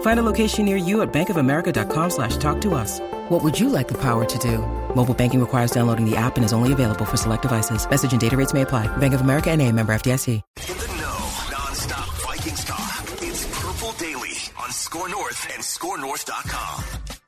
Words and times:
Find 0.00 0.20
a 0.20 0.22
location 0.22 0.66
near 0.66 0.76
you 0.76 1.00
at 1.00 1.10
bankofamerica.com 1.12 2.10
slash 2.10 2.36
talk 2.36 2.60
to 2.62 2.74
us. 2.74 3.00
What 3.30 3.42
would 3.42 3.58
you 3.58 3.70
like 3.70 3.88
the 3.88 3.98
power 3.98 4.26
to 4.26 4.38
do? 4.38 4.58
Mobile 4.94 5.14
banking 5.14 5.40
requires 5.40 5.70
downloading 5.70 6.04
the 6.04 6.16
app 6.16 6.36
and 6.36 6.44
is 6.44 6.52
only 6.52 6.72
available 6.74 7.06
for 7.06 7.16
select 7.16 7.42
devices. 7.42 7.88
Message 7.88 8.12
and 8.12 8.20
data 8.20 8.36
rates 8.36 8.52
may 8.52 8.62
apply. 8.62 8.94
Bank 8.98 9.14
of 9.14 9.22
America 9.22 9.50
and 9.50 9.62
a 9.62 9.72
member 9.72 9.94
FDIC. 9.94 10.42
In 10.68 10.76
the 10.76 10.88
know, 11.00 11.18
nonstop 11.54 12.08
Vikings 12.26 12.64
talk. 12.64 13.04
It's 13.22 13.46
Purple 13.60 13.92
Daily 13.92 14.36
on 14.60 14.70
Score 14.72 15.08
North 15.08 15.46
and 15.54 15.62
ScoreNorth.com. 15.62 17.19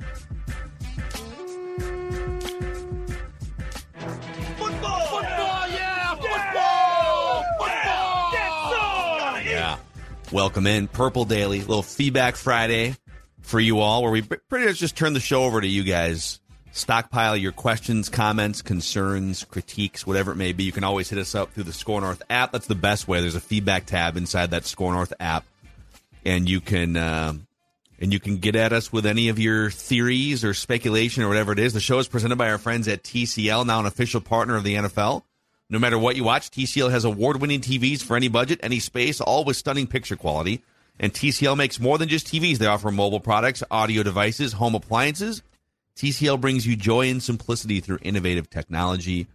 Welcome 10.33 10.66
in 10.66 10.88
Purple 10.88 11.27
Daily, 11.27 11.61
little 11.61 11.83
feedback 11.83 12.36
Friday 12.36 12.97
for 13.42 13.61
you 13.61 13.80
all, 13.80 14.02
where 14.02 14.11
we 14.11 14.22
pretty 14.22 14.64
much 14.64 14.78
just 14.78 14.97
turn 14.97 15.12
the 15.12 15.20
show 15.20 15.44
over 15.44 15.61
to 15.61 15.66
you 15.66 15.84
guys. 15.84 16.41
Stockpile 16.70 17.36
your 17.36 17.52
questions, 17.52 18.08
comments, 18.08 18.62
concerns, 18.62 19.44
critiques, 19.44 20.06
whatever 20.06 20.33
it 20.33 20.36
may 20.36 20.55
be. 20.55 20.64
You 20.64 20.72
can 20.72 20.84
always 20.84 21.11
hit 21.11 21.19
us 21.19 21.34
up 21.34 21.52
through 21.52 21.64
the 21.64 21.72
Score 21.74 22.00
North 22.00 22.22
app. 22.30 22.50
That's 22.50 22.66
the 22.66 22.74
best 22.74 23.06
way. 23.06 23.20
There's 23.20 23.34
a 23.34 23.41
feedback 23.41 23.84
tab 23.84 24.16
inside 24.16 24.52
that 24.52 24.64
Score 24.64 24.94
North 24.94 25.12
app, 25.20 25.44
and 26.24 26.48
you 26.48 26.62
can 26.62 26.96
uh, 26.96 27.34
and 28.00 28.11
you 28.11 28.19
can 28.19 28.39
get 28.39 28.56
at 28.56 28.72
us 28.72 28.91
with 28.91 29.05
any 29.05 29.28
of 29.28 29.39
your 29.39 29.70
theories 29.70 30.44
or 30.44 30.55
speculation 30.55 31.22
or 31.22 31.28
whatever 31.28 31.52
it 31.52 31.58
is. 31.58 31.74
The 31.74 31.80
show 31.80 31.98
is 31.98 32.08
presented 32.08 32.39
by 32.39 32.50
our 32.50 32.58
friends 32.58 32.89
at 32.89 33.02
TCL, 33.02 33.67
now 33.67 33.80
an 33.80 33.86
official 33.86 34.22
partner 34.22 34.56
of 34.56 34.64
the 34.64 34.77
NFL. 34.77 35.24
No 35.73 35.78
matter 35.78 35.98
what 35.98 36.17
you 36.17 36.25
watch, 36.25 36.51
TCL 36.51 36.91
has 36.91 37.06
award-winning 37.06 37.62
TVs 37.62 38.03
for 38.03 38.15
any 38.15 38.28
budget, 38.28 38.61
any 38.62 38.78
space, 38.78 39.23
all 39.23 39.42
with 39.42 39.56
stunning 39.56 39.87
picture 39.87 40.17
quality. 40.17 40.62
And 41.01 41.14
TCL 41.14 41.56
makes 41.56 41.81
more 41.81 41.97
than 41.97 42.11
just 42.11 42.27
TVs. 42.27 42.59
They 42.59 42.67
offer 42.67 42.91
mobile 42.91 43.20
products, 43.20 43.62
audio 43.70 44.03
devices, 44.03 44.53
home 44.53 44.75
appliances. 44.75 45.42
TCL 45.97 46.42
brings 46.42 46.67
you 46.67 46.77
joy 46.77 47.09
and 47.09 47.23
simplicity 47.23 47.81
through 47.81 48.01
innovative 48.03 48.51
technology. 48.51 49.29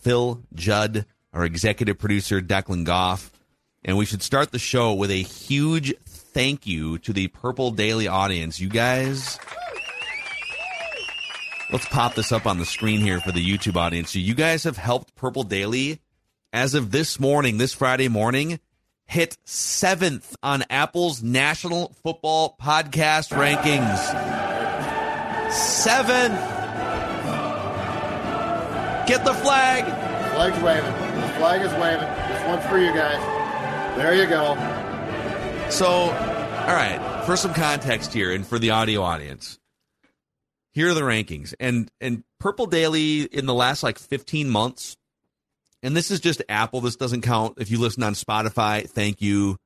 Phil 0.00 0.42
Judd, 0.54 1.06
our 1.32 1.44
executive 1.44 1.98
producer, 1.98 2.40
Declan 2.40 2.84
Goff. 2.84 3.30
And 3.84 3.96
we 3.96 4.06
should 4.06 4.24
start 4.24 4.50
the 4.50 4.58
show 4.58 4.92
with 4.92 5.12
a 5.12 5.22
huge 5.22 5.94
thank 6.04 6.66
you 6.66 6.98
to 6.98 7.12
the 7.12 7.28
Purple 7.28 7.70
Daily 7.70 8.08
audience. 8.08 8.58
You 8.58 8.70
guys, 8.70 9.38
let's 11.72 11.86
pop 11.86 12.14
this 12.14 12.32
up 12.32 12.46
on 12.46 12.58
the 12.58 12.66
screen 12.66 13.00
here 13.00 13.20
for 13.20 13.32
the 13.32 13.44
YouTube 13.44 13.76
audience. 13.76 14.12
So 14.12 14.18
you 14.18 14.34
guys 14.34 14.64
have 14.64 14.76
helped 14.76 15.14
Purple 15.14 15.44
Daily 15.44 16.00
as 16.52 16.74
of 16.74 16.90
this 16.90 17.20
morning, 17.20 17.58
this 17.58 17.72
Friday 17.72 18.08
morning, 18.08 18.58
hit 19.06 19.36
seventh 19.44 20.34
on 20.42 20.64
Apple's 20.68 21.22
National 21.22 21.94
Football 22.02 22.56
Podcast 22.60 23.30
rankings. 23.30 23.98
Seventh. 25.52 26.40
Get 29.06 29.24
the 29.24 29.34
flag. 29.34 29.84
Flag's 30.32 30.62
waving. 30.62 31.20
The 31.20 31.28
flag 31.38 31.62
is 31.62 31.72
waving. 31.74 32.08
This 32.32 32.46
one's 32.46 32.64
for 32.66 32.78
you 32.78 32.92
guys. 32.92 33.96
There 33.96 34.14
you 34.14 34.26
go. 34.26 34.54
So, 35.70 35.86
all 35.86 36.74
right, 36.74 37.22
for 37.26 37.36
some 37.36 37.54
context 37.54 38.12
here 38.12 38.32
and 38.32 38.44
for 38.44 38.58
the 38.58 38.70
audio 38.70 39.02
audience, 39.02 39.59
here 40.72 40.90
are 40.90 40.94
the 40.94 41.02
rankings. 41.02 41.54
And 41.60 41.90
and 42.00 42.24
Purple 42.38 42.66
Daily 42.66 43.22
in 43.22 43.46
the 43.46 43.54
last 43.54 43.82
like 43.82 43.98
15 43.98 44.48
months, 44.48 44.96
and 45.82 45.96
this 45.96 46.10
is 46.10 46.20
just 46.20 46.42
Apple. 46.48 46.80
This 46.80 46.96
doesn't 46.96 47.22
count 47.22 47.54
if 47.58 47.70
you 47.70 47.78
listen 47.78 48.02
on 48.02 48.14
Spotify. 48.14 48.88
Thank 48.88 49.20
you. 49.20 49.56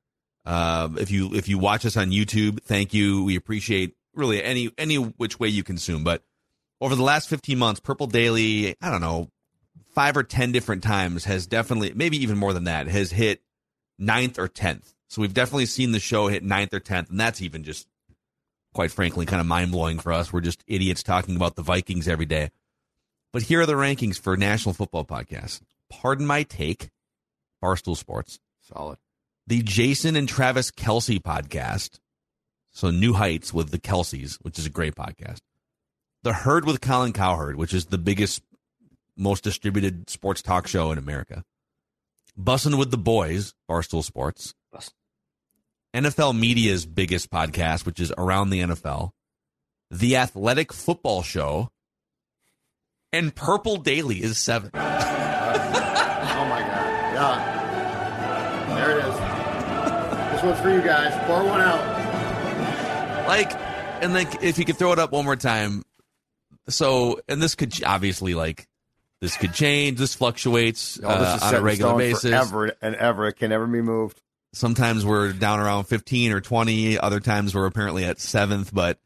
Uh, 0.44 0.90
if 0.98 1.10
you 1.10 1.34
if 1.34 1.48
you 1.48 1.58
watch 1.58 1.86
us 1.86 1.96
on 1.96 2.10
YouTube, 2.10 2.62
thank 2.62 2.92
you. 2.94 3.24
We 3.24 3.36
appreciate 3.36 3.94
really 4.14 4.42
any 4.42 4.70
any 4.78 4.96
which 4.96 5.38
way 5.38 5.48
you 5.48 5.62
consume. 5.62 6.04
But 6.04 6.22
over 6.80 6.94
the 6.94 7.02
last 7.02 7.28
15 7.28 7.58
months, 7.58 7.80
Purple 7.80 8.06
Daily, 8.06 8.76
I 8.82 8.90
don't 8.90 9.00
know, 9.00 9.30
five 9.94 10.16
or 10.16 10.22
10 10.22 10.52
different 10.52 10.82
times 10.82 11.24
has 11.24 11.46
definitely, 11.46 11.92
maybe 11.94 12.22
even 12.22 12.36
more 12.36 12.52
than 12.52 12.64
that, 12.64 12.88
has 12.88 13.12
hit 13.12 13.40
ninth 13.98 14.38
or 14.38 14.48
10th. 14.48 14.92
So 15.08 15.22
we've 15.22 15.32
definitely 15.32 15.66
seen 15.66 15.92
the 15.92 16.00
show 16.00 16.26
hit 16.26 16.42
ninth 16.42 16.74
or 16.74 16.80
10th. 16.80 17.10
And 17.10 17.20
that's 17.20 17.40
even 17.40 17.62
just, 17.64 17.86
quite 18.74 18.90
frankly, 18.90 19.24
kind 19.24 19.40
of 19.40 19.46
mind 19.46 19.72
blowing 19.72 19.98
for 19.98 20.12
us. 20.12 20.32
We're 20.32 20.40
just 20.40 20.62
idiots 20.66 21.02
talking 21.02 21.36
about 21.36 21.54
the 21.54 21.62
Vikings 21.62 22.08
every 22.08 22.26
day. 22.26 22.50
But 23.32 23.42
here 23.42 23.62
are 23.62 23.66
the 23.66 23.72
rankings 23.72 24.18
for 24.20 24.36
National 24.36 24.74
Football 24.74 25.04
Podcast. 25.04 25.62
Pardon 25.90 26.26
my 26.26 26.42
take, 26.42 26.90
Barstool 27.62 27.96
Sports. 27.96 28.38
Solid. 28.60 28.98
The 29.46 29.62
Jason 29.62 30.16
and 30.16 30.28
Travis 30.28 30.70
Kelce 30.70 31.20
podcast, 31.20 31.98
so 32.72 32.90
New 32.90 33.12
Heights 33.12 33.52
with 33.52 33.70
the 33.70 33.78
Kelces, 33.78 34.36
which 34.42 34.58
is 34.58 34.66
a 34.66 34.70
great 34.70 34.94
podcast. 34.94 35.40
The 36.22 36.32
Herd 36.32 36.64
with 36.64 36.80
Colin 36.80 37.12
Cowherd, 37.12 37.56
which 37.56 37.74
is 37.74 37.86
the 37.86 37.98
biggest, 37.98 38.42
most 39.16 39.44
distributed 39.44 40.08
sports 40.08 40.40
talk 40.40 40.66
show 40.66 40.90
in 40.90 40.98
America. 40.98 41.44
Bussin' 42.38 42.78
with 42.78 42.90
the 42.90 42.98
Boys, 42.98 43.54
Barstool 43.70 44.02
Sports. 44.02 44.54
NFL 45.94 46.36
Media's 46.36 46.84
biggest 46.86 47.30
podcast, 47.30 47.86
which 47.86 48.00
is 48.00 48.12
Around 48.18 48.50
the 48.50 48.60
NFL. 48.62 49.10
The 49.92 50.16
Athletic 50.16 50.72
Football 50.72 51.22
Show. 51.22 51.70
And 53.12 53.32
Purple 53.32 53.76
Daily 53.76 54.20
is 54.20 54.36
seven. 54.36 54.70
oh 54.74 54.78
my 54.78 54.90
God. 56.60 57.14
Yeah. 57.14 58.74
There 58.74 58.90
it 58.90 59.04
is. 59.04 59.14
This 60.32 60.42
one's 60.42 60.60
for 60.60 60.70
you 60.70 60.82
guys. 60.82 61.14
Pour 61.28 61.44
one 61.44 61.60
out. 61.60 63.28
Like, 63.28 63.52
and 64.02 64.12
like, 64.12 64.42
if 64.42 64.58
you 64.58 64.64
could 64.64 64.76
throw 64.76 64.90
it 64.92 64.98
up 64.98 65.12
one 65.12 65.24
more 65.24 65.36
time. 65.36 65.84
So, 66.68 67.20
and 67.28 67.40
this 67.40 67.54
could 67.54 67.72
obviously 67.84 68.34
like, 68.34 68.66
this 69.20 69.36
could 69.36 69.54
change. 69.54 70.00
This 70.00 70.16
fluctuates 70.16 70.98
No, 70.98 71.08
this 71.20 71.28
uh, 71.28 71.36
is 71.36 71.42
on 71.44 71.54
a 71.54 71.60
regular 71.62 71.96
basis. 71.96 72.30
Forever 72.32 72.72
and 72.82 72.96
ever. 72.96 73.28
It 73.28 73.34
can 73.34 73.50
never 73.50 73.68
be 73.68 73.80
moved. 73.80 74.20
Sometimes 74.54 75.04
we're 75.04 75.32
down 75.32 75.60
around 75.60 75.84
15 75.84 76.32
or 76.32 76.40
20. 76.40 76.98
Other 76.98 77.20
times 77.20 77.54
we're 77.54 77.66
apparently 77.66 78.04
at 78.04 78.20
seventh, 78.20 78.72
but 78.72 78.98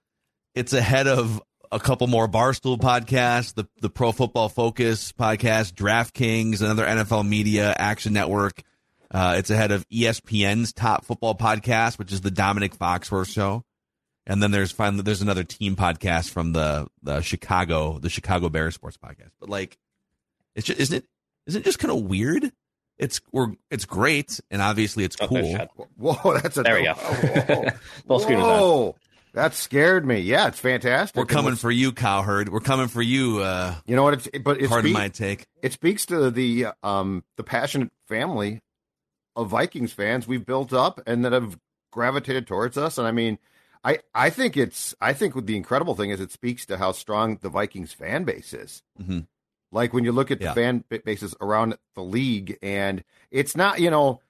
it's 0.54 0.72
ahead 0.72 1.06
of 1.06 1.42
a 1.72 1.80
couple 1.80 2.06
more 2.06 2.28
Barstool 2.28 2.78
podcasts, 2.78 3.54
the, 3.54 3.66
the 3.80 3.90
Pro 3.90 4.12
Football 4.12 4.48
Focus 4.48 5.12
podcast, 5.12 5.72
DraftKings, 5.72 6.60
another 6.60 6.86
NFL 6.86 7.26
Media, 7.26 7.74
Action 7.76 8.12
Network. 8.12 8.62
Uh, 9.10 9.36
it's 9.38 9.50
ahead 9.50 9.72
of 9.72 9.88
ESPN's 9.88 10.72
top 10.72 11.04
football 11.04 11.34
podcast, 11.34 11.98
which 11.98 12.12
is 12.12 12.20
the 12.20 12.30
Domonique 12.30 12.76
Foxworth 12.76 13.32
show. 13.32 13.64
And 14.26 14.42
then 14.42 14.50
there's 14.50 14.70
finally 14.70 15.02
there's 15.02 15.22
another 15.22 15.44
team 15.44 15.74
podcast 15.74 16.28
from 16.28 16.52
the 16.52 16.86
the 17.02 17.22
Chicago 17.22 17.98
the 17.98 18.10
Chicago 18.10 18.50
Bears 18.50 18.74
sports 18.74 18.98
podcast. 18.98 19.30
But 19.40 19.48
like, 19.48 19.78
it's 20.54 20.66
just 20.66 20.78
isn't 20.78 20.98
it 20.98 21.04
isn't 21.46 21.62
it 21.62 21.64
just 21.64 21.78
kind 21.78 21.90
of 21.90 22.02
weird? 22.02 22.52
It's 22.98 23.20
we're 23.32 23.52
it's 23.70 23.84
great 23.84 24.40
and 24.50 24.60
obviously 24.60 25.04
it's 25.04 25.16
Oh, 25.20 25.28
cool. 25.28 25.68
Whoa, 25.96 26.38
that's 26.42 26.56
a 26.56 26.62
There 26.62 26.74
we 26.76 26.84
go. 26.84 26.94
Whoa, 26.94 27.68
Full 28.08 28.18
screen. 28.20 28.40
Whoa, 28.40 28.96
that 29.34 29.54
scared 29.54 30.04
me. 30.06 30.18
Yeah, 30.18 30.48
it's 30.48 30.58
fantastic. 30.58 31.16
We're 31.16 31.26
coming 31.26 31.54
for 31.54 31.70
you, 31.70 31.92
Cowherd. 31.92 32.48
We're 32.48 32.60
coming 32.60 32.88
for 32.88 33.02
you. 33.02 33.38
Uh, 33.40 33.74
You 33.86 33.94
know 33.96 34.02
what? 34.02 34.14
It's 34.14 34.28
but 34.42 34.58
it's 34.58 34.68
pardon 34.68 34.92
my 34.92 35.08
take. 35.08 35.46
it 35.62 35.72
speaks 35.72 36.06
to 36.06 36.30
the 36.30 36.68
um 36.82 37.22
the 37.36 37.44
passionate 37.44 37.90
family 38.08 38.60
of 39.36 39.48
Vikings 39.48 39.92
fans 39.92 40.26
we've 40.26 40.44
built 40.44 40.72
up 40.72 41.00
and 41.06 41.24
that 41.24 41.32
have 41.32 41.56
gravitated 41.92 42.46
towards 42.48 42.76
us. 42.76 42.98
And 42.98 43.06
I 43.06 43.12
mean, 43.12 43.38
I 43.84 44.00
I 44.12 44.30
think 44.30 44.56
it's 44.56 44.94
I 45.00 45.12
think 45.12 45.46
the 45.46 45.56
incredible 45.56 45.94
thing 45.94 46.10
is 46.10 46.20
it 46.20 46.32
speaks 46.32 46.66
to 46.66 46.78
how 46.78 46.90
strong 46.90 47.38
the 47.40 47.48
Vikings 47.48 47.92
fan 47.92 48.24
base 48.24 48.52
is. 48.52 48.82
Mhm. 49.00 49.28
Like 49.70 49.92
when 49.92 50.04
you 50.04 50.12
look 50.12 50.30
at 50.30 50.40
Yeah. 50.40 50.48
the 50.48 50.54
fan 50.54 50.84
bases 51.04 51.34
around 51.40 51.76
the 51.94 52.02
league, 52.02 52.58
and 52.62 53.04
it's 53.30 53.56
not 53.56 53.80
you 53.80 53.90
know 53.90 54.20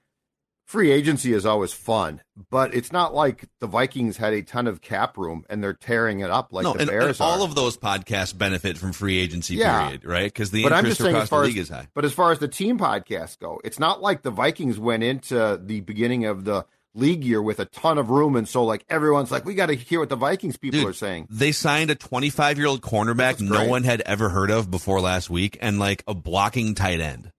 free 0.66 0.90
agency 0.90 1.32
is 1.32 1.46
always 1.46 1.72
fun, 1.72 2.20
but 2.50 2.74
it's 2.74 2.92
not 2.92 3.14
like 3.14 3.46
the 3.58 3.66
Vikings 3.66 4.18
had 4.18 4.34
a 4.34 4.42
ton 4.42 4.66
of 4.66 4.82
cap 4.82 5.16
room 5.16 5.42
and 5.48 5.64
they're 5.64 5.72
tearing 5.72 6.20
it 6.20 6.28
up 6.30 6.52
like 6.52 6.64
no, 6.64 6.74
the 6.74 6.80
and, 6.80 6.88
Bears 6.90 7.20
and 7.20 7.26
all 7.26 7.42
of 7.42 7.54
those 7.54 7.78
podcasts 7.78 8.36
benefit 8.36 8.76
from 8.76 8.92
free 8.92 9.16
agency 9.18 9.54
Yeah. 9.54 9.84
period, 9.84 10.04
right? 10.04 10.24
Because 10.30 10.50
the 10.50 10.62
but 10.64 10.72
I'm 10.74 10.80
interest 10.80 10.98
just 10.98 11.04
saying, 11.06 11.14
across 11.14 11.22
as 11.22 11.28
far 11.30 11.42
the 11.44 11.48
as, 11.48 11.56
is 11.56 11.68
high. 11.70 11.88
but 11.94 12.04
as 12.04 12.12
far 12.12 12.32
as 12.32 12.38
the 12.38 12.48
team 12.48 12.78
podcasts 12.78 13.38
go, 13.38 13.60
it's 13.64 13.78
not 13.78 14.02
like 14.02 14.20
the 14.22 14.30
Vikings 14.30 14.78
went 14.78 15.02
into 15.02 15.58
the 15.64 15.80
beginning 15.80 16.26
of 16.26 16.44
the 16.44 16.66
league 16.98 17.24
year 17.24 17.40
with 17.40 17.60
a 17.60 17.64
ton 17.66 17.98
of 17.98 18.10
room, 18.10 18.36
and 18.36 18.48
so 18.48 18.64
like 18.64 18.84
everyone's 18.88 19.30
like, 19.30 19.44
we 19.44 19.54
got 19.54 19.66
to 19.66 19.74
hear 19.74 20.00
what 20.00 20.08
the 20.08 20.16
Vikings 20.16 20.56
people 20.56 20.80
Dude, 20.80 20.88
are 20.88 20.94
saying. 20.94 21.26
They 21.30 21.52
signed 21.52 21.90
a 21.90 21.94
25 21.94 22.58
year 22.58 22.66
old 22.66 22.82
cornerback 22.82 23.40
no 23.40 23.66
one 23.66 23.84
had 23.84 24.00
ever 24.02 24.28
heard 24.28 24.50
of 24.50 24.70
before 24.70 25.00
last 25.00 25.30
week, 25.30 25.56
and 25.60 25.78
like 25.78 26.02
a 26.06 26.14
blocking 26.14 26.74
tight 26.74 27.00
end, 27.00 27.32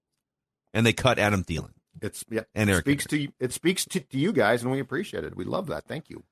and 0.74 0.86
they 0.86 0.94
cut 0.94 1.20
Adam 1.20 1.44
Thielen. 1.44 1.72
It's 2.02 2.24
yeah, 2.30 2.42
And 2.56 2.70
it 2.70 2.74
Eric 2.74 2.86
speaks 2.86 3.06
to 3.08 3.28
it 3.40 3.54
speaks 3.54 3.86
to, 3.86 4.00
to 4.00 4.18
you 4.18 4.32
guys, 4.32 4.64
and 4.64 4.72
we 4.72 4.80
appreciate 4.80 5.24
it. 5.24 5.36
We 5.36 5.44
love 5.44 5.68
that. 5.68 5.86
Thank 5.86 6.10
you. 6.10 6.24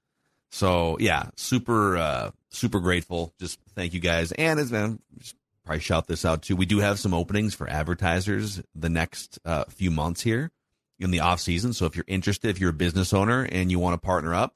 So 0.50 0.98
yeah, 1.00 1.30
super 1.36 1.98
uh 1.98 2.32
super 2.50 2.80
grateful. 2.80 3.34
Just 3.40 3.60
thank 3.76 3.94
you 3.94 4.00
guys. 4.00 4.32
And 4.32 4.60
as 4.60 4.72
just 5.20 5.36
probably 5.66 5.82
shout 5.82 6.08
this 6.08 6.24
out 6.24 6.42
too. 6.42 6.56
We 6.56 6.66
do 6.66 6.80
have 6.80 7.00
some 7.00 7.14
openings 7.14 7.54
for 7.54 7.70
advertisers 7.70 8.62
the 8.74 8.90
next 8.90 9.40
uh, 9.44 9.66
few 9.66 9.92
months 9.92 10.22
here 10.22 10.52
in 11.00 11.12
the 11.12 11.20
off 11.20 11.40
season. 11.40 11.74
So 11.74 11.86
if 11.86 11.96
you're 11.96 12.06
interested, 12.08 12.50
if 12.50 12.60
you're 12.60 12.72
a 12.72 12.74
business 12.74 13.14
owner 13.14 13.44
and 13.44 13.72
you 13.72 13.80
want 13.80 14.00
to 14.00 14.06
partner 14.06 14.34
up, 14.34 14.56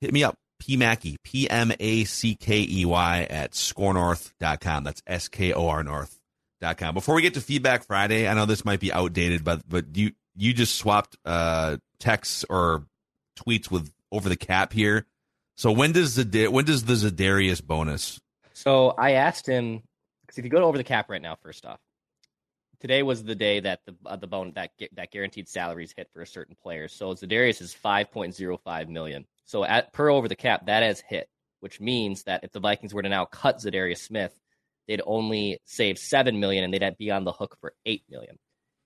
hit 0.00 0.12
me 0.12 0.24
up. 0.24 0.36
P 0.58 0.76
Mackey, 0.76 1.16
P 1.24 1.48
M 1.48 1.72
A 1.80 2.04
C 2.04 2.34
K 2.34 2.66
E 2.68 2.84
Y 2.84 3.26
at 3.30 3.52
scorenorth.com. 3.52 4.84
That's 4.84 5.02
S 5.06 5.28
K 5.28 5.54
O 5.54 5.68
R 5.68 5.82
North.com. 5.82 6.94
Before 6.94 7.14
we 7.14 7.22
get 7.22 7.34
to 7.34 7.40
feedback 7.40 7.86
Friday, 7.86 8.28
I 8.28 8.34
know 8.34 8.44
this 8.44 8.64
might 8.64 8.80
be 8.80 8.92
outdated, 8.92 9.42
but 9.42 9.66
but 9.66 9.96
you 9.96 10.12
you 10.36 10.52
just 10.52 10.76
swapped 10.76 11.16
uh 11.24 11.78
texts 11.98 12.44
or 12.50 12.84
tweets 13.38 13.70
with 13.70 13.90
over 14.12 14.28
the 14.28 14.36
cap 14.36 14.72
here. 14.72 15.06
So 15.56 15.72
when 15.72 15.92
does 15.92 16.14
the 16.14 16.48
when 16.48 16.66
does 16.66 16.84
the 16.84 16.94
Za'Darius 16.94 17.64
bonus? 17.64 18.20
So 18.52 18.90
I 18.90 19.12
asked 19.12 19.46
him 19.46 19.82
because 20.22 20.38
if 20.38 20.44
you 20.44 20.50
go 20.50 20.60
to 20.60 20.66
over 20.66 20.76
the 20.76 20.84
cap 20.84 21.08
right 21.08 21.22
now, 21.22 21.36
first 21.42 21.64
off, 21.64 21.80
today 22.80 23.02
was 23.02 23.22
the 23.22 23.34
day 23.34 23.60
that 23.60 23.80
the 23.86 23.94
uh, 24.06 24.16
the 24.16 24.26
bone 24.26 24.52
that 24.54 24.70
that 24.92 25.10
guaranteed 25.10 25.48
salaries 25.48 25.94
hit 25.96 26.08
for 26.12 26.22
a 26.22 26.26
certain 26.26 26.56
player. 26.62 26.88
So 26.88 27.12
Za'Darius 27.14 27.60
is 27.60 27.74
five 27.74 28.10
point 28.10 28.34
zero 28.34 28.56
five 28.56 28.88
million. 28.88 29.26
So 29.44 29.64
at 29.64 29.92
per 29.92 30.10
over 30.10 30.28
the 30.28 30.36
cap, 30.36 30.66
that 30.66 30.82
has 30.82 31.00
hit, 31.00 31.28
which 31.60 31.80
means 31.80 32.24
that 32.24 32.44
if 32.44 32.52
the 32.52 32.60
Vikings 32.60 32.94
were 32.94 33.02
to 33.02 33.08
now 33.08 33.26
cut 33.26 33.58
Za'Darius 33.58 33.98
Smith, 33.98 34.34
they'd 34.88 35.02
only 35.04 35.60
save 35.64 35.98
seven 35.98 36.40
million 36.40 36.64
and 36.64 36.72
they'd 36.72 36.96
be 36.98 37.10
on 37.10 37.24
the 37.24 37.32
hook 37.32 37.56
for 37.60 37.74
eight 37.86 38.02
million. 38.10 38.38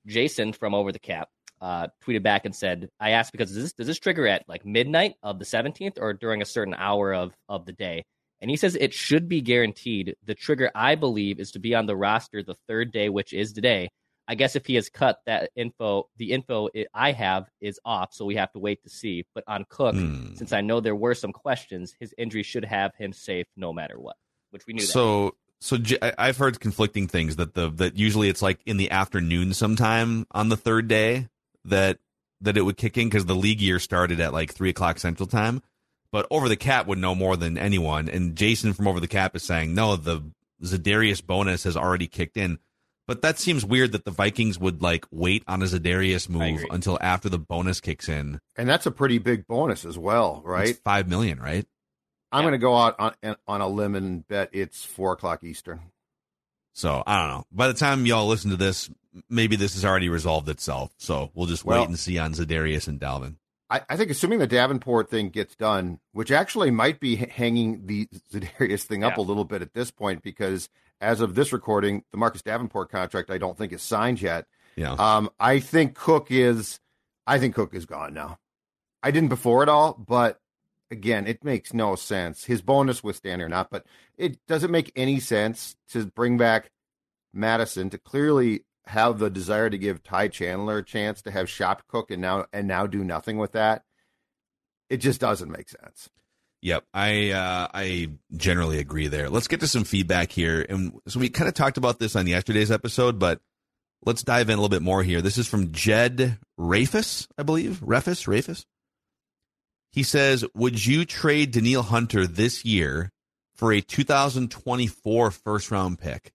Jason 0.06 0.52
from 0.52 0.74
over 0.74 0.92
the 0.92 0.98
cap 0.98 1.28
uh, 1.60 1.86
tweeted 2.04 2.22
back 2.22 2.44
and 2.44 2.54
said, 2.54 2.88
"I 3.00 3.10
asked 3.10 3.32
because 3.32 3.52
does 3.52 3.62
this, 3.62 3.72
does 3.72 3.86
this 3.86 3.98
trigger 3.98 4.26
at 4.26 4.44
like 4.48 4.66
midnight 4.66 5.14
of 5.22 5.38
the 5.38 5.44
17th 5.44 5.98
or 5.98 6.12
during 6.12 6.42
a 6.42 6.46
certain 6.46 6.74
hour 6.74 7.14
of 7.14 7.34
of 7.48 7.66
the 7.66 7.72
day?" 7.72 8.04
And 8.40 8.50
he 8.50 8.56
says 8.56 8.74
it 8.74 8.92
should 8.92 9.28
be 9.28 9.40
guaranteed. 9.40 10.16
The 10.24 10.34
trigger, 10.34 10.70
I 10.74 10.96
believe, 10.96 11.40
is 11.40 11.52
to 11.52 11.58
be 11.58 11.74
on 11.74 11.86
the 11.86 11.96
roster 11.96 12.42
the 12.42 12.56
third 12.68 12.92
day, 12.92 13.08
which 13.08 13.32
is 13.32 13.52
today. 13.52 13.90
I 14.26 14.34
guess 14.34 14.56
if 14.56 14.64
he 14.66 14.74
has 14.76 14.88
cut 14.88 15.18
that 15.26 15.50
info, 15.54 16.08
the 16.16 16.32
info 16.32 16.68
it, 16.72 16.88
I 16.94 17.12
have 17.12 17.48
is 17.60 17.78
off, 17.84 18.14
so 18.14 18.24
we 18.24 18.36
have 18.36 18.50
to 18.52 18.58
wait 18.58 18.82
to 18.84 18.88
see. 18.90 19.24
But 19.34 19.44
on 19.46 19.66
Cook, 19.68 19.94
Hmm. 19.94 20.34
since 20.34 20.52
I 20.52 20.62
know 20.62 20.80
there 20.80 20.96
were 20.96 21.14
some 21.14 21.32
questions, 21.32 21.94
his 22.00 22.14
injury 22.16 22.42
should 22.42 22.64
have 22.64 22.94
him 22.96 23.12
safe 23.12 23.46
no 23.56 23.72
matter 23.72 23.98
what, 23.98 24.16
which 24.50 24.66
we 24.66 24.72
knew. 24.74 24.80
that. 24.80 24.86
So 24.92 25.34
so 25.60 25.76
J- 25.78 25.98
I've 26.18 26.36
heard 26.38 26.58
conflicting 26.60 27.06
things 27.06 27.36
that 27.36 27.54
the 27.54 27.70
that 27.72 27.96
usually 27.98 28.28
it's 28.30 28.42
like 28.42 28.60
in 28.66 28.76
the 28.78 28.90
afternoon 28.90 29.52
sometime 29.54 30.26
on 30.32 30.48
the 30.48 30.56
third 30.56 30.88
day 30.88 31.28
that 31.66 31.98
that 32.40 32.56
it 32.56 32.62
would 32.62 32.76
kick 32.76 32.96
in 32.98 33.08
because 33.08 33.24
the 33.26 33.34
league 33.34 33.60
year 33.60 33.78
started 33.78 34.20
at 34.20 34.32
like 34.32 34.52
three 34.52 34.70
o'clock 34.70 34.98
central 34.98 35.26
time. 35.26 35.62
But 36.14 36.28
over 36.30 36.48
the 36.48 36.56
cap 36.56 36.86
would 36.86 36.98
know 36.98 37.16
more 37.16 37.36
than 37.36 37.58
anyone, 37.58 38.08
and 38.08 38.36
Jason 38.36 38.72
from 38.72 38.86
over 38.86 39.00
the 39.00 39.08
cap 39.08 39.34
is 39.34 39.42
saying 39.42 39.74
no, 39.74 39.96
the 39.96 40.22
Za'Darius 40.62 41.26
bonus 41.26 41.64
has 41.64 41.76
already 41.76 42.06
kicked 42.06 42.36
in. 42.36 42.60
But 43.08 43.22
that 43.22 43.40
seems 43.40 43.64
weird 43.64 43.90
that 43.90 44.04
the 44.04 44.12
Vikings 44.12 44.56
would 44.56 44.80
like 44.80 45.06
wait 45.10 45.42
on 45.48 45.60
a 45.60 45.64
Za'Darius 45.64 46.28
move 46.28 46.64
until 46.70 46.98
after 47.00 47.28
the 47.28 47.40
bonus 47.40 47.80
kicks 47.80 48.08
in. 48.08 48.38
And 48.56 48.68
that's 48.68 48.86
a 48.86 48.92
pretty 48.92 49.18
big 49.18 49.48
bonus 49.48 49.84
as 49.84 49.98
well, 49.98 50.40
right? 50.44 50.68
It's 50.68 50.78
five 50.78 51.08
million, 51.08 51.40
right? 51.40 51.66
I'm 52.30 52.42
Yeah. 52.44 52.50
going 52.50 52.52
to 52.52 52.58
go 52.58 52.76
out 52.76 52.94
on 53.00 53.36
on 53.48 53.60
a 53.60 53.66
limb 53.66 53.96
and 53.96 54.24
bet 54.28 54.50
it's 54.52 54.84
four 54.84 55.14
o'clock 55.14 55.42
Eastern. 55.42 55.80
So 56.74 57.02
I 57.08 57.18
don't 57.20 57.28
know. 57.38 57.44
By 57.50 57.66
the 57.66 57.74
time 57.74 58.06
y'all 58.06 58.28
listen 58.28 58.52
to 58.52 58.56
this, 58.56 58.88
maybe 59.28 59.56
this 59.56 59.74
has 59.74 59.84
already 59.84 60.08
resolved 60.08 60.48
itself. 60.48 60.92
So 60.96 61.32
we'll 61.34 61.48
just 61.48 61.64
Well- 61.64 61.80
wait 61.80 61.88
and 61.88 61.98
see 61.98 62.18
on 62.18 62.34
Za'Darius 62.34 62.86
and 62.86 63.00
Dalvin. 63.00 63.34
I, 63.70 63.82
I 63.88 63.96
think 63.96 64.10
assuming 64.10 64.38
the 64.38 64.46
Davenport 64.46 65.10
thing 65.10 65.30
gets 65.30 65.54
done, 65.56 66.00
which 66.12 66.30
actually 66.30 66.70
might 66.70 67.00
be 67.00 67.16
hanging 67.16 67.86
the 67.86 68.06
Za'Darius 68.32 68.82
thing 68.82 69.04
up 69.04 69.16
a 69.16 69.22
little 69.22 69.44
bit 69.44 69.62
at 69.62 69.74
this 69.74 69.90
point, 69.90 70.22
because 70.22 70.68
as 71.00 71.20
of 71.20 71.34
this 71.34 71.52
recording, 71.52 72.04
the 72.10 72.16
Marcus 72.16 72.42
Davenport 72.42 72.90
contract 72.90 73.30
I 73.30 73.38
don't 73.38 73.56
think 73.56 73.72
is 73.72 73.82
signed 73.82 74.20
yet. 74.20 74.46
Yeah. 74.76 74.92
Um, 74.92 75.30
I 75.38 75.60
think 75.60 75.94
Cook 75.94 76.28
is, 76.30 76.80
I 77.26 77.38
think 77.38 77.54
Cook 77.54 77.74
is 77.74 77.86
gone 77.86 78.14
now. 78.14 78.38
I 79.02 79.10
didn't 79.10 79.28
before 79.28 79.62
at 79.62 79.68
all, 79.68 79.94
but 79.94 80.40
again, 80.90 81.26
it 81.26 81.44
makes 81.44 81.74
no 81.74 81.94
sense. 81.94 82.44
His 82.44 82.62
bonus 82.62 83.02
was 83.02 83.14
withstand 83.14 83.42
or 83.42 83.48
not, 83.48 83.70
but 83.70 83.84
it 84.16 84.38
doesn't 84.46 84.70
make 84.70 84.92
any 84.96 85.20
sense 85.20 85.76
to 85.90 86.06
bring 86.06 86.38
back 86.38 86.70
Mattison 87.32 87.90
to 87.90 87.98
clearly 87.98 88.64
have 88.86 89.18
the 89.18 89.30
desire 89.30 89.70
to 89.70 89.78
give 89.78 90.02
Ty 90.02 90.28
Chandler 90.28 90.78
a 90.78 90.84
chance 90.84 91.22
to 91.22 91.30
have 91.30 91.48
shop 91.48 91.84
cook 91.88 92.10
and 92.10 92.20
now 92.20 92.46
and 92.52 92.68
now 92.68 92.86
do 92.86 93.02
nothing 93.02 93.38
with 93.38 93.52
that. 93.52 93.84
It 94.90 94.98
just 94.98 95.20
doesn't 95.20 95.50
make 95.50 95.68
sense. 95.68 96.10
Yep, 96.62 96.84
I 96.94 97.30
uh, 97.30 97.68
I 97.74 98.10
generally 98.36 98.78
agree 98.78 99.08
there. 99.08 99.28
Let's 99.28 99.48
get 99.48 99.60
to 99.60 99.68
some 99.68 99.84
feedback 99.84 100.32
here, 100.32 100.64
and 100.68 100.98
so 101.06 101.20
we 101.20 101.28
kind 101.28 101.48
of 101.48 101.54
talked 101.54 101.76
about 101.76 101.98
this 101.98 102.16
on 102.16 102.26
yesterday's 102.26 102.70
episode, 102.70 103.18
but 103.18 103.40
let's 104.04 104.22
dive 104.22 104.48
in 104.48 104.54
a 104.54 104.62
little 104.62 104.70
bit 104.70 104.80
more 104.82 105.02
here. 105.02 105.20
This 105.20 105.36
is 105.36 105.46
from 105.46 105.72
Jed 105.72 106.38
Rafus, 106.58 107.26
I 107.36 107.42
believe. 107.42 107.80
Rafus, 107.80 108.26
Rafus. 108.26 108.64
He 109.90 110.02
says, 110.02 110.44
"Would 110.54 110.86
you 110.86 111.04
trade 111.04 111.50
Danielle 111.50 111.82
Hunter 111.82 112.26
this 112.26 112.64
year 112.64 113.10
for 113.54 113.72
a 113.72 113.80
2024 113.80 115.30
first 115.30 115.70
round 115.70 115.98
pick, 115.98 116.32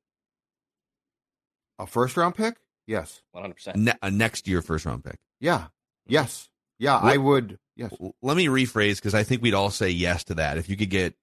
A 1.80 1.88
first 1.88 2.16
round 2.18 2.36
pick? 2.36 2.58
Yes. 2.86 3.22
one 3.32 3.44
hundred 3.44 3.56
percent. 3.56 3.78
ne- 3.78 3.98
a 4.02 4.12
next 4.12 4.48
year 4.48 4.62
first 4.62 4.86
round 4.86 5.04
pick?" 5.04 5.18
Yeah. 5.40 5.68
Yes. 6.08 6.50
Yeah, 6.78 7.02
What- 7.04 7.14
I 7.14 7.18
would. 7.18 7.58
Yes. 7.76 7.94
Let 8.22 8.36
me 8.38 8.46
rephrase 8.48 8.96
because 8.98 9.14
I 9.16 9.24
think 9.24 9.42
we'd 9.42 9.54
all 9.54 9.70
say 9.72 9.90
yes 9.90 10.24
to 10.26 10.34
that 10.36 10.58
if 10.58 10.68
you 10.70 10.76
could 10.78 10.90
get 10.90 11.16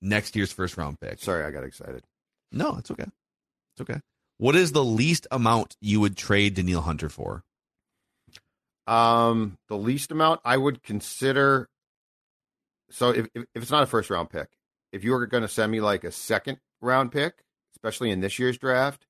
next 0.00 0.36
year's 0.36 0.52
first 0.52 0.76
round 0.76 1.00
pick. 1.00 1.18
Sorry, 1.20 1.44
I 1.44 1.50
got 1.50 1.64
excited. 1.64 2.04
No, 2.52 2.76
it's 2.78 2.90
okay. 2.90 3.06
It's 3.76 3.80
okay. 3.80 4.00
What 4.38 4.54
is 4.56 4.72
the 4.72 4.84
least 4.84 5.26
amount 5.32 5.76
you 5.80 5.98
would 6.00 6.16
trade 6.16 6.54
Danielle 6.54 6.82
Hunter 6.82 7.08
for? 7.08 7.42
Um, 8.86 9.56
the 9.68 9.76
least 9.76 10.12
amount 10.12 10.40
I 10.44 10.56
would 10.56 10.82
consider. 10.82 11.68
So 12.90 13.10
if 13.10 13.26
if, 13.34 13.44
if 13.54 13.62
it's 13.62 13.70
not 13.70 13.82
a 13.82 13.86
first 13.86 14.10
round 14.10 14.30
pick, 14.30 14.48
if 14.92 15.02
you 15.04 15.12
were 15.12 15.26
going 15.26 15.42
to 15.42 15.48
send 15.48 15.72
me 15.72 15.80
like 15.80 16.04
a 16.04 16.12
second 16.12 16.58
round 16.80 17.10
pick, 17.12 17.42
especially 17.76 18.10
in 18.10 18.20
this 18.20 18.38
year's 18.38 18.58
draft, 18.58 19.06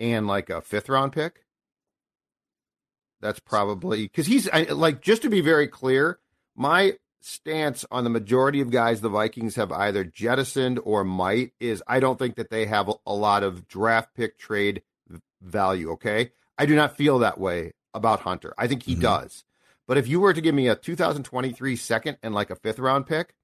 and 0.00 0.26
like 0.26 0.50
a 0.50 0.60
fifth 0.60 0.88
round 0.88 1.12
pick, 1.12 1.44
that's 3.20 3.38
probably 3.40 4.02
because 4.04 4.26
he's 4.26 4.48
I, 4.48 4.62
like 4.64 5.00
just 5.02 5.22
to 5.22 5.28
be 5.30 5.40
very 5.40 5.68
clear, 5.68 6.18
my 6.56 6.96
stance 7.20 7.84
on 7.90 8.02
the 8.04 8.10
majority 8.10 8.60
of 8.62 8.70
guys 8.70 9.02
the 9.02 9.10
Vikings 9.10 9.56
have 9.56 9.70
either 9.70 10.04
jettisoned 10.04 10.80
or 10.84 11.04
might 11.04 11.52
is 11.60 11.82
I 11.86 12.00
don't 12.00 12.18
think 12.18 12.36
that 12.36 12.48
they 12.50 12.64
have 12.66 12.88
a, 12.88 12.94
a 13.06 13.12
lot 13.14 13.42
of 13.42 13.68
draft 13.68 14.14
pick 14.14 14.38
trade 14.38 14.82
value. 15.42 15.90
Okay, 15.92 16.32
I 16.58 16.64
do 16.66 16.74
not 16.74 16.96
feel 16.96 17.18
that 17.20 17.38
way 17.38 17.72
about 17.92 18.20
Hunter. 18.20 18.54
I 18.56 18.66
think 18.66 18.84
he 18.84 18.96
Mhm. 18.96 19.02
does. 19.02 19.44
But 19.86 19.98
if 19.98 20.06
you 20.06 20.20
were 20.20 20.32
to 20.32 20.40
give 20.40 20.54
me 20.54 20.68
a 20.68 20.76
2023 20.76 21.74
second 21.76 22.16
and 22.22 22.32
like 22.32 22.50
a 22.50 22.56
fifth 22.56 22.78
round 22.78 23.06
pick, 23.06 23.34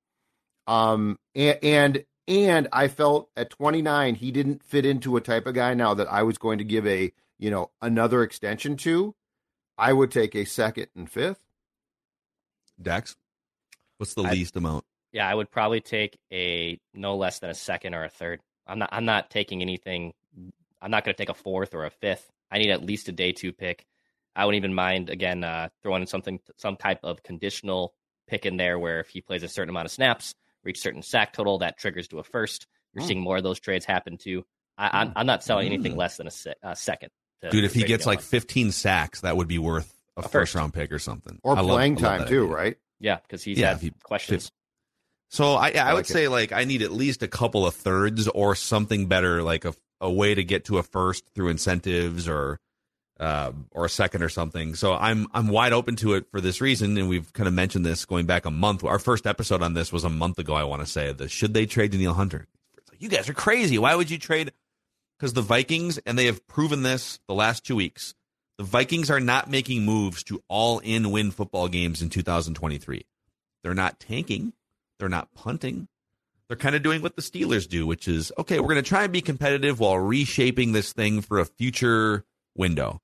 um, 0.66 1.18
and 1.34 1.58
and, 1.62 2.04
and 2.28 2.68
I 2.72 2.88
felt 2.88 3.30
at 3.36 3.50
29 3.50 4.16
he 4.16 4.30
didn't 4.30 4.62
fit 4.62 4.84
into 4.84 5.16
a 5.16 5.20
type 5.20 5.46
of 5.46 5.54
guy 5.54 5.74
now 5.74 5.94
that 5.94 6.10
I 6.10 6.22
was 6.22 6.38
going 6.38 6.58
to 6.58 6.64
give 6.64 6.86
a 6.86 7.12
you 7.38 7.50
know 7.50 7.70
another 7.82 8.22
extension 8.22 8.76
to, 8.78 9.14
I 9.78 9.92
would 9.92 10.10
take 10.10 10.34
a 10.34 10.44
second 10.44 10.88
and 10.96 11.10
fifth. 11.10 11.40
Dex? 12.80 13.16
What's 13.98 14.14
the 14.14 14.22
I- 14.22 14.32
least 14.32 14.56
amount? 14.56 14.84
Yeah, 15.12 15.28
I 15.28 15.34
would 15.34 15.50
probably 15.50 15.80
take 15.80 16.18
a 16.30 16.78
no 16.92 17.16
less 17.16 17.38
than 17.38 17.48
a 17.48 17.54
second 17.54 17.94
or 17.94 18.04
a 18.04 18.08
third. 18.10 18.40
I'm 18.66 18.78
not. 18.78 18.90
I'm 18.92 19.04
not 19.04 19.30
taking 19.30 19.62
anything. 19.62 20.12
I'm 20.82 20.90
not 20.90 21.04
going 21.04 21.14
to 21.14 21.18
take 21.18 21.30
a 21.30 21.34
fourth 21.34 21.74
or 21.74 21.86
a 21.86 21.90
fifth. 21.90 22.30
I 22.50 22.58
need 22.58 22.70
at 22.70 22.84
least 22.84 23.08
a 23.08 23.12
day 23.12 23.32
two 23.32 23.52
pick. 23.52 23.86
I 24.34 24.44
wouldn't 24.44 24.62
even 24.62 24.74
mind 24.74 25.08
again 25.08 25.42
uh, 25.42 25.68
throwing 25.82 26.02
in 26.02 26.06
something, 26.06 26.40
some 26.58 26.76
type 26.76 27.00
of 27.02 27.22
conditional 27.22 27.94
pick 28.26 28.44
in 28.44 28.58
there, 28.58 28.78
where 28.78 29.00
if 29.00 29.08
he 29.08 29.22
plays 29.22 29.42
a 29.42 29.48
certain 29.48 29.70
amount 29.70 29.86
of 29.86 29.92
snaps, 29.92 30.34
reach 30.66 30.80
certain 30.80 31.02
sack 31.02 31.32
total, 31.32 31.58
that 31.58 31.78
triggers 31.78 32.08
to 32.08 32.18
a 32.18 32.22
first. 32.24 32.66
You're 32.92 33.02
Hmm. 33.02 33.08
seeing 33.08 33.20
more 33.20 33.36
of 33.38 33.42
those 33.42 33.58
trades 33.60 33.84
happen 33.86 34.18
too. 34.18 34.44
I, 34.76 35.00
I'm, 35.02 35.12
I'm 35.16 35.26
not 35.26 35.42
selling 35.42 35.66
anything 35.66 35.92
Hmm. 35.92 35.98
less 35.98 36.16
than 36.18 36.26
a, 36.26 36.30
se- 36.30 36.54
a 36.62 36.76
second. 36.76 37.10
to- 37.42 37.50
Dude, 37.50 37.64
if 37.64 37.72
he 37.74 37.80
gets 37.84 38.04
Danielle 38.04 38.16
like 38.18 38.20
15 38.22 38.72
sacks, 38.72 39.20
that 39.22 39.36
would 39.36 39.48
be 39.48 39.58
worth 39.58 39.94
a, 40.16 40.22
first. 40.22 40.32
first 40.32 40.54
round 40.54 40.74
pick 40.74 40.92
or 40.92 40.98
something. 40.98 41.38
or 41.42 41.56
I 41.56 41.60
love- 41.60 41.76
playing 41.76 41.94
love 41.96 42.02
time 42.20 42.28
too, 42.28 42.44
idea. 42.44 42.54
right? 42.54 42.76
Yeah, 43.00 43.18
because 43.22 43.42
he's 43.42 43.58
Yeah, 43.58 43.70
had 43.72 43.80
he- 43.80 43.92
questions. 44.02 44.50
So 45.30 45.54
I, 45.54 45.70
I, 45.70 45.70
I 45.78 45.92
would 45.92 45.98
like 46.00 46.10
it. 46.10 46.12
say 46.12 46.28
like 46.28 46.52
I 46.52 46.64
need 46.64 46.82
at 46.82 46.92
least 46.92 47.22
a 47.22 47.28
couple 47.28 47.66
of 47.66 47.74
thirds 47.74 48.28
or 48.28 48.54
something 48.54 49.06
better, 49.06 49.42
like 49.42 49.64
a 49.64 49.74
a 50.00 50.10
way 50.10 50.34
to 50.34 50.44
get 50.44 50.66
to 50.66 50.76
a 50.78 50.82
first 50.82 51.24
through 51.34 51.48
incentives 51.48 52.28
or 52.28 52.58
uh, 53.18 53.52
or 53.72 53.84
a 53.84 53.88
second 53.88 54.22
or 54.22 54.28
something. 54.28 54.74
So 54.74 54.94
I'm 54.94 55.26
I'm 55.32 55.48
wide 55.48 55.72
open 55.72 55.96
to 55.96 56.14
it 56.14 56.26
for 56.30 56.40
this 56.40 56.60
reason, 56.60 56.96
and 56.98 57.08
we've 57.08 57.32
kind 57.32 57.48
of 57.48 57.54
mentioned 57.54 57.86
this 57.86 58.04
going 58.04 58.26
back 58.26 58.44
a 58.44 58.50
month. 58.50 58.84
Our 58.84 58.98
first 58.98 59.26
episode 59.26 59.62
on 59.62 59.74
this 59.74 59.92
was 59.92 60.04
a 60.04 60.10
month 60.10 60.38
ago. 60.38 60.54
I 60.54 60.64
want 60.64 60.82
to 60.82 60.86
say 60.86 61.12
the 61.12 61.28
should 61.28 61.54
they 61.54 61.66
trade 61.66 61.92
Danielle 61.92 62.14
Hunter? 62.14 62.46
Like, 62.90 63.00
you 63.00 63.08
guys 63.08 63.28
are 63.28 63.34
crazy. 63.34 63.78
Why 63.78 63.94
would 63.94 64.10
you 64.10 64.18
trade? 64.18 64.52
Because 65.18 65.32
the 65.32 65.42
Vikings 65.42 65.98
and 65.98 66.18
they 66.18 66.26
have 66.26 66.46
proven 66.46 66.82
this 66.82 67.20
the 67.26 67.34
last 67.34 67.64
two 67.64 67.76
weeks. 67.76 68.14
The 68.58 68.64
Vikings 68.64 69.10
are 69.10 69.20
not 69.20 69.50
making 69.50 69.84
moves 69.84 70.22
to 70.24 70.42
all 70.48 70.78
in 70.78 71.10
win 71.10 71.30
football 71.30 71.68
games 71.68 72.00
in 72.00 72.08
2023. 72.08 73.04
They're 73.62 73.74
not 73.74 74.00
tanking. 74.00 74.54
They're 74.98 75.08
not 75.10 75.34
punting. 75.34 75.88
They're 76.48 76.56
kind 76.56 76.76
of 76.76 76.82
doing 76.82 77.02
what 77.02 77.16
the 77.16 77.22
Steelers 77.22 77.68
do, 77.68 77.86
which 77.86 78.08
is 78.08 78.32
okay, 78.38 78.60
we're 78.60 78.68
going 78.68 78.82
to 78.82 78.88
try 78.88 79.04
and 79.04 79.12
be 79.12 79.20
competitive 79.20 79.80
while 79.80 79.98
reshaping 79.98 80.72
this 80.72 80.92
thing 80.92 81.20
for 81.20 81.38
a 81.38 81.44
future 81.44 82.24
window. 82.54 83.00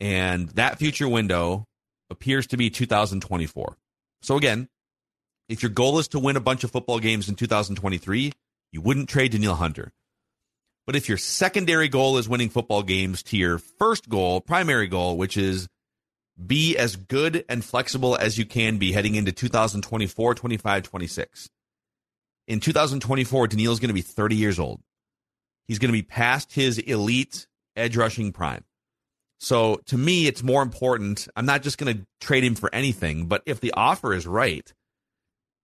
And 0.00 0.48
that 0.50 0.78
future 0.78 1.08
window 1.08 1.64
appears 2.10 2.46
to 2.48 2.56
be 2.56 2.70
2024. 2.70 3.76
So 4.22 4.36
again, 4.36 4.68
if 5.48 5.62
your 5.62 5.70
goal 5.70 5.98
is 5.98 6.08
to 6.08 6.18
win 6.18 6.36
a 6.36 6.40
bunch 6.40 6.64
of 6.64 6.70
football 6.70 6.98
games 6.98 7.28
in 7.28 7.34
2023, 7.34 8.32
you 8.72 8.80
wouldn't 8.80 9.08
trade 9.08 9.32
Danielle 9.32 9.54
Hunter. 9.54 9.92
But 10.86 10.96
if 10.96 11.08
your 11.08 11.18
secondary 11.18 11.88
goal 11.88 12.16
is 12.18 12.28
winning 12.28 12.48
football 12.48 12.82
games 12.82 13.22
to 13.24 13.36
your 13.36 13.58
first 13.58 14.08
goal, 14.08 14.40
primary 14.40 14.86
goal, 14.86 15.16
which 15.16 15.36
is 15.36 15.68
be 16.44 16.76
as 16.76 16.96
good 16.96 17.44
and 17.48 17.64
flexible 17.64 18.16
as 18.16 18.38
you 18.38 18.44
can 18.44 18.78
be 18.78 18.92
heading 18.92 19.14
into 19.14 19.32
2024, 19.32 20.34
25, 20.34 20.82
26. 20.82 21.48
In 22.46 22.60
2024, 22.60 23.48
Danielle 23.48 23.72
is 23.72 23.80
going 23.80 23.88
to 23.88 23.94
be 23.94 24.02
30 24.02 24.36
years 24.36 24.58
old. 24.58 24.80
He's 25.66 25.78
going 25.78 25.88
to 25.88 25.98
be 25.98 26.02
past 26.02 26.52
his 26.52 26.78
elite 26.78 27.46
edge 27.74 27.96
rushing 27.96 28.32
prime. 28.32 28.64
So 29.38 29.80
to 29.86 29.98
me, 29.98 30.26
it's 30.26 30.42
more 30.42 30.62
important. 30.62 31.28
I'm 31.36 31.46
not 31.46 31.62
just 31.62 31.78
going 31.78 31.96
to 31.96 32.06
trade 32.20 32.44
him 32.44 32.54
for 32.54 32.74
anything, 32.74 33.26
but 33.26 33.42
if 33.46 33.60
the 33.60 33.72
offer 33.72 34.14
is 34.14 34.26
right, 34.26 34.72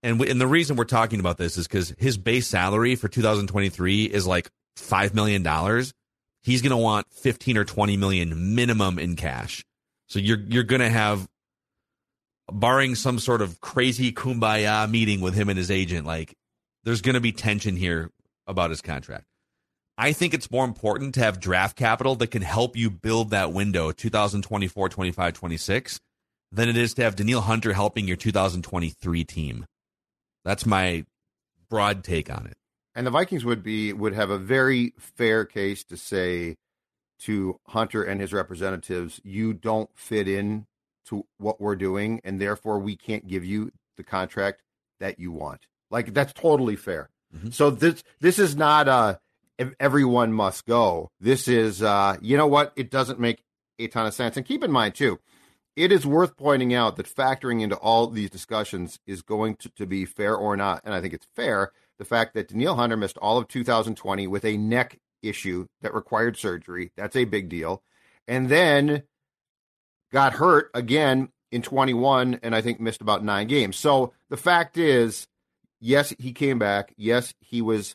and 0.03 0.21
we, 0.21 0.31
and 0.31 0.41
the 0.41 0.47
reason 0.47 0.77
we're 0.77 0.85
talking 0.85 1.21
about 1.21 1.39
this 1.39 1.57
is 1.57 1.67
because 1.67 1.95
his 1.99 2.19
base 2.19 2.47
salary 2.47 2.97
for 2.97 3.09
2023 3.09 4.05
is 4.05 4.27
like 4.27 4.51
five 4.77 5.15
million 5.15 5.43
dollars. 5.43 5.93
He's 6.43 6.61
going 6.61 6.71
to 6.71 6.77
want 6.77 7.07
15 7.13 7.57
or 7.57 7.65
20 7.65 7.97
million 7.97 8.55
minimum 8.55 8.99
in 8.99 9.17
cash. 9.17 9.65
So 10.09 10.19
you're 10.19 10.41
you're 10.41 10.65
going 10.65 10.81
to 10.81 10.91
have, 10.91 11.29
barring 12.51 12.95
some 12.95 13.19
sort 13.19 13.41
of 13.41 13.61
crazy 13.61 14.13
kumbaya 14.13 14.91
meeting 14.91 15.21
with 15.21 15.35
him 15.35 15.49
and 15.49 15.57
his 15.57 15.71
agent, 15.71 16.07
like 16.07 16.35
there's 16.85 17.01
going 17.01 17.15
to 17.15 17.21
be 17.21 17.33
tension 17.33 17.77
here 17.77 18.11
about 18.47 18.71
his 18.71 18.83
contract. 18.83 19.25
I 19.99 20.13
think 20.13 20.35
it's 20.35 20.51
more 20.51 20.65
important 20.65 21.15
to 21.15 21.21
have 21.21 21.39
draft 21.39 21.77
capital 21.77 22.15
that 22.17 22.29
can 22.29 22.43
help 22.43 22.77
you 22.77 22.91
build 22.91 23.31
that 23.31 23.53
window 23.53 23.93
2024, 23.93 24.89
25, 24.89 25.35
26 25.35 26.01
than 26.51 26.69
it 26.69 26.77
is 26.77 26.95
to 26.95 27.03
have 27.03 27.17
Danielle 27.17 27.43
Hunter 27.43 27.73
helping 27.73 28.07
your 28.07 28.17
2023 28.17 29.25
team. 29.25 29.67
That's 30.45 30.67
my 30.67 31.05
broad 31.69 32.05
take 32.05 32.31
on 32.31 32.47
it. 32.47 32.57
And 32.95 33.07
the 33.07 33.11
Vikings 33.11 33.45
would 33.45 33.63
be 33.63 33.93
would 33.93 34.15
have 34.15 34.31
a 34.31 34.39
very 34.39 34.93
fair 34.99 35.45
case 35.45 35.83
to 35.85 35.97
say 35.97 36.57
to 37.21 37.59
Hunter 37.69 38.03
and 38.03 38.21
his 38.21 38.33
representatives, 38.33 39.21
you 39.25 39.55
don't 39.55 39.89
fit 39.95 40.29
in 40.29 40.67
to 41.07 41.25
what 41.39 41.61
we're 41.61 41.77
doing, 41.77 42.21
and 42.25 42.41
therefore 42.41 42.79
we 42.79 42.97
can't 42.97 43.27
give 43.27 43.45
you 43.45 43.71
the 43.97 44.05
contract 44.05 44.63
that 45.01 45.19
you 45.19 45.33
want. 45.33 45.67
Like 45.91 46.13
that's 46.13 46.33
totally 46.33 46.77
fair. 46.77 47.11
Mhm. 47.35 47.53
So 47.55 47.71
this 47.71 48.03
this 48.21 48.39
is 48.39 48.55
not 48.57 48.89
uh 48.89 49.15
ev- 49.15 49.22
everyone 49.79 50.33
must 50.33 50.67
go. 50.67 51.11
This 51.21 51.49
is 51.49 51.83
uh 51.83 52.17
you 52.21 52.37
know 52.37 52.47
what? 52.47 52.73
It 52.77 52.91
doesn't 52.91 53.21
make 53.21 53.43
a 53.79 53.89
ton 53.89 54.07
of 54.07 54.15
sense. 54.15 54.37
And 54.37 54.47
keep 54.47 54.63
in 54.63 54.71
mind 54.71 54.95
too, 54.95 55.19
it 55.77 55.91
is 55.91 56.07
worth 56.07 56.37
pointing 56.37 56.75
out 56.75 56.97
that 56.97 57.07
factoring 57.07 57.63
into 57.63 57.77
all 57.77 58.07
these 58.07 58.31
discussions 58.31 58.99
is 59.07 59.23
going 59.23 59.57
to, 59.57 59.71
to 59.71 59.87
be 59.87 60.05
fair 60.05 60.37
or 60.37 60.57
not, 60.57 60.83
and 60.85 60.95
I 60.95 61.01
think 61.01 61.15
it's 61.15 61.27
fair. 61.35 61.73
The 61.99 62.05
fact 62.05 62.35
that 62.35 62.49
Danielle 62.49 62.77
Hunter 62.77 62.97
missed 62.97 63.19
all 63.19 63.39
of 63.39 63.49
2020 63.49 64.27
with 64.27 64.45
a 64.45 64.57
neck 64.57 64.99
issue 65.23 65.67
that 65.81 65.95
required 65.95 66.37
surgery, 66.37 66.93
that's 66.97 67.17
a 67.17 67.25
big 67.25 67.49
deal. 67.49 67.83
And 68.29 68.49
then 68.49 69.05
got 70.13 70.35
hurt 70.35 70.71
again 70.75 71.31
in 71.51 71.63
21 71.63 72.41
and 72.43 72.55
I 72.55 72.61
think 72.61 72.81
missed 72.81 73.01
about 73.01 73.25
nine 73.25 73.47
games. 73.47 73.77
So 73.77 74.13
the 74.29 74.37
fact 74.37 74.77
is, 74.77 75.27
yes, 75.81 76.15
he 76.19 76.33
came 76.33 76.59
back. 76.59 76.93
Yes, 76.97 77.35
he 77.41 77.63
was 77.63 77.95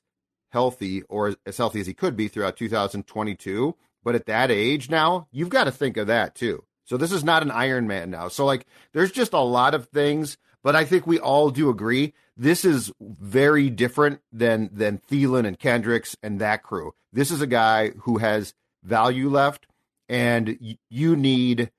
healthy 0.50 1.04
or 1.04 1.36
as 1.46 1.58
healthy 1.58 1.80
as 1.80 1.88
he 1.88 1.94
could 1.94 2.16
be 2.16 2.28
throughout 2.28 2.58
2022. 2.58 3.76
But 4.04 4.16
at 4.16 4.26
that 4.28 4.52
age 4.52 4.90
now, 4.90 5.28
you've 5.32 5.50
got 5.50 5.66
to 5.66 5.72
think 5.72 5.98
of 5.98 6.08
that 6.08 6.36
too. 6.36 6.64
So 6.86 6.96
this 6.96 7.12
is 7.12 7.24
not 7.24 7.42
an 7.44 7.52
Iron 7.52 7.88
Man 7.88 8.10
now. 8.10 8.30
So 8.30 8.46
like 8.46 8.66
there's 8.94 9.12
just 9.12 9.34
a 9.34 9.40
lot 9.40 9.74
of 9.74 9.88
things, 9.88 10.38
but 10.64 10.76
I 10.76 10.86
think 10.86 11.06
we 11.06 11.20
all 11.20 11.50
do 11.50 11.70
agree 11.70 12.14
this 12.38 12.64
is 12.64 12.92
very 13.02 13.70
different 13.70 14.22
than 14.32 14.70
than 14.72 15.00
Thielen 15.00 15.46
and 15.46 15.60
Kendricks 15.60 16.16
and 16.24 16.40
that 16.40 16.64
crew. 16.64 16.94
This 17.12 17.32
is 17.32 17.42
a 17.42 17.48
guy 17.48 17.90
who 18.02 18.20
has 18.20 18.54
value 18.84 19.30
left, 19.30 19.68
and 20.08 20.58
y- 20.62 20.78
you 20.90 21.16
need 21.16 21.72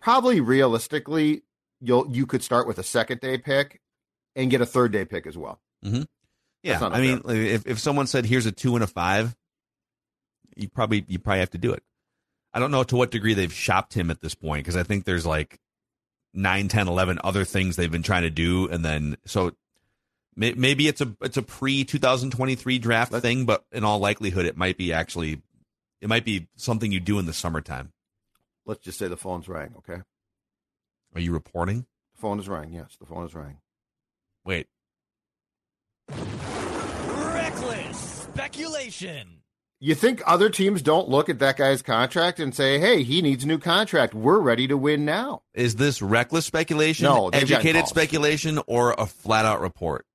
probably 0.00 0.40
realistically 0.40 1.42
you'll 1.80 2.08
you 2.10 2.24
could 2.26 2.42
start 2.42 2.66
with 2.66 2.78
a 2.78 2.82
second 2.82 3.20
day 3.20 3.36
pick 3.36 3.80
and 4.36 4.50
get 4.50 4.60
a 4.60 4.66
third 4.66 4.92
day 4.92 5.04
pick 5.04 5.26
as 5.26 5.36
well. 5.36 5.60
Mm-hmm. 5.84 6.02
Yeah, 6.64 6.82
I 6.82 7.00
mean, 7.00 7.20
if 7.28 7.66
if 7.66 7.78
someone 7.78 8.06
said 8.06 8.24
here's 8.24 8.46
a 8.46 8.52
two 8.52 8.74
and 8.74 8.82
a 8.82 8.86
five, 8.86 9.36
you 10.56 10.68
probably 10.68 11.04
you 11.06 11.18
probably 11.18 11.40
have 11.40 11.50
to 11.50 11.58
do 11.58 11.72
it. 11.72 11.82
I 12.54 12.58
don't 12.58 12.70
know 12.70 12.82
to 12.84 12.96
what 12.96 13.10
degree 13.10 13.34
they've 13.34 13.52
shopped 13.52 13.94
him 13.94 14.10
at 14.10 14.20
this 14.22 14.34
point 14.34 14.64
because 14.64 14.76
I 14.76 14.82
think 14.82 15.04
there's 15.04 15.26
like 15.26 15.58
9, 16.32 16.68
10, 16.68 16.88
11 16.88 17.18
other 17.22 17.44
things 17.44 17.76
they've 17.76 17.90
been 17.90 18.02
trying 18.02 18.22
to 18.22 18.30
do, 18.30 18.68
and 18.68 18.84
then 18.84 19.16
so 19.26 19.52
may, 20.36 20.52
maybe 20.54 20.88
it's 20.88 21.02
a 21.02 21.14
it's 21.20 21.36
a 21.36 21.42
pre 21.42 21.84
2023 21.84 22.78
draft 22.78 23.12
thing, 23.12 23.44
but 23.44 23.64
in 23.70 23.84
all 23.84 23.98
likelihood, 23.98 24.46
it 24.46 24.56
might 24.56 24.78
be 24.78 24.92
actually 24.92 25.42
it 26.00 26.08
might 26.08 26.24
be 26.24 26.48
something 26.56 26.90
you 26.90 27.00
do 27.00 27.18
in 27.18 27.26
the 27.26 27.32
summertime. 27.34 27.92
Let's 28.64 28.80
just 28.82 28.98
say 28.98 29.08
the 29.08 29.16
phone's 29.18 29.48
rang. 29.48 29.74
Okay, 29.78 30.00
Are 31.14 31.20
you 31.20 31.32
reporting? 31.32 31.84
the 32.14 32.20
phone 32.20 32.38
is 32.40 32.48
rang. 32.48 32.72
Yes, 32.72 32.96
the 32.98 33.04
phone 33.06 33.26
is 33.26 33.34
rang. 33.34 33.58
Wait, 34.46 34.66
speculation. 38.34 39.40
You 39.80 39.94
think 39.94 40.22
other 40.26 40.48
teams 40.48 40.82
don't 40.82 41.08
look 41.08 41.28
at 41.28 41.38
that 41.40 41.56
guy's 41.56 41.82
contract 41.82 42.40
and 42.40 42.54
say, 42.54 42.78
"Hey, 42.78 43.02
he 43.02 43.22
needs 43.22 43.44
a 43.44 43.46
new 43.46 43.58
contract. 43.58 44.14
We're 44.14 44.38
ready 44.38 44.66
to 44.68 44.76
win 44.76 45.04
now." 45.04 45.42
is 45.54 45.76
this 45.76 46.02
reckless 46.02 46.46
speculation, 46.46 47.04
No, 47.04 47.28
educated 47.28 47.86
speculation, 47.86 48.60
or 48.66 48.94
a 48.98 49.06
flat 49.06 49.44
out 49.44 49.60
report? 49.60 50.06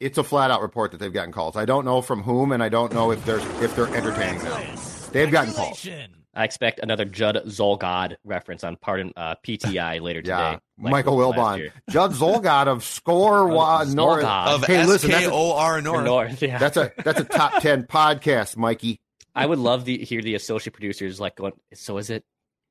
It's 0.00 0.18
a 0.18 0.24
flat 0.24 0.50
out 0.50 0.60
report 0.60 0.92
that 0.92 0.98
they've 0.98 1.12
gotten 1.12 1.32
calls. 1.32 1.56
I 1.56 1.64
don't 1.64 1.84
know 1.84 2.02
from 2.02 2.22
whom, 2.22 2.52
and 2.52 2.62
I 2.62 2.68
don't 2.68 2.92
know 2.92 3.10
if 3.10 3.24
there's 3.24 3.44
if 3.62 3.74
they're 3.74 3.94
entertaining 3.94 4.42
them. 4.42 4.78
They've 5.12 5.30
gotten 5.30 5.54
calls. 5.54 5.86
Speculation. 6.34 6.42
I 6.42 6.44
expect 6.44 6.80
another 6.80 7.04
Judd 7.04 7.36
Zulgad 7.46 8.16
reference 8.24 8.64
on 8.64 8.76
pardon 8.76 9.12
uh, 9.16 9.34
PTI 9.46 10.00
later 10.02 10.22
today. 10.22 10.32
Yeah, 10.34 10.58
like 10.80 10.90
Michael 10.92 11.16
Wilbon, 11.16 11.58
year. 11.58 11.72
Judd 11.90 12.12
Zulgad 12.12 12.66
of 12.66 12.84
Score 12.84 13.46
Wa- 13.48 13.84
Zulgad. 13.84 13.94
North. 13.94 14.24
Of 14.24 14.64
Hey, 14.64 14.84
listen, 14.84 15.10
S 15.10 15.16
that's 15.16 15.26
K 15.26 15.30
a, 15.30 15.34
O 15.34 15.52
R 15.52 15.80
North. 15.80 16.04
North, 16.06 16.42
yeah. 16.42 16.58
that's 16.58 16.76
a 16.76 16.92
that's 17.04 17.20
a 17.20 17.24
top 17.24 17.60
ten 17.62 17.84
podcast, 17.84 18.56
Mikey. 18.56 18.98
I 19.34 19.46
would 19.46 19.58
love 19.58 19.84
to 19.86 19.96
hear 19.96 20.22
the 20.22 20.34
associate 20.34 20.72
producers 20.74 21.18
like 21.20 21.36
going. 21.36 21.52
So 21.74 21.98
is 21.98 22.10
it 22.10 22.24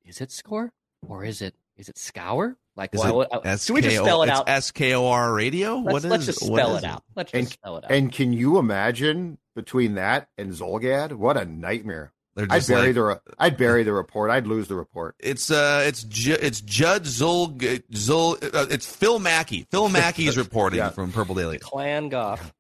is 0.06 0.22
it 0.22 0.32
score 0.32 0.72
or 1.08 1.24
is 1.24 1.42
it 1.42 1.56
is 1.76 1.90
it 1.90 1.98
scour? 1.98 2.56
Like, 2.76 2.96
Is 2.96 3.02
well, 3.02 3.22
it 3.22 3.30
uh, 3.32 3.58
should 3.58 3.74
we 3.74 3.82
just 3.82 3.98
spell 3.98 4.24
it 4.24 4.30
it's 4.30 4.40
out? 4.40 4.64
SKOR 4.64 5.32
radio? 5.36 5.76
Let's, 5.76 5.94
What 5.94 5.98
is 6.06 6.10
let's 6.10 6.26
just 6.26 6.40
spell 6.44 6.76
is 6.76 6.84
it 6.84 6.88
out. 6.90 7.04
Let's 7.16 7.32
And- 7.32 7.48
spell 7.48 7.78
it 7.78 7.84
out. 7.84 7.92
And 7.92 8.12
can 8.12 8.34
you 8.34 8.58
imagine 8.58 9.38
between 9.56 9.94
that 9.94 10.28
and 10.40 10.52
Zulgad? 10.54 11.12
What 11.14 11.38
a 11.38 11.46
nightmare! 11.46 12.13
They're 12.36 12.48
I'd 12.50 12.66
bury 12.66 12.88
like, 12.88 12.96
the 12.96 13.04
re- 13.04 13.16
I'd 13.38 13.58
bury 13.58 13.84
the 13.84 13.94
report. 13.94 14.32
I'd 14.32 14.48
lose 14.48 14.68
the 14.68 14.76
report. 14.76 15.16
it's 15.20 15.52
uh 15.52 15.84
it's 15.86 16.04
Ju- 16.04 16.38
it's 16.42 16.62
Judd 16.62 17.04
Zol 17.04 17.58
Zol 17.92 18.44
uh, 18.56 18.66
it's 18.72 18.86
Phil 18.88 19.20
Mackey. 19.20 19.68
Phil 19.70 19.88
Mackey 19.90 20.28
is 20.28 20.38
reporting 20.46 20.80
Yeah. 20.80 20.90
from 20.90 21.12
Purple 21.12 21.36
Daily. 21.36 21.60
Clan 21.60 22.10
Goff. 22.10 22.54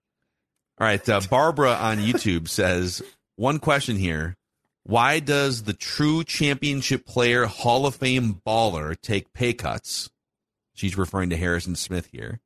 All 0.79 0.87
right, 0.87 1.07
uh, 1.09 1.21
Barbara 1.29 1.73
on 1.73 1.97
YouTube 1.97 2.47
says 2.49 3.01
one 3.35 3.57
question 3.59 3.95
here: 3.97 4.35
Why 4.83 5.19
does 5.19 5.63
the 5.63 5.73
true 5.73 6.23
championship 6.23 7.05
player, 7.05 7.45
Hall 7.45 7.85
of 7.85 7.95
Fame 7.95 8.41
baller, 8.45 8.95
take 9.01 9.33
pay 9.33 9.53
cuts? 9.53 10.09
She's 10.75 10.97
referring 10.97 11.29
to 11.29 11.37
Harrison 11.37 11.75
Smith 11.75 12.07
here. 12.11 12.39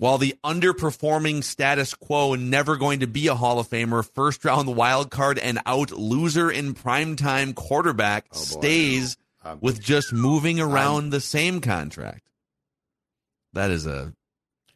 While 0.00 0.16
the 0.16 0.34
underperforming 0.42 1.44
status 1.44 1.92
quo, 1.92 2.34
never 2.34 2.78
going 2.78 3.00
to 3.00 3.06
be 3.06 3.26
a 3.26 3.34
Hall 3.34 3.58
of 3.58 3.68
Famer, 3.68 4.02
first 4.02 4.42
round 4.46 4.74
wild 4.74 5.10
card 5.10 5.38
and 5.38 5.60
out 5.66 5.90
loser 5.90 6.50
in 6.50 6.72
primetime 6.72 7.54
quarterback 7.54 8.24
Oh, 8.32 8.38
stays 8.38 9.18
Um, 9.44 9.58
with 9.60 9.78
just 9.82 10.10
moving 10.14 10.58
around 10.58 11.10
the 11.10 11.20
same 11.20 11.60
contract. 11.60 12.30
That 13.52 13.70
is 13.70 13.86
a 13.86 14.14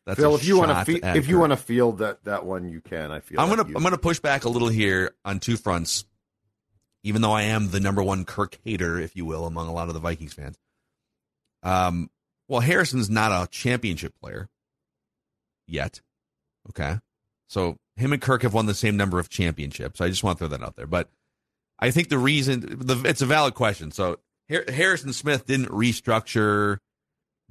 that's 0.05 0.21
Phil, 0.21 0.33
a 0.33 0.35
if 0.35 0.45
you 0.45 0.59
want 0.59 0.87
to 0.87 1.01
fe- 1.01 1.19
if 1.19 1.27
you 1.27 1.39
want 1.39 1.53
to 1.53 1.57
field 1.57 1.99
that 2.01 2.23
that 2.25 2.45
one, 2.45 2.69
you 2.69 2.83
can. 2.83 3.11
I 3.11 3.21
feel 3.21 3.41
I'm 3.41 3.49
gonna 3.49 3.67
you- 3.67 3.77
I'm 3.77 3.83
gonna 3.83 3.97
push 3.97 4.21
back 4.21 4.45
a 4.45 4.51
little 4.51 4.69
here 4.69 5.15
on 5.25 5.41
two 5.41 5.57
fronts, 5.57 6.05
even 7.03 7.23
though 7.23 7.33
I 7.33 7.45
am 7.45 7.71
the 7.71 7.81
number 7.81 8.03
one 8.03 8.27
Kirk 8.27 8.59
hater, 8.63 8.99
if 9.01 9.17
you 9.17 9.25
will, 9.25 9.47
among 9.47 9.69
a 9.69 9.73
lot 9.73 9.89
of 9.89 9.95
the 9.95 10.01
Vikings 10.01 10.35
fans. 10.35 10.59
Um, 11.63 12.11
well, 12.47 12.61
Harrison's 12.61 13.09
not 13.09 13.33
a 13.33 13.49
championship 13.51 14.13
player 14.21 14.51
yet. 15.67 16.01
Okay, 16.71 16.99
so 17.49 17.77
him 17.97 18.13
and 18.13 18.23
Kirk 18.23 18.43
have 18.43 18.55
won 18.55 18.67
the 18.67 18.75
same 18.75 18.97
number 18.97 19.19
of 19.19 19.29
championships. 19.29 20.01
I 20.01 20.09
just 20.09 20.25
want 20.25 20.39
to 20.39 20.47
throw 20.47 20.57
that 20.57 20.65
out 20.65 20.77
there, 20.77 20.87
but 20.87 21.11
I 21.79 21.91
think 21.91 22.09
the 22.09 22.19
reason 22.19 22.61
the, 22.61 23.03
it's 23.05 23.23
a 23.23 23.27
valid 23.27 23.55
question. 23.55 23.91
So 23.91 24.19
Harrison 24.49 25.13
Smith 25.13 25.47
didn't 25.47 25.69
restructure, 25.69 26.79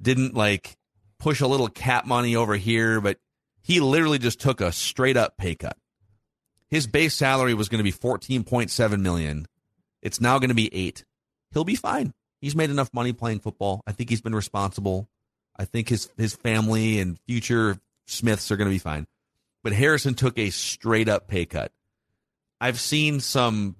didn't 0.00 0.34
like 0.34 0.76
push 1.18 1.40
a 1.40 1.46
little 1.46 1.68
cap 1.68 2.06
money 2.06 2.36
over 2.36 2.56
here, 2.56 3.00
but 3.00 3.18
he 3.62 3.80
literally 3.80 4.18
just 4.18 4.40
took 4.40 4.60
a 4.60 4.72
straight 4.72 5.16
up 5.16 5.36
pay 5.36 5.54
cut. 5.54 5.76
His 6.68 6.86
base 6.86 7.14
salary 7.14 7.54
was 7.54 7.68
going 7.68 7.78
to 7.78 7.84
be 7.84 7.92
14.7 7.92 9.00
million. 9.00 9.46
It's 10.02 10.20
now 10.20 10.38
going 10.38 10.48
to 10.48 10.54
be 10.54 10.74
8. 10.74 11.04
He'll 11.52 11.64
be 11.64 11.76
fine. 11.76 12.12
He's 12.40 12.56
made 12.56 12.70
enough 12.70 12.90
money 12.92 13.12
playing 13.12 13.40
football. 13.40 13.80
I 13.86 13.92
think 13.92 14.10
he's 14.10 14.20
been 14.20 14.34
responsible. 14.34 15.08
I 15.56 15.64
think 15.64 15.88
his 15.88 16.10
his 16.16 16.34
family 16.34 16.98
and 16.98 17.18
future 17.26 17.78
Smiths 18.06 18.50
are 18.50 18.56
going 18.56 18.68
to 18.68 18.74
be 18.74 18.78
fine. 18.78 19.06
But 19.62 19.72
Harrison 19.72 20.14
took 20.14 20.38
a 20.38 20.50
straight 20.50 21.08
up 21.08 21.28
pay 21.28 21.46
cut. 21.46 21.72
I've 22.60 22.78
seen 22.78 23.20
some 23.20 23.76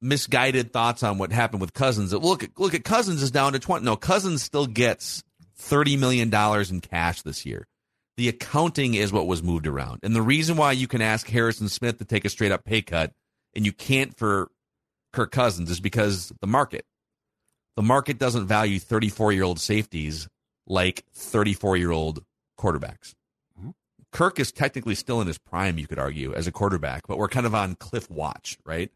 misguided 0.00 0.72
thoughts 0.72 1.02
on 1.02 1.18
what 1.18 1.32
happened 1.32 1.60
with 1.60 1.72
Cousins. 1.72 2.12
Look 2.12 2.42
at 2.42 2.50
look 2.58 2.74
at 2.74 2.84
Cousins 2.84 3.22
is 3.22 3.30
down 3.30 3.52
to 3.52 3.58
20. 3.58 3.84
No, 3.84 3.96
Cousins 3.96 4.42
still 4.42 4.66
gets 4.66 5.22
30 5.56 5.96
million 5.96 6.30
dollars 6.30 6.70
in 6.70 6.80
cash 6.80 7.22
this 7.22 7.46
year. 7.46 7.66
The 8.16 8.28
accounting 8.28 8.94
is 8.94 9.12
what 9.12 9.28
was 9.28 9.42
moved 9.42 9.66
around. 9.66 10.00
And 10.02 10.14
the 10.14 10.22
reason 10.22 10.56
why 10.56 10.72
you 10.72 10.88
can 10.88 11.02
ask 11.02 11.28
Harrison 11.28 11.68
Smith 11.68 11.98
to 11.98 12.04
take 12.04 12.24
a 12.24 12.28
straight 12.28 12.52
up 12.52 12.64
pay 12.64 12.82
cut 12.82 13.12
and 13.54 13.64
you 13.64 13.72
can't 13.72 14.16
for 14.16 14.50
Kirk 15.12 15.30
Cousins 15.30 15.70
is 15.70 15.80
because 15.80 16.32
the 16.40 16.46
market. 16.46 16.84
The 17.76 17.82
market 17.82 18.18
doesn't 18.18 18.46
value 18.46 18.80
34 18.80 19.32
year 19.32 19.44
old 19.44 19.60
safeties 19.60 20.28
like 20.66 21.04
34 21.14 21.76
year 21.76 21.92
old 21.92 22.24
quarterbacks. 22.58 23.14
Kirk 24.12 24.38
is 24.38 24.52
technically 24.52 24.94
still 24.94 25.20
in 25.20 25.26
his 25.26 25.38
prime, 25.38 25.78
you 25.78 25.86
could 25.86 25.98
argue, 25.98 26.32
as 26.34 26.46
a 26.46 26.52
quarterback, 26.52 27.06
but 27.06 27.18
we're 27.18 27.28
kind 27.28 27.46
of 27.46 27.54
on 27.54 27.74
cliff 27.74 28.10
watch, 28.10 28.58
right? 28.64 28.90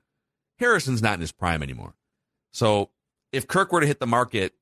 Harrison's 0.58 1.02
not 1.02 1.14
in 1.14 1.20
his 1.20 1.32
prime 1.32 1.62
anymore. 1.62 1.94
So 2.52 2.90
if 3.30 3.46
Kirk 3.46 3.72
were 3.72 3.80
to 3.80 3.86
hit 3.86 4.00
the 4.00 4.06
market, 4.06 4.54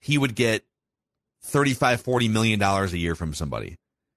he 0.00 0.18
would 0.18 0.34
get 0.34 0.64
35, 1.42 2.00
40 2.00 2.28
million 2.28 2.58
dollars 2.58 2.92
a 2.92 2.98
year 2.98 3.14
from 3.14 3.34
somebody. 3.34 3.76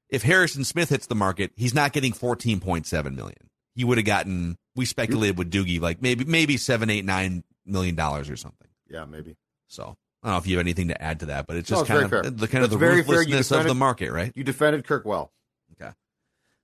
If 0.10 0.24
Harrison 0.24 0.64
Smith 0.66 0.90
hits 0.90 1.08
the 1.08 1.16
market, 1.16 1.52
he's 1.56 1.74
not 1.74 1.94
getting 1.94 2.12
14.7 2.12 3.16
million. 3.16 3.50
He 3.76 3.86
would 3.86 3.98
have 3.98 4.06
gotten, 4.06 4.58
we 4.76 4.86
speculated 4.86 5.38
with 5.38 5.50
Doogie, 5.52 5.80
like 5.80 6.02
maybe, 6.02 6.26
maybe 6.26 6.58
seven, 6.58 6.90
eight, 6.90 7.06
nine 7.06 7.44
million 7.66 7.96
dollars 7.96 8.30
or 8.30 8.36
something. 8.36 8.68
yeah, 8.90 9.06
maybe. 9.06 9.38
So 9.68 9.96
I 10.24 10.28
don't 10.28 10.34
know 10.36 10.38
if 10.40 10.48
you 10.48 10.58
have 10.58 10.66
anything 10.66 10.90
to 10.90 11.02
add 11.02 11.22
to 11.22 11.26
that, 11.28 11.48
but 11.48 11.56
it's 11.58 11.70
No, 11.72 11.78
just 11.78 11.90
it's 11.90 12.00
kind 12.00 12.04
of 12.04 12.10
fair. 12.12 12.22
the 12.32 12.48
kind 12.48 12.64
of 12.64 12.70
the 12.70 12.78
very 12.78 13.02
fair. 13.04 13.16
You 13.24 13.30
ruthlessness 13.38 13.52
of 13.52 13.66
the 13.66 13.74
market, 13.76 14.12
right? 14.12 14.32
You 14.36 14.44
defended 14.44 14.86
Kirk 14.86 15.04
well. 15.06 15.32
Okay. 15.74 15.92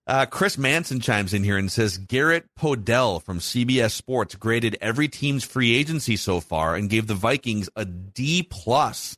Uh, 0.06 0.26
Chris 0.26 0.58
Manson 0.58 1.00
chimes 1.00 1.34
in 1.34 1.44
here 1.44 1.58
and 1.58 1.72
says 1.72 1.98
Garrett 1.98 2.46
Podell 2.58 3.22
from 3.22 3.40
CBS 3.40 3.92
Sports 3.92 4.36
graded 4.36 4.78
every 4.80 5.08
team's 5.08 5.44
free 5.44 5.76
agency 5.76 6.16
so 6.16 6.40
far 6.40 6.76
and 6.76 6.90
gave 6.90 7.08
the 7.08 7.14
Vikings 7.16 7.70
a 7.76 7.84
D 7.86 8.44
plus. 8.50 9.18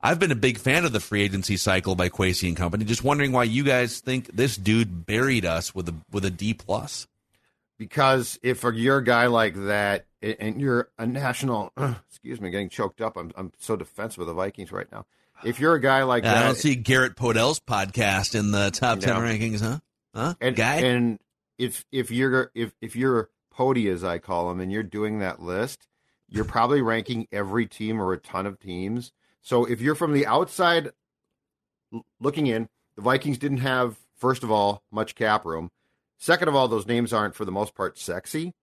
I've 0.00 0.18
been 0.18 0.32
a 0.32 0.36
big 0.36 0.58
fan 0.58 0.84
of 0.84 0.92
the 0.92 0.98
free 0.98 1.22
agency 1.22 1.56
cycle 1.56 1.94
by 1.94 2.08
Kwesi 2.08 2.48
and 2.48 2.56
Company. 2.56 2.84
Just 2.84 3.04
wondering 3.04 3.30
why 3.30 3.44
you 3.44 3.62
guys 3.62 4.00
think 4.00 4.26
this 4.34 4.56
dude 4.56 5.06
buried 5.06 5.44
us 5.44 5.72
with 5.74 5.88
a 5.90 5.94
with 6.10 6.24
a 6.24 6.30
D 6.30 6.54
plus. 6.54 7.06
because 7.78 8.38
if 8.42 8.64
you're 8.64 8.98
a 8.98 9.04
guy 9.04 9.26
like 9.26 9.54
that 9.66 10.06
and 10.22 10.60
you're 10.60 10.88
a 10.98 11.06
national, 11.06 11.72
excuse 12.08 12.40
me, 12.40 12.50
getting 12.50 12.68
choked 12.68 13.00
up. 13.00 13.16
I'm 13.16 13.32
I'm 13.36 13.52
so 13.58 13.76
defensive 13.76 14.20
of 14.20 14.26
the 14.26 14.34
Vikings 14.34 14.72
right 14.72 14.90
now. 14.92 15.06
If 15.44 15.58
you're 15.58 15.74
a 15.74 15.80
guy 15.80 16.04
like 16.04 16.24
I 16.24 16.34
that, 16.34 16.46
don't 16.46 16.56
see 16.56 16.74
Garrett 16.76 17.16
Podell's 17.16 17.58
podcast 17.60 18.38
in 18.38 18.52
the 18.52 18.70
top 18.70 19.00
ten 19.00 19.14
No. 19.14 19.20
rankings, 19.20 19.60
huh? 19.60 19.78
Huh? 20.14 20.34
and, 20.40 20.54
Guy. 20.54 20.76
and 20.76 21.18
if 21.58 21.84
if 21.90 22.10
you're 22.10 22.50
if 22.54 22.72
if 22.80 22.94
you're 22.96 23.30
Pody 23.52 23.88
as 23.88 24.02
I 24.04 24.18
call 24.18 24.50
him, 24.50 24.60
and 24.60 24.70
you're 24.72 24.82
doing 24.82 25.18
that 25.18 25.40
list, 25.42 25.86
you're 26.28 26.44
probably 26.44 26.80
ranking 26.82 27.26
every 27.32 27.66
team 27.66 28.00
or 28.00 28.12
a 28.12 28.18
ton 28.18 28.46
of 28.46 28.58
teams. 28.58 29.12
So 29.42 29.64
if 29.64 29.80
you're 29.80 29.94
from 29.94 30.12
the 30.12 30.26
outside 30.26 30.90
looking 32.20 32.46
in, 32.46 32.68
the 32.96 33.02
Vikings 33.02 33.38
didn't 33.38 33.58
have 33.58 33.96
first 34.16 34.42
of 34.42 34.50
all 34.50 34.82
much 34.90 35.14
cap 35.14 35.44
room. 35.44 35.70
Second 36.18 36.48
of 36.48 36.54
all, 36.54 36.68
those 36.68 36.86
names 36.86 37.12
aren't 37.12 37.34
for 37.34 37.44
the 37.44 37.52
most 37.52 37.74
part 37.74 37.98
sexy. 37.98 38.54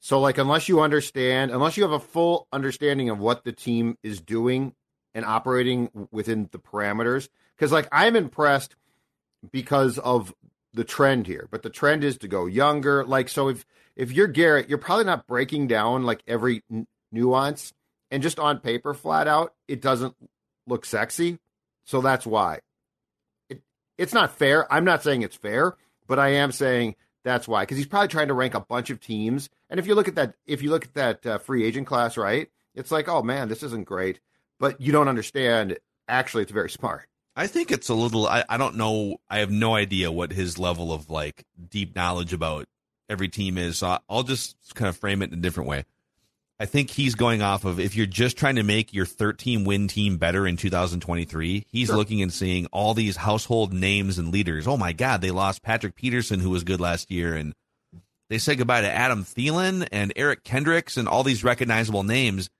So 0.00 0.20
like 0.20 0.38
unless 0.38 0.68
you 0.68 0.80
understand, 0.80 1.50
unless 1.50 1.76
you 1.76 1.82
have 1.82 1.92
a 1.92 2.00
full 2.00 2.46
understanding 2.52 3.10
of 3.10 3.18
what 3.18 3.44
the 3.44 3.52
team 3.52 3.98
is 4.02 4.20
doing 4.20 4.74
and 5.14 5.24
operating 5.24 6.08
within 6.10 6.48
the 6.52 6.58
parameters, 6.58 7.28
because 7.56 7.72
like 7.72 7.88
I'm 7.90 8.16
impressed 8.16 8.76
because 9.50 9.98
of 9.98 10.34
the 10.72 10.84
trend 10.84 11.26
here, 11.26 11.48
but 11.50 11.62
the 11.62 11.70
trend 11.70 12.04
is 12.04 12.18
to 12.18 12.28
go 12.28 12.46
younger. 12.46 13.04
Like, 13.04 13.28
so 13.28 13.48
if 13.48 13.66
if 13.96 14.12
you're 14.12 14.28
Garrett, 14.28 14.68
you're 14.68 14.78
probably 14.78 15.04
not 15.04 15.26
breaking 15.26 15.66
down 15.66 16.04
like 16.04 16.22
every 16.26 16.62
n- 16.70 16.86
nuance, 17.10 17.72
and 18.10 18.22
just 18.22 18.38
on 18.38 18.60
paper, 18.60 18.94
flat 18.94 19.26
out, 19.26 19.54
it 19.66 19.80
doesn't 19.80 20.14
look 20.66 20.84
sexy. 20.84 21.38
So 21.84 22.00
that's 22.00 22.26
why 22.26 22.60
it 23.48 23.62
it's 23.96 24.14
not 24.14 24.36
fair. 24.36 24.72
I'm 24.72 24.84
not 24.84 25.02
saying 25.02 25.22
it's 25.22 25.36
fair, 25.36 25.76
but 26.06 26.18
I 26.18 26.30
am 26.34 26.52
saying 26.52 26.94
that's 27.24 27.48
why 27.48 27.62
because 27.62 27.76
he's 27.76 27.86
probably 27.86 28.08
trying 28.08 28.28
to 28.28 28.34
rank 28.34 28.54
a 28.54 28.60
bunch 28.60 28.90
of 28.90 29.00
teams. 29.00 29.48
And 29.70 29.78
if 29.78 29.86
you 29.86 29.94
look 29.94 30.08
at 30.08 30.14
that, 30.14 30.34
if 30.46 30.62
you 30.62 30.70
look 30.70 30.84
at 30.84 30.94
that 30.94 31.26
uh, 31.26 31.38
free 31.38 31.64
agent 31.64 31.86
class, 31.86 32.16
right, 32.16 32.48
it's 32.74 32.90
like, 32.90 33.08
oh 33.08 33.22
man, 33.22 33.48
this 33.48 33.62
isn't 33.62 33.86
great, 33.86 34.20
but 34.58 34.80
you 34.80 34.92
don't 34.92 35.08
understand. 35.08 35.78
Actually, 36.08 36.44
it's 36.44 36.52
very 36.52 36.70
smart. 36.70 37.06
I 37.36 37.46
think 37.46 37.70
it's 37.70 37.88
a 37.88 37.94
little. 37.94 38.26
I, 38.26 38.44
I 38.48 38.56
don't 38.56 38.76
know. 38.76 39.18
I 39.28 39.38
have 39.38 39.50
no 39.50 39.74
idea 39.74 40.10
what 40.10 40.32
his 40.32 40.58
level 40.58 40.92
of 40.92 41.10
like 41.10 41.44
deep 41.70 41.94
knowledge 41.94 42.32
about 42.32 42.66
every 43.08 43.28
team 43.28 43.58
is. 43.58 43.78
So 43.78 43.98
I'll 44.08 44.22
just 44.22 44.74
kind 44.74 44.88
of 44.88 44.96
frame 44.96 45.22
it 45.22 45.32
in 45.32 45.38
a 45.38 45.42
different 45.42 45.68
way. 45.68 45.84
I 46.60 46.66
think 46.66 46.90
he's 46.90 47.14
going 47.14 47.40
off 47.40 47.64
of 47.64 47.78
if 47.78 47.94
you're 47.94 48.06
just 48.06 48.36
trying 48.36 48.56
to 48.56 48.64
make 48.64 48.92
your 48.92 49.06
13 49.06 49.64
win 49.64 49.86
team 49.86 50.16
better 50.18 50.46
in 50.46 50.56
2023, 50.56 51.66
he's 51.70 51.86
Sure. 51.86 51.96
looking 51.96 52.20
and 52.20 52.32
seeing 52.32 52.66
all 52.66 52.94
these 52.94 53.16
household 53.16 53.72
names 53.72 54.18
and 54.18 54.32
leaders. 54.32 54.66
Oh 54.66 54.76
my 54.76 54.92
God, 54.92 55.20
they 55.20 55.30
lost 55.30 55.62
Patrick 55.62 55.94
Peterson, 55.94 56.40
who 56.40 56.50
was 56.50 56.64
good 56.64 56.80
last 56.80 57.10
year, 57.12 57.36
and 57.36 57.54
they 58.28 58.38
said 58.38 58.58
goodbye 58.58 58.80
to 58.80 58.90
Adam 58.90 59.24
Thielen 59.24 59.86
and 59.92 60.12
Eric 60.16 60.42
Kendricks 60.42 60.96
and 60.96 61.06
all 61.08 61.22
these 61.22 61.44
recognizable 61.44 62.02
names, 62.02 62.50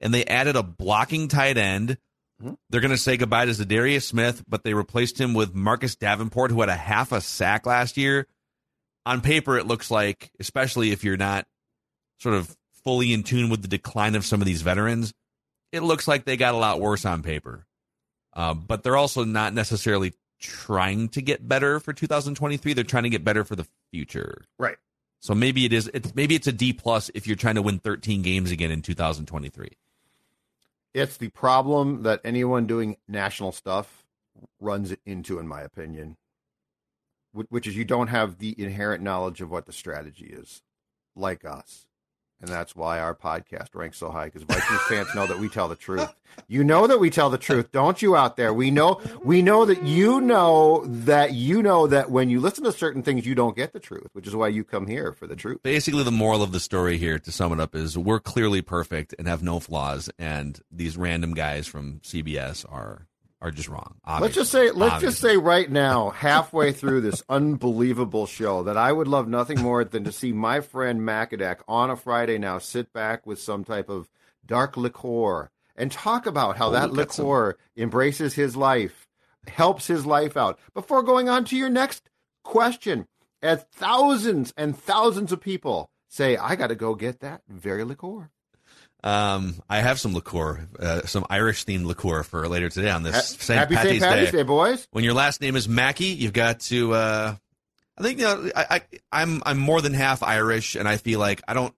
and 0.00 0.12
they 0.12 0.24
added 0.26 0.54
a 0.56 0.62
blocking 0.62 1.28
tight 1.28 1.56
end. 1.56 1.96
Hmm. 2.40 2.52
They're 2.68 2.82
going 2.82 2.90
to 2.90 2.98
say 2.98 3.16
goodbye 3.16 3.46
to 3.46 3.52
Za'Darius 3.52 4.02
Smith, 4.02 4.44
but 4.46 4.64
they 4.64 4.74
replaced 4.74 5.18
him 5.18 5.32
with 5.32 5.54
Marcus 5.54 5.96
Davenport, 5.96 6.50
who 6.50 6.60
had 6.60 6.68
a 6.68 6.76
half 6.76 7.10
a 7.10 7.22
sack 7.22 7.64
last 7.64 7.96
year. 7.96 8.26
On 9.06 9.22
paper, 9.22 9.56
it 9.56 9.66
looks 9.66 9.90
like, 9.90 10.30
especially 10.38 10.90
if 10.90 11.02
you're 11.02 11.16
not 11.16 11.46
sort 12.20 12.34
of 12.34 12.54
fully 12.86 13.12
in 13.12 13.24
tune 13.24 13.50
with 13.50 13.62
the 13.62 13.68
decline 13.68 14.14
of 14.14 14.24
some 14.24 14.40
of 14.40 14.46
these 14.46 14.62
veterans, 14.62 15.12
it 15.72 15.82
looks 15.82 16.06
like 16.06 16.24
they 16.24 16.36
got 16.36 16.54
a 16.54 16.56
lot 16.56 16.80
worse 16.80 17.04
on 17.04 17.20
paper. 17.20 17.66
Uh, 18.32 18.54
but 18.54 18.84
they're 18.84 18.96
also 18.96 19.24
not 19.24 19.52
necessarily 19.52 20.12
trying 20.38 21.08
to 21.08 21.20
get 21.20 21.48
better 21.48 21.80
for 21.80 21.92
2023. 21.92 22.74
They're 22.74 22.84
trying 22.84 23.02
to 23.02 23.08
get 23.08 23.24
better 23.24 23.42
for 23.44 23.56
the 23.56 23.66
future. 23.90 24.44
Right. 24.56 24.76
So 25.18 25.34
maybe 25.34 25.64
it 25.64 25.72
is. 25.72 25.90
It's 25.92 26.14
maybe 26.14 26.36
it's 26.36 26.46
a 26.46 26.52
D 26.52 26.72
plus 26.72 27.10
if 27.12 27.26
you're 27.26 27.34
trying 27.34 27.56
to 27.56 27.62
win 27.62 27.80
13 27.80 28.22
games 28.22 28.52
again 28.52 28.70
in 28.70 28.82
2023. 28.82 29.70
It's 30.94 31.16
the 31.16 31.30
problem 31.30 32.04
that 32.04 32.20
anyone 32.22 32.66
doing 32.66 32.98
national 33.08 33.50
stuff 33.50 34.04
runs 34.60 34.94
into, 35.04 35.40
in 35.40 35.48
my 35.48 35.62
opinion, 35.62 36.16
which 37.32 37.66
is 37.66 37.76
you 37.76 37.84
don't 37.84 38.08
have 38.08 38.38
the 38.38 38.54
inherent 38.62 39.02
knowledge 39.02 39.40
of 39.40 39.50
what 39.50 39.66
the 39.66 39.72
strategy 39.72 40.26
is, 40.26 40.62
like 41.16 41.44
us. 41.44 41.85
And 42.40 42.50
that's 42.50 42.76
why 42.76 43.00
our 43.00 43.14
podcast 43.14 43.74
ranks 43.74 43.96
so 43.96 44.10
high 44.10 44.26
because 44.26 44.42
Vikings 44.42 44.82
fans 44.88 45.08
know 45.14 45.26
that 45.26 45.38
we 45.38 45.48
tell 45.48 45.68
the 45.68 45.76
truth. 45.76 46.14
You 46.48 46.64
know 46.64 46.86
that 46.86 47.00
we 47.00 47.08
tell 47.08 47.30
the 47.30 47.38
truth, 47.38 47.72
don't 47.72 48.02
you? 48.02 48.14
Out 48.14 48.36
there, 48.36 48.52
we 48.52 48.70
know 48.70 49.00
we 49.24 49.40
know 49.40 49.64
that 49.64 49.82
you 49.84 50.20
know 50.20 50.84
that 50.84 51.32
you 51.32 51.62
know 51.62 51.86
that 51.86 52.10
when 52.10 52.28
you 52.28 52.40
listen 52.40 52.64
to 52.64 52.72
certain 52.72 53.02
things, 53.02 53.24
you 53.24 53.34
don't 53.34 53.56
get 53.56 53.72
the 53.72 53.80
truth, 53.80 54.08
which 54.12 54.26
is 54.26 54.36
why 54.36 54.48
you 54.48 54.62
come 54.64 54.86
here 54.86 55.12
for 55.12 55.26
the 55.26 55.34
truth. 55.34 55.62
Basically, 55.62 56.02
the 56.02 56.10
moral 56.10 56.42
of 56.42 56.52
the 56.52 56.60
story 56.60 56.98
here, 56.98 57.18
to 57.18 57.32
sum 57.32 57.52
it 57.52 57.60
up, 57.60 57.74
is 57.74 57.96
we're 57.96 58.20
clearly 58.20 58.60
perfect 58.60 59.14
and 59.18 59.26
have 59.26 59.42
no 59.42 59.58
flaws, 59.58 60.10
and 60.18 60.60
these 60.70 60.98
random 60.98 61.32
guys 61.32 61.66
from 61.66 62.00
CBS 62.00 62.70
are 62.70 63.06
are 63.40 63.50
just 63.50 63.68
wrong. 63.68 63.96
Let's 64.20 64.34
just 64.34 64.50
say, 64.50 64.70
let's 64.70 65.02
just 65.02 65.20
say 65.20 65.36
right 65.36 65.70
now, 65.70 66.10
halfway 66.10 66.72
through 66.72 67.02
this 67.02 67.22
unbelievable 67.28 68.26
show, 68.26 68.62
that 68.64 68.76
I 68.76 68.90
would 68.92 69.08
love 69.08 69.28
nothing 69.28 69.60
more 69.60 69.84
than 69.84 70.04
to 70.04 70.12
see 70.12 70.32
my 70.32 70.60
friend 70.60 71.00
Macadac 71.00 71.58
on 71.68 71.90
a 71.90 71.96
Friday 71.96 72.38
now 72.38 72.58
sit 72.58 72.92
back 72.92 73.26
with 73.26 73.38
some 73.40 73.62
type 73.64 73.88
of 73.88 74.08
dark 74.46 74.76
liqueur 74.76 75.50
and 75.76 75.92
talk 75.92 76.24
about 76.26 76.56
how 76.56 76.68
Oh, 76.68 76.72
that 76.72 76.90
we've 76.90 77.12
some. 77.12 77.26
liqueur 77.26 77.56
embraces 77.76 78.34
his 78.34 78.56
life, 78.56 79.06
helps 79.46 79.86
his 79.86 80.06
life 80.06 80.36
out. 80.36 80.58
Before 80.72 81.02
going 81.02 81.28
on 81.28 81.44
to 81.46 81.56
your 81.56 81.68
next 81.70 82.08
question, 82.42 83.06
as 83.42 83.64
thousands 83.72 84.54
and 84.56 84.76
thousands 84.78 85.30
of 85.30 85.40
people 85.40 85.90
say, 86.08 86.36
I 86.38 86.56
got 86.56 86.68
to 86.68 86.74
go 86.74 86.94
get 86.94 87.20
that 87.20 87.42
very 87.48 87.84
liqueur. 87.84 88.30
Um, 89.04 89.54
I 89.68 89.80
have 89.80 90.00
some 90.00 90.14
liqueur, 90.14 90.66
uh, 90.80 91.02
some 91.02 91.24
Irish 91.30 91.64
themed 91.64 91.84
liqueur 91.84 92.22
for 92.24 92.48
later 92.48 92.68
today 92.68 92.90
on 92.90 93.02
this 93.02 93.14
Ha- 93.14 93.20
St. 93.42 93.58
Happy 93.58 93.74
Patty's 93.76 94.00
St. 94.00 94.02
Patty's 94.02 94.30
Day. 94.32 94.38
Day, 94.38 94.42
boys. 94.42 94.88
When 94.90 95.04
your 95.04 95.14
last 95.14 95.40
name 95.40 95.54
is 95.54 95.68
Mackey, 95.68 96.06
you've 96.06 96.32
got 96.32 96.60
to. 96.60 96.92
Uh, 96.94 97.36
I 97.98 98.02
think 98.02 98.18
you 98.18 98.24
know. 98.24 98.50
I, 98.56 98.64
I 98.70 98.80
I'm 99.12 99.42
I'm 99.46 99.58
more 99.58 99.80
than 99.80 99.94
half 99.94 100.22
Irish, 100.22 100.74
and 100.74 100.88
I 100.88 100.96
feel 100.96 101.20
like 101.20 101.42
I 101.46 101.54
don't. 101.54 101.74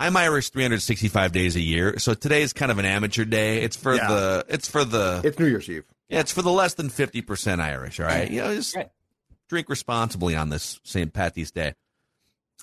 I'm 0.00 0.16
Irish 0.16 0.50
365 0.50 1.32
days 1.32 1.56
a 1.56 1.60
year, 1.60 1.98
so 1.98 2.14
today 2.14 2.42
is 2.42 2.52
kind 2.52 2.70
of 2.70 2.78
an 2.78 2.84
amateur 2.84 3.24
day. 3.24 3.62
It's 3.62 3.76
for 3.76 3.94
Yeah. 3.96 4.06
the. 4.08 4.44
It's 4.48 4.68
for 4.68 4.84
the. 4.84 5.22
It's 5.24 5.38
New 5.38 5.46
Year's 5.46 5.68
Eve. 5.70 5.84
yeah, 6.08 6.20
it's 6.20 6.32
for 6.32 6.42
the 6.42 6.52
less 6.52 6.74
than 6.74 6.88
50 6.90 7.22
percent 7.22 7.60
Irish. 7.60 7.98
All 7.98 8.06
right, 8.06 8.30
you 8.30 8.40
know, 8.40 8.54
just 8.54 8.76
Right. 8.76 8.90
drink 9.48 9.68
responsibly 9.70 10.36
on 10.36 10.50
this 10.50 10.80
St. 10.84 11.12
Patty's 11.12 11.50
Day. 11.50 11.74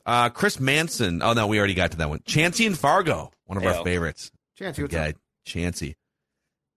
Uh, 0.05 0.29
Chris 0.29 0.59
Manson. 0.59 1.21
Oh 1.21 1.33
no, 1.33 1.47
we 1.47 1.57
already 1.57 1.73
got 1.73 1.91
to 1.91 1.97
that 1.97 2.09
one. 2.09 2.21
Chancey 2.25 2.65
and 2.65 2.77
Fargo, 2.77 3.31
one 3.45 3.57
of 3.57 3.65
our 3.65 3.83
favorites. 3.83 4.31
Chancey, 4.57 4.83
what's 4.83 4.93
guy, 4.93 5.09
up? 5.09 5.15
Chancey. 5.45 5.95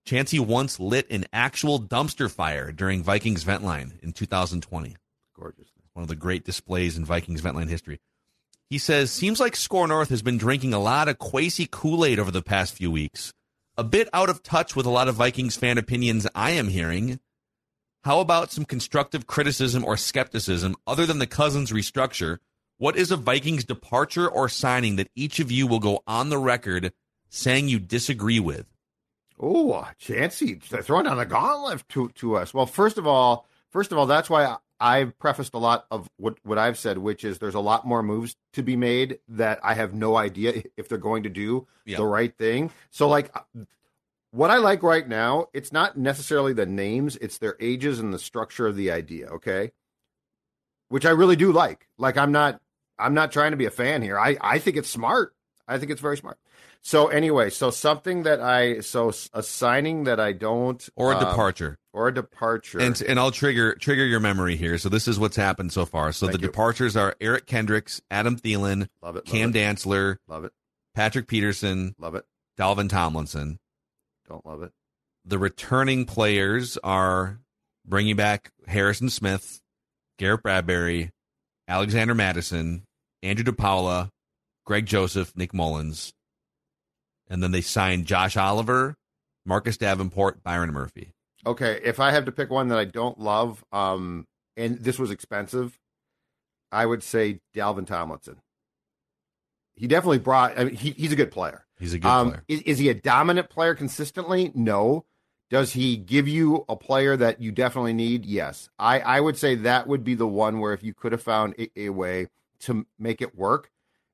Chancey 0.04 0.38
once 0.38 0.80
lit 0.80 1.10
an 1.10 1.26
actual 1.32 1.78
dumpster 1.78 2.30
fire 2.30 2.72
during 2.72 3.02
Vikings 3.02 3.42
vent 3.42 3.62
line 3.62 3.98
in 4.02 4.12
2020. 4.12 4.96
Gorgeous. 5.36 5.68
One 5.92 6.02
of 6.02 6.08
the 6.08 6.16
great 6.16 6.44
displays 6.44 6.96
in 6.96 7.04
Vikings 7.04 7.42
vent 7.42 7.56
line 7.56 7.68
history. 7.68 8.00
He 8.70 8.78
says, 8.78 9.10
seems 9.10 9.40
like 9.40 9.56
Score 9.56 9.86
North 9.86 10.10
has 10.10 10.22
been 10.22 10.38
drinking 10.38 10.74
a 10.74 10.78
lot 10.78 11.08
of 11.08 11.18
Kwesi 11.18 11.70
Kool 11.70 12.04
Aid 12.04 12.18
over 12.18 12.30
the 12.30 12.42
past 12.42 12.74
few 12.74 12.90
weeks. 12.90 13.32
A 13.76 13.84
bit 13.84 14.08
out 14.12 14.28
of 14.28 14.42
touch 14.42 14.74
with 14.74 14.86
a 14.86 14.90
lot 14.90 15.08
of 15.08 15.14
Vikings 15.14 15.56
fan 15.56 15.78
opinions 15.78 16.26
I 16.34 16.50
am 16.52 16.68
hearing. 16.68 17.20
How 18.04 18.20
about 18.20 18.50
some 18.50 18.64
constructive 18.64 19.26
criticism 19.26 19.84
or 19.84 19.96
skepticism 19.96 20.76
other 20.86 21.06
than 21.06 21.18
the 21.18 21.26
Cousins 21.26 21.70
restructure? 21.70 22.38
What 22.78 22.96
is 22.96 23.10
a 23.10 23.16
Vikings 23.16 23.64
departure 23.64 24.28
or 24.28 24.48
signing 24.48 24.96
that 24.96 25.10
each 25.16 25.40
of 25.40 25.50
you 25.50 25.66
will 25.66 25.80
go 25.80 26.00
on 26.06 26.28
the 26.30 26.38
record 26.38 26.92
saying 27.28 27.68
you 27.68 27.78
disagree 27.78 28.40
with? 28.40 28.66
Oh, 29.40 29.86
Chancey 29.98 30.54
throwing 30.54 31.04
down 31.04 31.16
the 31.16 31.26
gauntlet 31.26 31.82
to 31.90 32.08
to 32.16 32.36
us. 32.36 32.52
Well, 32.54 32.66
first 32.66 32.98
of 32.98 33.06
all, 33.06 33.46
first 33.70 33.92
of 33.92 33.98
all, 33.98 34.06
that's 34.06 34.28
why 34.30 34.56
I've 34.80 35.16
prefaced 35.18 35.54
a 35.54 35.58
lot 35.58 35.86
of 35.90 36.08
what 36.16 36.38
what 36.44 36.58
I've 36.58 36.78
said, 36.78 36.98
which 36.98 37.24
is 37.24 37.38
there's 37.38 37.54
a 37.54 37.60
lot 37.60 37.86
more 37.86 38.02
moves 38.02 38.34
to 38.54 38.62
be 38.62 38.76
made 38.76 39.18
that 39.28 39.58
I 39.62 39.74
have 39.74 39.92
no 39.94 40.16
idea 40.16 40.62
if 40.76 40.88
they're 40.88 40.98
going 40.98 41.24
to 41.24 41.28
do 41.30 41.66
Yeah. 41.84 41.98
the 41.98 42.04
right 42.06 42.36
thing. 42.36 42.70
So, 42.90 43.08
like, 43.08 43.32
what 44.30 44.50
I 44.50 44.56
like 44.58 44.82
right 44.82 45.06
now, 45.06 45.46
it's 45.52 45.72
not 45.72 45.96
necessarily 45.96 46.52
the 46.52 46.66
names, 46.66 47.16
it's 47.16 47.38
their 47.38 47.56
ages 47.60 47.98
and 47.98 48.12
the 48.14 48.18
structure 48.18 48.66
of 48.66 48.76
the 48.76 48.90
idea. 48.90 49.28
Okay, 49.30 49.70
which 50.88 51.06
I 51.06 51.10
really 51.10 51.36
do 51.36 51.52
like. 51.52 51.86
Like, 51.96 52.16
I'm 52.16 52.32
not 52.32 52.60
I'm 52.98 53.14
not 53.14 53.32
trying 53.32 53.52
to 53.52 53.56
be 53.56 53.66
a 53.66 53.70
fan 53.70 54.02
here. 54.02 54.18
I 54.18 54.36
I 54.40 54.58
think 54.58 54.76
it's 54.76 54.88
smart. 54.90 55.34
I 55.66 55.78
think 55.78 55.90
it's 55.90 56.00
very 56.00 56.16
smart. 56.16 56.38
So 56.80 57.08
anyway, 57.08 57.50
so 57.50 57.70
something 57.70 58.22
that 58.22 58.40
I 58.40 58.80
so 58.80 59.12
a 59.32 59.42
signing 59.42 60.04
that 60.04 60.20
I 60.20 60.32
don't 60.32 60.88
Or 60.96 61.12
a 61.12 61.16
um, 61.16 61.24
departure? 61.24 61.78
or 61.92 62.08
a 62.08 62.14
departure. 62.14 62.78
And 62.78 63.00
and 63.02 63.18
I'll 63.18 63.32
trigger 63.32 63.74
trigger 63.74 64.06
your 64.06 64.20
memory 64.20 64.56
here. 64.56 64.78
So 64.78 64.88
this 64.88 65.08
is 65.08 65.18
what's 65.18 65.36
happened 65.36 65.72
so 65.72 65.84
far. 65.84 66.12
So 66.12 66.26
Thank 66.26 66.38
the 66.38 66.42
you. 66.42 66.48
departures 66.48 66.96
are 66.96 67.16
Eric 67.20 67.46
Kendricks, 67.46 68.00
Adam 68.10 68.36
Thielen, 68.38 68.88
love 69.02 69.16
it, 69.16 69.18
love 69.18 69.24
Cam 69.26 69.50
it, 69.50 69.54
Dantzler, 69.54 70.16
love 70.28 70.44
it, 70.44 70.52
Patrick 70.94 71.26
Peterson, 71.26 71.94
love 71.98 72.14
it. 72.14 72.24
Dalvin 72.58 72.88
Tomlinson. 72.88 73.58
Don't 74.28 74.46
love 74.46 74.62
it. 74.62 74.72
The 75.24 75.38
returning 75.38 76.04
players 76.06 76.78
are 76.82 77.40
bringing 77.84 78.16
back 78.16 78.50
Harrison 78.66 79.10
Smith, 79.10 79.60
Garrett 80.18 80.42
Bradbury, 80.42 81.10
Alexander 81.66 82.14
Mattison, 82.14 82.84
Andrew 83.22 83.44
DePaola, 83.44 84.10
Greg 84.64 84.86
Joseph, 84.86 85.36
Nick 85.36 85.52
Mullens, 85.52 86.12
and 87.28 87.42
then 87.42 87.52
they 87.52 87.60
signed 87.60 88.06
Josh 88.06 88.36
Oliver, 88.36 88.96
Marcus 89.44 89.76
Davenport, 89.76 90.42
Byron 90.42 90.72
Murphy. 90.72 91.12
Okay, 91.46 91.80
if 91.84 92.00
I 92.00 92.10
have 92.10 92.24
to 92.26 92.32
pick 92.32 92.50
one 92.50 92.68
that 92.68 92.78
I 92.78 92.84
don't 92.84 93.18
love, 93.18 93.64
um, 93.72 94.26
and 94.56 94.78
this 94.78 94.98
was 94.98 95.10
expensive, 95.10 95.78
I 96.70 96.84
would 96.84 97.02
say 97.02 97.40
Dalvin 97.54 97.86
Tomlinson. 97.86 98.40
He 99.74 99.86
definitely 99.86 100.18
brought. 100.18 100.58
I 100.58 100.64
mean, 100.64 100.74
he, 100.74 100.90
he's 100.90 101.12
a 101.12 101.16
good 101.16 101.30
player. 101.30 101.64
He's 101.78 101.94
a 101.94 101.98
good 101.98 102.08
um, 102.08 102.30
player. 102.30 102.44
Is, 102.48 102.62
is 102.62 102.78
he 102.78 102.88
a 102.88 102.94
dominant 102.94 103.48
player 103.48 103.74
consistently? 103.74 104.50
No. 104.54 105.04
Does 105.50 105.72
he 105.72 105.96
give 105.96 106.28
you 106.28 106.66
a 106.68 106.76
player 106.76 107.16
that 107.16 107.40
you 107.40 107.52
definitely 107.52 107.94
need? 107.94 108.26
Yes. 108.26 108.68
I, 108.78 109.00
I 109.00 109.20
would 109.20 109.38
say 109.38 109.54
that 109.54 109.86
would 109.86 110.04
be 110.04 110.14
the 110.14 110.26
one 110.26 110.60
where 110.60 110.74
if 110.74 110.82
you 110.82 110.92
could 110.92 111.12
have 111.12 111.22
found 111.22 111.54
a, 111.58 111.70
a 111.80 111.88
way 111.88 112.26
to 112.60 112.86
make 112.98 113.20
it 113.20 113.36
work, 113.36 113.70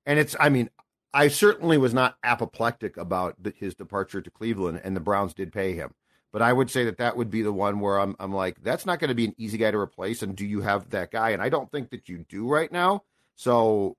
and 0.07 0.19
it's. 0.19 0.37
I 0.39 0.49
mean, 0.49 0.71
I 1.13 1.29
certainly 1.29 1.79
was 1.79 1.95
not 1.95 2.17
apoplectic 2.23 2.97
about 2.97 3.43
the, 3.43 3.53
his 3.57 3.75
departure 3.75 4.21
to 4.21 4.31
Cleveland, 4.31 4.81
and 4.85 4.97
the 4.97 5.01
Browns 5.01 5.35
did 5.35 5.53
pay 5.53 5.75
him. 5.75 5.95
But 6.33 6.43
I 6.43 6.53
would 6.53 6.69
say 6.69 6.85
that 6.87 6.99
that 6.99 7.17
would 7.17 7.31
be 7.31 7.43
the 7.43 7.53
one 7.53 7.79
where 7.79 8.01
I'm, 8.01 8.17
I'm 8.19 8.33
like, 8.33 8.61
that's 8.61 8.85
not 8.85 8.99
going 8.99 9.11
to 9.11 9.15
be 9.15 9.27
an 9.27 9.37
easy 9.39 9.57
guy 9.57 9.71
to 9.71 9.79
replace. 9.79 10.21
And 10.21 10.35
do 10.35 10.45
you 10.45 10.63
have 10.63 10.91
that 10.91 11.13
guy? 11.13 11.31
And 11.31 11.41
I 11.41 11.49
don't 11.49 11.71
think 11.71 11.91
that 11.91 12.09
you 12.09 12.25
do 12.29 12.49
right 12.49 12.73
now. 12.73 13.05
So, 13.37 13.97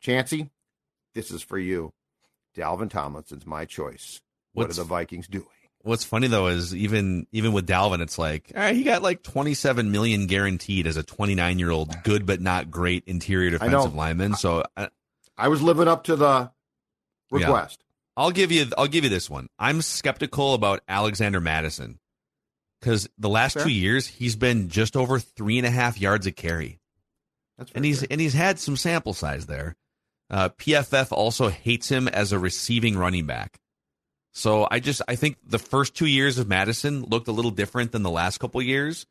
Chancey, 0.00 0.48
this 1.14 1.30
is 1.30 1.42
for 1.42 1.58
you. 1.58 1.92
Dalvin 2.56 2.88
Tomlinson's 2.88 3.44
my 3.44 3.66
choice. 3.66 4.22
What 4.54 4.68
What's- 4.68 4.78
are 4.78 4.84
the 4.84 4.88
Vikings 4.88 5.28
doing? 5.28 5.44
What's 5.86 6.02
funny 6.02 6.26
though 6.26 6.48
is 6.48 6.74
even 6.74 7.28
even 7.30 7.52
with 7.52 7.64
Dalvin, 7.64 8.00
it's 8.00 8.18
like 8.18 8.50
all 8.56 8.60
right, 8.60 8.74
he 8.74 8.82
got 8.82 9.02
like 9.02 9.22
27 9.22 9.92
million 9.92 10.26
guaranteed 10.26 10.84
as 10.88 10.96
a 10.96 11.04
29 11.04 11.60
year 11.60 11.70
old 11.70 12.02
good 12.02 12.26
but 12.26 12.40
not 12.40 12.72
great 12.72 13.04
interior 13.06 13.50
defensive 13.50 13.94
lineman. 13.94 14.34
So 14.34 14.64
I, 14.76 14.88
I 15.38 15.46
was 15.46 15.62
living 15.62 15.86
up 15.86 16.02
to 16.04 16.16
the 16.16 16.50
request. 17.30 17.84
I'll 18.16 18.32
give 18.32 18.50
you 18.50 18.66
I'll 18.76 18.88
give 18.88 19.04
you 19.04 19.10
this 19.10 19.30
one. 19.30 19.48
I'm 19.60 19.80
skeptical 19.80 20.54
about 20.54 20.80
Alexander 20.88 21.40
Mattison 21.40 22.00
because 22.80 23.08
the 23.16 23.28
last 23.28 23.54
Fair. 23.54 23.62
two 23.62 23.70
years 23.70 24.08
he's 24.08 24.34
been 24.34 24.68
just 24.68 24.96
over 24.96 25.20
three 25.20 25.56
and 25.56 25.68
a 25.68 25.70
half 25.70 26.00
yards 26.00 26.26
a 26.26 26.32
carry, 26.32 26.80
That's 27.58 27.70
and 27.76 27.84
he's 27.84 28.00
fair. 28.00 28.08
and 28.10 28.20
he's 28.20 28.34
had 28.34 28.58
some 28.58 28.76
sample 28.76 29.14
size 29.14 29.46
there. 29.46 29.76
Uh, 30.30 30.48
PFF 30.48 31.12
also 31.12 31.48
hates 31.48 31.88
him 31.88 32.08
as 32.08 32.32
a 32.32 32.40
receiving 32.40 32.98
running 32.98 33.26
back. 33.26 33.60
So 34.36 34.68
I 34.70 34.80
just 34.80 35.00
I 35.08 35.16
think 35.16 35.38
the 35.46 35.58
first 35.58 35.94
two 35.94 36.04
years 36.04 36.36
of 36.36 36.46
Mattison 36.46 37.04
looked 37.04 37.26
a 37.26 37.32
little 37.32 37.50
different 37.50 37.92
than 37.92 38.02
the 38.02 38.10
last 38.10 38.36
couple 38.36 38.60
years, 38.60 39.06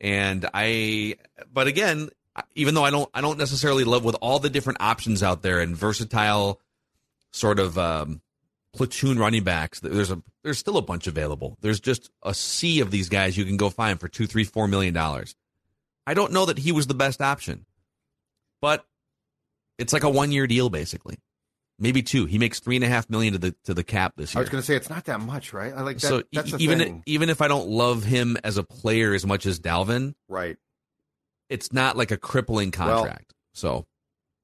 and 0.00 0.50
I 0.52 1.14
but 1.52 1.68
again 1.68 2.10
even 2.56 2.74
though 2.74 2.82
I 2.82 2.90
don't 2.90 3.08
I 3.14 3.20
don't 3.20 3.38
necessarily 3.38 3.84
love 3.84 4.04
with 4.04 4.16
all 4.20 4.40
the 4.40 4.50
different 4.50 4.80
options 4.80 5.22
out 5.22 5.42
there 5.42 5.60
and 5.60 5.76
versatile 5.76 6.60
sort 7.30 7.60
of 7.60 7.78
um, 7.78 8.20
platoon 8.72 9.16
running 9.16 9.44
backs. 9.44 9.78
There's 9.78 10.10
a 10.10 10.20
there's 10.42 10.58
still 10.58 10.76
a 10.76 10.82
bunch 10.82 11.06
available. 11.06 11.56
There's 11.60 11.78
just 11.78 12.10
a 12.24 12.34
sea 12.34 12.80
of 12.80 12.90
these 12.90 13.08
guys 13.08 13.36
you 13.36 13.44
can 13.44 13.56
go 13.56 13.70
find 13.70 14.00
for 14.00 14.08
two, 14.08 14.26
three, 14.26 14.42
four 14.42 14.66
million 14.66 14.92
dollars. 14.92 15.36
I 16.04 16.14
don't 16.14 16.32
know 16.32 16.46
that 16.46 16.58
he 16.58 16.72
was 16.72 16.88
the 16.88 16.94
best 16.94 17.20
option, 17.20 17.64
but 18.60 18.84
it's 19.78 19.92
like 19.92 20.02
a 20.02 20.10
one 20.10 20.32
year 20.32 20.48
deal 20.48 20.68
basically, 20.68 21.18
maybe 21.78 22.02
two. 22.02 22.26
He 22.26 22.38
makes 22.38 22.60
three 22.60 22.76
and 22.76 22.84
a 22.84 22.88
half 22.88 23.08
million 23.10 23.32
to 23.34 23.38
the 23.38 23.54
to 23.64 23.74
the 23.74 23.84
cap 23.84 24.14
this 24.16 24.34
year. 24.34 24.40
I 24.40 24.42
was 24.42 24.50
going 24.50 24.62
to 24.62 24.66
say 24.66 24.76
it's 24.76 24.90
not 24.90 25.04
that 25.06 25.20
much, 25.20 25.52
right? 25.52 25.72
I 25.72 25.82
like 25.82 25.98
that. 25.98 26.06
so 26.08 26.22
that's 26.32 26.52
e- 26.52 26.56
even 26.58 26.78
thing. 26.78 27.02
even 27.06 27.30
if 27.30 27.40
I 27.42 27.48
don't 27.48 27.68
love 27.68 28.04
him 28.04 28.36
as 28.44 28.56
a 28.56 28.62
player 28.62 29.14
as 29.14 29.26
much 29.26 29.46
as 29.46 29.58
Dalvin, 29.60 30.14
right. 30.28 30.56
it's 31.48 31.72
not 31.72 31.96
like 31.96 32.10
a 32.10 32.16
crippling 32.16 32.72
Well- 32.78 33.02
contract. 33.02 33.34
so 33.52 33.86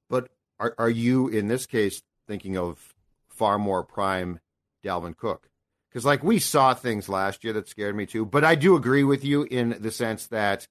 But 0.08 0.30
are 0.58 0.74
are 0.78 0.90
you 0.90 1.28
in 1.28 1.48
this 1.48 1.66
case 1.66 2.02
thinking 2.26 2.56
of 2.56 2.94
far 3.28 3.58
more 3.58 3.82
prime 3.82 4.40
Dalvin 4.84 5.16
Cook? 5.16 5.48
Because 5.88 6.04
like 6.04 6.22
we 6.22 6.38
saw 6.38 6.74
things 6.74 7.08
last 7.08 7.42
year 7.42 7.52
that 7.54 7.68
scared 7.68 7.96
me 7.96 8.06
too. 8.06 8.24
But 8.24 8.44
I 8.44 8.54
do 8.54 8.76
agree 8.76 9.02
with 9.04 9.24
you 9.24 9.42
in 9.44 9.76
the 9.80 9.90
sense 9.90 10.26
that 10.28 10.68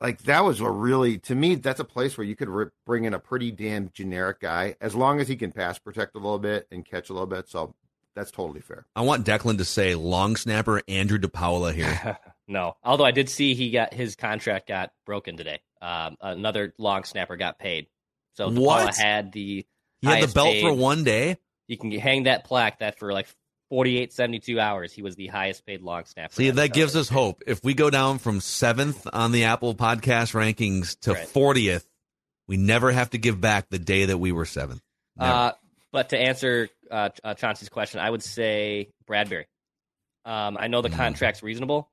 like 0.00 0.22
that 0.24 0.44
was 0.44 0.60
a 0.60 0.70
really 0.70 1.18
to 1.18 1.34
me 1.34 1.54
that's 1.54 1.80
a 1.80 1.84
place 1.84 2.16
where 2.18 2.26
you 2.26 2.36
could 2.36 2.48
re- 2.48 2.66
bring 2.84 3.04
in 3.04 3.14
a 3.14 3.18
pretty 3.18 3.50
damn 3.50 3.90
generic 3.92 4.40
guy 4.40 4.76
as 4.80 4.94
long 4.94 5.20
as 5.20 5.28
he 5.28 5.36
can 5.36 5.52
pass 5.52 5.78
protect 5.78 6.14
a 6.14 6.18
little 6.18 6.38
bit 6.38 6.66
and 6.70 6.84
catch 6.84 7.08
a 7.08 7.12
little 7.12 7.26
bit. 7.26 7.48
So 7.48 7.74
that's 8.14 8.30
totally 8.30 8.60
fair. 8.60 8.86
I 8.94 9.02
want 9.02 9.26
Declan 9.26 9.58
to 9.58 9.64
say 9.64 9.94
long 9.94 10.36
snapper 10.36 10.82
Andrew 10.88 11.18
DePaola 11.18 11.74
here. 11.74 12.18
no. 12.48 12.76
Although 12.82 13.04
I 13.04 13.10
did 13.10 13.28
see 13.28 13.54
he 13.54 13.70
got 13.70 13.92
his 13.94 14.16
contract 14.16 14.68
got 14.68 14.92
broken 15.04 15.36
today. 15.36 15.60
Um, 15.82 16.16
another 16.20 16.74
long 16.78 17.04
snapper 17.04 17.36
got 17.36 17.58
paid. 17.58 17.86
So 18.34 18.50
DePaola 18.50 18.58
What? 18.58 18.96
had 18.96 19.32
the 19.32 19.66
He 20.00 20.06
had 20.06 20.14
the 20.14 20.16
highest 20.18 20.34
belt 20.34 20.56
for 20.60 20.72
one 20.72 21.04
day. 21.04 21.38
You 21.68 21.76
can 21.76 21.90
hang 21.92 22.24
that 22.24 22.44
plaque 22.44 22.78
that 22.78 22.98
for 22.98 23.12
like 23.12 23.26
48, 23.70 24.12
72 24.12 24.60
hours, 24.60 24.92
he 24.92 25.02
was 25.02 25.16
the 25.16 25.26
highest 25.26 25.66
paid 25.66 25.82
long 25.82 26.04
snapper. 26.04 26.34
See, 26.34 26.50
that 26.50 26.72
gives 26.72 26.94
us 26.94 27.08
hope. 27.08 27.42
If 27.46 27.62
we 27.64 27.74
go 27.74 27.90
down 27.90 28.18
from 28.18 28.40
seventh 28.40 29.06
on 29.12 29.32
the 29.32 29.44
Apple 29.44 29.74
Podcast 29.74 30.32
rankings 30.34 30.98
to 31.00 31.14
Right. 31.14 31.28
fortieth, 31.28 31.86
we 32.46 32.56
never 32.56 32.92
have 32.92 33.10
to 33.10 33.18
give 33.18 33.40
back 33.40 33.68
the 33.68 33.78
day 33.78 34.04
that 34.06 34.18
we 34.18 34.30
were 34.32 34.44
seventh. 34.44 34.82
Uh, 35.18 35.52
But 35.92 36.10
to 36.10 36.18
answer 36.18 36.68
uh, 36.90 37.08
uh, 37.24 37.34
Chauncey's 37.34 37.68
question, 37.68 38.00
I 38.00 38.08
would 38.10 38.22
say 38.22 38.90
Bradbury. 39.06 39.46
Um, 40.24 40.56
I 40.60 40.68
know 40.68 40.82
the 40.82 40.88
Mm. 40.90 40.96
contract's 40.96 41.42
reasonable, 41.42 41.90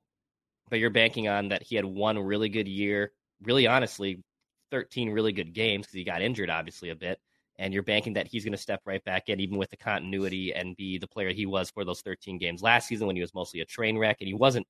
but 0.68 0.78
you're 0.78 0.90
banking 0.90 1.26
on 1.26 1.48
that 1.48 1.62
he 1.62 1.74
had 1.76 1.84
one 1.84 2.18
really 2.18 2.48
good 2.48 2.68
year. 2.68 3.12
Really, 3.42 3.66
honestly, 3.66 4.22
13 4.70 5.10
really 5.10 5.32
good 5.32 5.52
games 5.52 5.86
because 5.86 5.94
he 5.94 6.04
got 6.04 6.22
injured, 6.22 6.50
obviously, 6.50 6.90
a 6.90 6.94
bit. 6.96 7.20
And 7.58 7.72
you're 7.72 7.84
banking 7.84 8.14
that 8.14 8.26
he's 8.26 8.44
going 8.44 8.52
to 8.52 8.58
step 8.58 8.80
right 8.84 9.02
back 9.04 9.28
in, 9.28 9.38
even 9.40 9.58
with 9.58 9.70
the 9.70 9.76
continuity, 9.76 10.52
and 10.52 10.76
be 10.76 10.98
the 10.98 11.06
player 11.06 11.30
he 11.32 11.46
was 11.46 11.70
for 11.70 11.84
those 11.84 12.00
13 12.00 12.38
games 12.38 12.62
last 12.62 12.88
season 12.88 13.06
when 13.06 13.14
he 13.16 13.22
was 13.22 13.32
mostly 13.32 13.60
a 13.60 13.64
train 13.64 13.96
wreck. 13.96 14.16
And 14.20 14.26
he 14.26 14.34
wasn't 14.34 14.66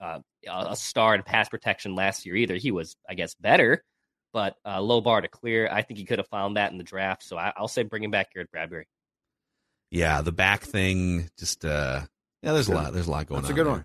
uh, 0.00 0.20
a 0.48 0.66
a 0.70 0.76
star 0.76 1.14
in 1.14 1.22
pass 1.22 1.48
protection 1.48 1.94
last 1.94 2.24
year 2.26 2.34
either. 2.36 2.56
He 2.56 2.70
was, 2.70 2.96
I 3.08 3.14
guess, 3.14 3.34
better, 3.34 3.84
but 4.32 4.56
uh, 4.66 4.80
low 4.80 5.00
bar 5.00 5.20
to 5.20 5.28
clear. 5.28 5.68
I 5.70 5.82
think 5.82 5.98
he 5.98 6.04
could 6.06 6.18
have 6.18 6.28
found 6.28 6.56
that 6.56 6.72
in 6.72 6.78
the 6.78 6.84
draft. 6.84 7.22
So 7.22 7.36
I, 7.36 7.52
I'll 7.56 7.68
say 7.68 7.82
bringing 7.82 8.10
back 8.10 8.32
Garrett 8.32 8.50
Bradbury. 8.50 8.86
Yeah, 9.90 10.22
the 10.22 10.32
back 10.32 10.62
thing 10.62 11.28
just 11.38 11.64
uh 11.66 12.00
yeah, 12.42 12.52
there's 12.52 12.68
a 12.68 12.74
lot 12.74 12.92
there's 12.94 13.08
a 13.08 13.10
lot 13.10 13.26
going 13.26 13.42
That's 13.42 13.50
a 13.50 13.52
on. 13.52 13.56
good 13.56 13.66
there. 13.66 13.72
one. 13.74 13.84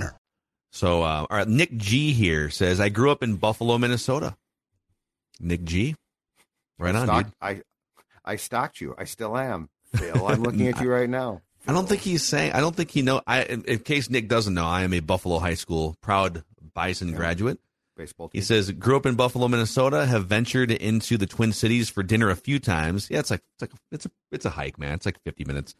So 0.71 1.03
uh 1.03 1.25
all 1.29 1.37
right, 1.37 1.47
Nick 1.47 1.75
G 1.77 2.13
here 2.13 2.49
says 2.49 2.79
I 2.79 2.89
grew 2.89 3.11
up 3.11 3.23
in 3.23 3.35
Buffalo, 3.35 3.77
Minnesota. 3.77 4.35
Nick 5.39 5.63
G. 5.63 5.95
Right 6.79 6.95
on, 6.95 7.07
Stock- 7.07 7.23
dude. 7.25 7.33
I 7.41 7.61
I 8.23 8.35
stalked 8.37 8.81
you. 8.81 8.95
I 8.97 9.03
still 9.05 9.37
am. 9.37 9.69
Phil, 9.95 10.25
I'm 10.27 10.43
looking 10.43 10.67
at 10.67 10.79
you 10.81 10.91
right 10.91 11.09
now. 11.09 11.41
I 11.67 11.73
don't 11.73 11.87
think 11.87 12.01
he's 12.01 12.23
saying. 12.23 12.53
I 12.53 12.59
don't 12.59 12.75
think 12.75 12.89
he 12.89 13.01
know. 13.01 13.21
I, 13.27 13.43
in, 13.43 13.63
in 13.65 13.79
case 13.79 14.09
Nick 14.09 14.27
doesn't 14.27 14.53
know, 14.53 14.65
I 14.65 14.81
am 14.83 14.93
a 14.93 14.99
Buffalo 14.99 15.37
High 15.37 15.53
School 15.53 15.95
proud 16.01 16.43
Bison 16.73 17.13
graduate. 17.13 17.59
Baseball 17.97 18.29
He 18.33 18.41
says, 18.41 18.71
grew 18.71 18.95
up 18.95 19.05
in 19.05 19.15
Buffalo, 19.15 19.47
Minnesota. 19.47 20.05
Have 20.05 20.25
ventured 20.25 20.71
into 20.71 21.17
the 21.17 21.27
Twin 21.27 21.51
Cities 21.51 21.89
for 21.89 22.01
dinner 22.03 22.29
a 22.29 22.35
few 22.35 22.57
times. 22.57 23.09
Yeah, 23.11 23.19
it's 23.19 23.29
like 23.29 23.41
it's 23.55 23.61
like 23.61 23.71
it's 23.91 24.05
a 24.05 24.11
it's 24.31 24.45
a 24.45 24.49
hike, 24.49 24.79
man. 24.79 24.93
It's 24.93 25.05
like 25.05 25.21
fifty 25.23 25.43
minutes. 25.43 25.75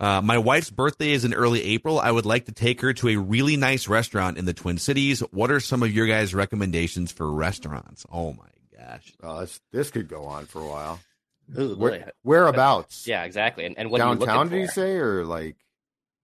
Uh, 0.00 0.20
my 0.22 0.38
wife's 0.38 0.70
birthday 0.70 1.10
is 1.12 1.24
in 1.24 1.34
early 1.34 1.62
April. 1.62 1.98
I 1.98 2.10
would 2.10 2.26
like 2.26 2.46
to 2.46 2.52
take 2.52 2.80
her 2.82 2.92
to 2.94 3.08
a 3.08 3.16
really 3.16 3.56
nice 3.56 3.88
restaurant 3.88 4.38
in 4.38 4.44
the 4.44 4.52
Twin 4.54 4.78
Cities. 4.78 5.20
What 5.32 5.50
are 5.50 5.60
some 5.60 5.82
of 5.82 5.92
your 5.92 6.06
guys' 6.06 6.34
recommendations 6.34 7.10
for 7.12 7.30
restaurants? 7.32 8.06
Oh 8.12 8.32
my 8.32 8.48
gosh! 8.78 9.12
Oh, 9.22 9.40
this, 9.40 9.60
this 9.72 9.90
could 9.90 10.08
go 10.08 10.24
on 10.24 10.46
for 10.46 10.62
a 10.62 10.66
while. 10.68 11.00
Ooh, 11.58 11.74
Where, 11.76 12.12
whereabouts? 12.22 13.06
Yeah, 13.06 13.24
exactly. 13.24 13.64
And, 13.64 13.76
and 13.78 13.90
what 13.90 14.00
are 14.00 14.14
Downtown, 14.14 14.36
looking 14.46 14.50
did 14.58 14.60
you 14.62 14.68
say, 14.68 14.96
or 14.96 15.24
like? 15.24 15.56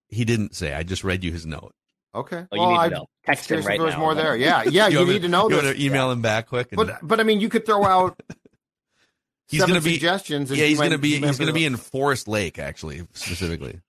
He 0.08 0.24
didn't 0.24 0.54
say. 0.54 0.72
I 0.74 0.82
just 0.82 1.02
read 1.02 1.24
you 1.24 1.32
his 1.32 1.46
note. 1.46 1.72
Okay. 2.14 2.44
Oh, 2.52 2.54
you 2.54 2.60
well, 2.60 2.70
need 2.70 2.76
to 2.76 2.82
I 2.82 2.88
know. 2.90 3.06
Text 3.26 3.50
him 3.50 3.62
right 3.62 3.74
if 3.76 3.80
there's 3.82 3.94
now. 3.94 4.00
more 4.00 4.14
there. 4.14 4.36
Yeah, 4.44 4.62
yeah. 4.64 4.86
you, 4.86 4.98
want 4.98 5.08
me 5.08 5.14
need 5.14 5.22
to 5.22 5.28
know 5.28 5.44
You 5.48 5.56
this. 5.56 5.64
want 5.64 5.76
to 5.78 5.84
email 5.84 6.10
him 6.12 6.22
back 6.22 6.46
quick? 6.48 6.68
and- 6.70 6.76
But 6.76 6.98
but 7.02 7.18
I 7.18 7.24
mean, 7.24 7.40
you 7.40 7.48
could 7.48 7.66
throw 7.66 7.84
out 7.84 8.20
He's 9.48 9.60
seven 9.60 9.74
gonna 9.74 9.84
be- 9.84 9.92
suggestions. 9.94 10.50
and 10.50 10.58
yeah, 10.58 10.66
he's 10.66 10.78
gonna 10.80 10.98
be 10.98 11.18
he's 11.18 11.38
gonna 11.38 11.52
be 11.52 11.64
in 11.64 11.76
Forest 11.76 12.28
Lake 12.28 12.58
actually 12.58 13.06
specifically. 13.12 13.80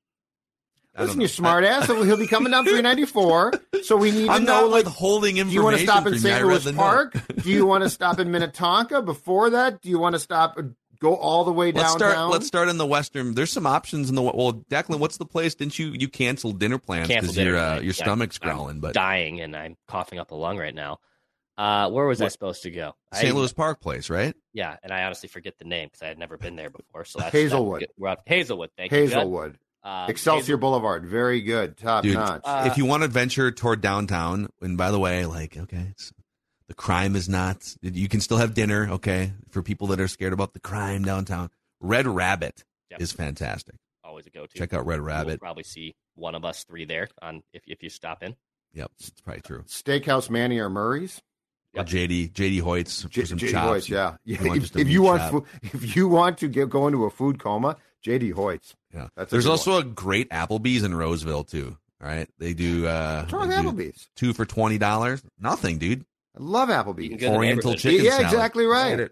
Listen, 0.97 1.19
you 1.19 1.27
smart 1.27 1.65
ass. 1.65 1.87
So 1.87 2.03
he'll 2.03 2.15
be 2.17 2.27
coming 2.27 2.51
down 2.51 2.63
394. 2.65 3.53
So 3.83 3.97
we 3.97 4.11
need 4.11 4.27
to 4.27 4.31
I'm 4.31 4.45
know, 4.45 4.61
not 4.61 4.69
like, 4.71 4.85
withholding 4.85 5.35
do 5.35 5.49
you 5.49 5.61
want 5.61 5.75
to 5.77 5.83
stop 5.83 6.05
in 6.07 6.13
from 6.13 6.13
you. 6.13 6.19
St. 6.19 6.45
Louis. 6.45 6.71
Park? 6.71 7.15
do 7.41 7.49
you 7.49 7.65
want 7.65 7.83
to 7.83 7.89
stop 7.89 8.17
in 8.19 8.31
Minnetonka 8.31 9.01
before 9.01 9.49
that? 9.49 9.81
Do 9.81 9.89
you 9.89 9.99
want 9.99 10.13
to 10.15 10.19
stop, 10.19 10.57
go 10.99 11.15
all 11.15 11.43
the 11.43 11.51
way 11.51 11.73
Let's 11.73 11.91
start. 11.91 12.17
Let's 12.29 12.47
start 12.47 12.69
in 12.69 12.77
the 12.77 12.85
western. 12.85 13.33
There's 13.35 13.51
some 13.51 13.67
options 13.67 14.07
in 14.09 14.15
the 14.15 14.21
well. 14.21 14.53
Declan, 14.53 14.99
what's 14.99 15.17
the 15.17 15.25
place? 15.25 15.53
Didn't 15.55 15.77
you 15.77 15.87
you 15.99 16.07
cancel 16.07 16.51
dinner 16.53 16.77
plans 16.77 17.09
because 17.09 17.35
your 17.37 17.57
uh, 17.57 17.59
tonight. 17.59 17.75
your 17.83 17.83
Yeah, 17.87 17.91
stomach's 17.91 18.39
I'm 18.41 18.49
growling? 18.49 18.79
But 18.79 18.93
dying 18.93 19.41
and 19.41 19.53
I'm 19.53 19.75
coughing 19.89 20.19
up 20.19 20.31
a 20.31 20.35
lung 20.35 20.57
right 20.57 20.73
now. 20.75 20.99
Uh, 21.57 21.89
where 21.89 22.05
was 22.05 22.21
I 22.21 22.27
supposed 22.27 22.63
to 22.63 22.71
go? 22.71 22.95
St. 23.13 23.33
I- 23.33 23.37
Louis 23.37 23.53
Park 23.53 23.79
place, 23.81 24.09
right? 24.09 24.35
Yeah, 24.53 24.75
and 24.83 24.91
I 24.91 25.03
honestly 25.03 25.29
forget 25.29 25.57
the 25.57 25.65
name 25.65 25.87
because 25.87 26.01
I 26.01 26.07
had 26.07 26.17
never 26.19 26.37
been 26.37 26.55
there 26.55 26.69
before. 26.69 27.05
So 27.05 27.19
that's 27.19 27.31
Hazelwood. 27.31 27.81
That's, 27.81 27.93
we're 27.97 28.09
on 28.09 28.17
Hazelwood. 28.25 28.71
Thank 28.77 28.91
you. 28.91 28.97
Judd. 29.07 29.07
Hazelwood. 29.17 29.57
Uh, 29.83 30.07
Excelsior 30.09 30.41
Hazel- 30.41 30.57
Boulevard. 30.57 31.05
Very 31.05 31.41
good. 31.41 31.77
Top 31.77 32.03
Dude, 32.03 32.15
notch. 32.15 32.41
Uh, 32.43 32.67
if 32.69 32.77
you 32.77 32.85
want 32.85 33.03
to 33.03 33.07
venture 33.07 33.51
toward 33.51 33.81
downtown, 33.81 34.49
and 34.61 34.77
by 34.77 34.91
the 34.91 34.99
way, 34.99 35.25
like 35.25 35.55
okay, 35.55 35.87
it's, 35.91 36.11
the 36.67 36.73
crime 36.73 37.15
is 37.15 37.29
not. 37.29 37.75
You 37.81 38.09
can 38.09 38.19
still 38.19 38.37
have 38.37 38.53
dinner, 38.55 38.89
okay, 38.93 39.31
for 39.51 39.61
people 39.61 39.87
that 39.87 39.99
are 40.01 40.07
scared 40.07 40.33
about 40.33 40.53
the 40.53 40.59
crime 40.59 41.03
downtown. 41.03 41.49
Red 41.79 42.07
Rabbit 42.07 42.63
Yep. 42.91 43.01
is 43.01 43.11
fantastic. 43.11 43.75
always 44.03 44.25
a 44.27 44.29
go-to. 44.29 44.57
Check 44.57 44.73
out 44.73 44.85
Red 44.85 44.99
We'll 44.99 45.07
Rabbit. 45.07 45.39
probably 45.39 45.63
see 45.63 45.95
one 46.15 46.33
of 46.35 46.43
us 46.45 46.63
three 46.63 46.85
there 46.85 47.07
on 47.21 47.43
if 47.53 47.61
if 47.67 47.83
you 47.83 47.89
stop 47.89 48.23
in. 48.23 48.35
Yep, 48.73 48.91
it's 48.99 49.21
probably 49.21 49.41
true. 49.41 49.63
Steakhouse 49.67 50.29
Manny 50.29 50.57
or 50.59 50.69
Murray's. 50.69 51.21
Or 51.75 51.83
JD 51.83 52.31
JD 52.33 52.61
Hoyt's 52.61 53.03
for 53.03 53.09
J- 53.09 53.25
some 53.25 53.37
JD 53.37 53.51
chops. 53.51 53.67
Hoyt's, 53.67 53.89
yeah. 53.89 54.15
yeah. 54.23 54.41
You 54.43 54.53
If, 54.53 54.61
just 54.61 54.75
if 54.77 54.87
you 54.89 55.01
want, 55.01 55.21
chop. 55.21 55.31
food, 55.31 55.43
if 55.73 55.95
you 55.95 56.07
want 56.07 56.37
to 56.39 56.47
get 56.47 56.69
go 56.69 56.87
into 56.87 57.05
a 57.05 57.09
food 57.09 57.39
coma, 57.39 57.77
JD 58.05 58.33
Hoyt's. 58.33 58.75
Yeah. 58.93 59.07
That's 59.15 59.31
There's 59.31 59.45
good 59.45 59.51
also 59.51 59.77
a 59.79 59.83
great 59.83 60.29
Applebee's 60.29 60.83
in 60.83 60.95
Roseville 60.95 61.43
too. 61.43 61.77
All 62.01 62.07
right. 62.07 62.27
They 62.39 62.53
do 62.53 62.87
uh 62.87 63.21
What's 63.21 63.33
wrong 63.33 63.49
they 63.49 63.55
with 63.61 63.77
do 63.77 63.83
Applebee's? 63.91 64.07
two 64.15 64.33
for 64.33 64.45
twenty 64.45 64.77
dollars. 64.77 65.21
Nothing, 65.39 65.77
dude. 65.77 66.01
I 66.37 66.41
love 66.41 66.69
You 66.69 66.75
Applebee's. 66.75 67.09
can 67.09 67.17
go 67.31 67.35
Oriental 67.35 67.75
chicken 67.75 68.03
yeah, 68.05 68.11
salad. 68.17 68.25
exactly 68.25 68.65
right. 68.65 69.09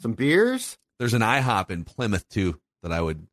Some 0.00 0.12
beers. 0.12 0.76
There's 0.98 1.14
an 1.14 1.22
IHOP 1.22 1.70
in 1.70 1.84
Plymouth 1.84 2.28
too 2.28 2.60
that 2.82 2.92
I 2.92 3.00
would 3.00 3.26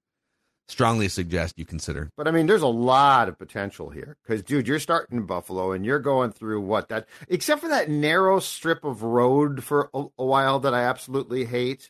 strongly 0.68 1.08
suggest 1.10 1.58
you 1.58 1.66
consider. 1.66 2.10
But 2.16 2.28
I 2.28 2.32
mean, 2.32 2.48
there's 2.48 2.62
a 2.62 2.68
lot 2.68 3.28
of 3.30 3.38
potential 3.38 3.90
here 3.90 4.18
because, 4.24 4.42
dude, 4.44 4.68
you're 4.68 4.80
starting 4.80 5.18
in 5.20 5.26
Buffalo 5.26 5.72
and 5.74 5.86
you're 5.86 6.00
going 6.00 6.32
through 6.32 6.62
what 6.62 6.90
that, 6.90 7.08
except 7.28 7.62
for 7.62 7.68
that 7.70 7.90
narrow 7.90 8.40
strip 8.40 8.84
of 8.84 9.04
road 9.04 9.64
for 9.64 9.90
a, 9.94 10.06
a 10.18 10.26
while 10.26 10.60
that 10.60 10.74
I 10.74 10.84
absolutely 10.84 11.46
hate. 11.46 11.90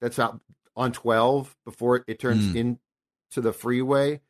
That's 0.00 0.18
out 0.18 0.40
on 0.76 0.92
12 0.92 1.56
before 1.64 2.04
it, 2.06 2.18
turns 2.20 2.46
Mm. 2.46 2.56
into 2.56 3.40
the 3.40 3.52
freeway. 3.52 4.20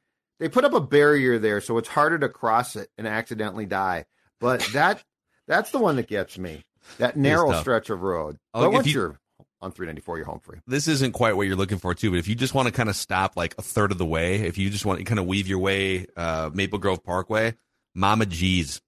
They 0.41 0.49
put 0.49 0.65
up 0.65 0.73
a 0.73 0.81
barrier 0.81 1.39
there, 1.39 1.61
so 1.61 1.77
it's 1.79 1.89
harder 1.89 2.19
to 2.21 2.29
cross 2.29 2.77
it 2.77 2.89
and 2.97 3.07
accidentally 3.07 3.67
die. 3.67 4.07
But 4.41 4.61
that 4.73 5.03
that's 5.49 5.71
the 5.73 5.79
one 5.81 5.97
that 5.97 6.07
gets 6.07 6.39
me. 6.39 6.65
That 6.99 7.17
narrow 7.17 7.53
stretch 7.61 7.91
of 7.91 8.03
road. 8.03 8.39
Oh, 8.55 8.63
but 8.63 8.73
once 8.73 8.87
you- 8.87 8.93
you're 8.95 9.19
on 9.61 9.73
394, 9.73 10.17
you're 10.19 10.27
home 10.27 10.41
free. 10.41 10.59
This 10.67 10.87
isn't 10.89 11.13
quite 11.13 11.37
what 11.37 11.47
you're 11.47 11.57
looking 11.57 11.79
for 11.79 11.95
too, 11.95 12.11
but 12.11 12.19
if 12.19 12.29
you 12.29 12.35
just 12.35 12.55
want 12.55 12.67
to 12.67 12.73
kind 12.73 12.89
of 12.89 12.97
stop 12.97 13.37
like 13.37 13.55
a 13.59 13.63
third 13.63 13.91
of 13.93 13.99
the 13.99 14.07
way, 14.07 14.37
if 14.37 14.57
you 14.59 14.71
just 14.71 14.85
want 14.87 14.99
to 14.99 15.05
kind 15.05 15.19
of 15.19 15.27
weave 15.27 15.49
your 15.49 15.59
way 15.59 16.07
uh 16.17 16.51
Maple 16.53 16.79
Grove 16.79 17.03
Parkway, 17.03 17.55
Mama 17.95 18.27
G's, 18.27 18.81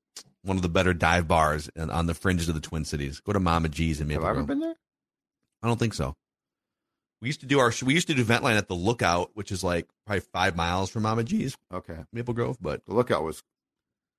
one 0.43 0.57
of 0.57 0.63
the 0.63 0.69
better 0.69 0.95
dive 0.95 1.27
bars 1.29 1.69
in- 1.77 1.91
on 1.91 2.07
the 2.07 2.15
fringes 2.15 2.49
of 2.49 2.55
the 2.55 2.61
Twin 2.61 2.85
Cities. 2.85 3.21
Go 3.21 3.33
to 3.33 3.41
Mama 3.41 3.69
G's 3.69 4.01
in 4.01 4.07
Maple 4.09 4.25
Have 4.25 4.37
I 4.37 4.39
ever 4.39 4.47
been 4.47 4.61
there? 4.61 4.75
I 5.63 5.67
don't 5.67 5.79
think 5.79 5.95
so. 5.95 6.15
We 7.21 7.29
used 7.29 7.41
to 7.41 7.47
do 7.47 7.59
our 7.59 7.73
we 7.85 7.93
used 7.93 8.07
to 8.07 8.15
do 8.15 8.25
vent 8.25 8.43
line 8.45 8.57
at 8.57 8.69
the 8.69 8.75
Lookout, 8.75 9.31
which 9.35 9.53
is 9.53 9.63
like 9.65 9.87
probably 10.07 10.21
five 10.33 10.57
miles 10.57 10.89
from 10.91 11.03
Mama 11.03 11.25
G's, 11.25 11.57
Okay. 11.75 11.99
Maple 12.13 12.33
Grove, 12.33 12.57
but 12.61 12.85
The 12.87 12.95
lookout 12.95 13.23
was 13.25 13.43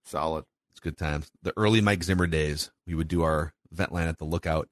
solid. 0.05 0.45
it's 0.69 0.79
good 0.79 0.97
times. 0.97 1.31
The 1.41 1.53
early 1.57 1.81
Mike 1.81 2.03
Zimmer 2.03 2.27
days, 2.27 2.71
we 2.85 2.93
would 2.93 3.07
do 3.07 3.23
our 3.23 3.53
vent 3.71 3.91
line 3.91 4.07
at 4.07 4.19
the 4.19 4.25
Lookout, 4.25 4.69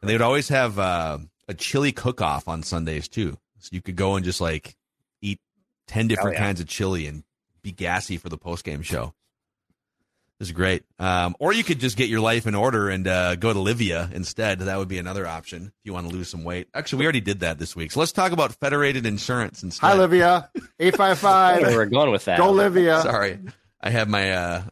and 0.00 0.08
they 0.08 0.14
would 0.14 0.22
always 0.22 0.48
have 0.48 0.78
uh, 0.78 1.18
a 1.48 1.54
chili 1.54 1.92
cook 1.92 2.20
off 2.20 2.48
on 2.48 2.62
Sundays 2.62 3.08
too. 3.08 3.38
So 3.58 3.70
you 3.72 3.82
could 3.82 3.96
go 3.96 4.16
and 4.16 4.24
just 4.24 4.40
like 4.40 4.76
eat 5.20 5.40
ten 5.86 6.08
different 6.08 6.36
yeah. 6.36 6.44
kinds 6.44 6.60
of 6.60 6.68
chili 6.68 7.06
and 7.06 7.24
be 7.62 7.72
gassy 7.72 8.16
for 8.16 8.28
the 8.28 8.38
post 8.38 8.64
game 8.64 8.82
show. 8.82 9.14
This 10.38 10.48
is 10.48 10.52
great. 10.52 10.84
Um, 11.00 11.34
or 11.40 11.52
you 11.52 11.64
could 11.64 11.80
just 11.80 11.96
get 11.96 12.08
your 12.08 12.20
life 12.20 12.46
in 12.46 12.54
order 12.54 12.88
and 12.88 13.08
uh, 13.08 13.34
go 13.34 13.52
to 13.52 13.58
Livea 13.58 14.12
instead. 14.12 14.60
That 14.60 14.78
would 14.78 14.86
be 14.86 14.98
another 14.98 15.26
option 15.26 15.66
if 15.66 15.72
you 15.82 15.92
want 15.92 16.08
to 16.08 16.14
lose 16.14 16.28
some 16.28 16.44
weight. 16.44 16.68
Actually, 16.74 17.00
we 17.00 17.04
already 17.06 17.20
did 17.20 17.40
that 17.40 17.58
this 17.58 17.74
week. 17.74 17.90
So 17.90 17.98
let's 17.98 18.12
talk 18.12 18.30
about 18.30 18.52
Federated 18.52 19.04
Insurance 19.04 19.64
instead. 19.64 19.84
Hi, 19.84 19.96
Livea. 19.96 20.44
I 20.44 20.48
don't 20.54 20.62
know 20.62 20.68
855. 20.78 21.62
we're 21.74 21.86
going 21.86 22.12
with 22.12 22.24
that. 22.26 22.38
Go, 22.38 22.52
Livea. 22.52 23.02
Sorry, 23.02 23.40
I 23.80 23.90
have 23.90 24.08
my 24.08 24.32
uh, 24.32 24.62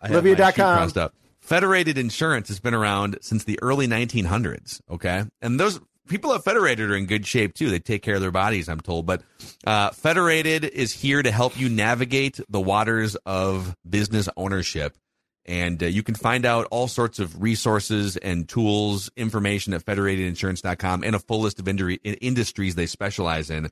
I 0.00 0.08
have 0.08 0.24
Livea 0.24 1.12
Federated 1.42 1.98
Insurance 1.98 2.48
has 2.48 2.60
been 2.60 2.72
around 2.72 3.18
since 3.20 3.44
the 3.44 3.58
early 3.60 3.88
1900s. 3.88 4.80
Okay, 4.88 5.24
and 5.42 5.58
those 5.58 5.80
people 6.08 6.32
at 6.34 6.44
Federated 6.44 6.88
are 6.88 6.96
in 6.96 7.06
good 7.06 7.26
shape 7.26 7.54
too. 7.54 7.68
They 7.68 7.80
take 7.80 8.02
care 8.02 8.14
of 8.14 8.20
their 8.20 8.30
bodies, 8.30 8.68
I'm 8.68 8.80
told. 8.80 9.06
But 9.06 9.22
uh, 9.66 9.90
Federated 9.90 10.64
is 10.64 10.92
here 10.92 11.22
to 11.22 11.30
help 11.30 11.58
you 11.58 11.68
navigate 11.68 12.40
the 12.48 12.60
waters 12.60 13.16
of 13.26 13.74
business 13.88 14.28
ownership. 14.36 14.96
And 15.44 15.82
uh, 15.82 15.86
you 15.86 16.04
can 16.04 16.14
find 16.14 16.46
out 16.46 16.68
all 16.70 16.86
sorts 16.86 17.18
of 17.18 17.42
resources 17.42 18.16
and 18.16 18.48
tools, 18.48 19.10
information 19.16 19.74
at 19.74 19.84
federatedinsurance.com 19.84 21.02
and 21.02 21.16
a 21.16 21.18
full 21.18 21.40
list 21.40 21.58
of 21.58 21.64
indri- 21.64 21.98
industries 22.20 22.76
they 22.76 22.86
specialize 22.86 23.50
in. 23.50 23.68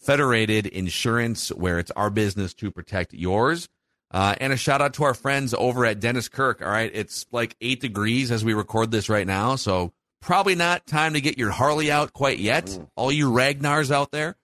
Federated 0.00 0.66
Insurance, 0.66 1.48
where 1.48 1.78
it's 1.78 1.90
our 1.92 2.10
business 2.10 2.52
to 2.54 2.70
protect 2.70 3.14
yours. 3.14 3.68
Uh, 4.14 4.32
and 4.40 4.52
a 4.52 4.56
shout 4.56 4.80
out 4.80 4.94
to 4.94 5.02
our 5.02 5.12
friends 5.12 5.52
over 5.54 5.84
at 5.84 5.98
Dennis 5.98 6.28
Kirk. 6.28 6.62
All 6.62 6.70
right. 6.70 6.88
It's 6.94 7.26
like 7.32 7.56
eight 7.60 7.80
degrees 7.80 8.30
as 8.30 8.44
we 8.44 8.54
record 8.54 8.92
this 8.92 9.08
right 9.08 9.26
now. 9.26 9.56
So 9.56 9.92
probably 10.22 10.54
not 10.54 10.86
time 10.86 11.14
to 11.14 11.20
get 11.20 11.36
your 11.36 11.50
Harley 11.50 11.90
out 11.90 12.12
quite 12.12 12.38
yet. 12.38 12.78
All 12.94 13.10
you 13.10 13.28
Ragnars 13.28 13.90
out 13.90 14.12
there. 14.12 14.36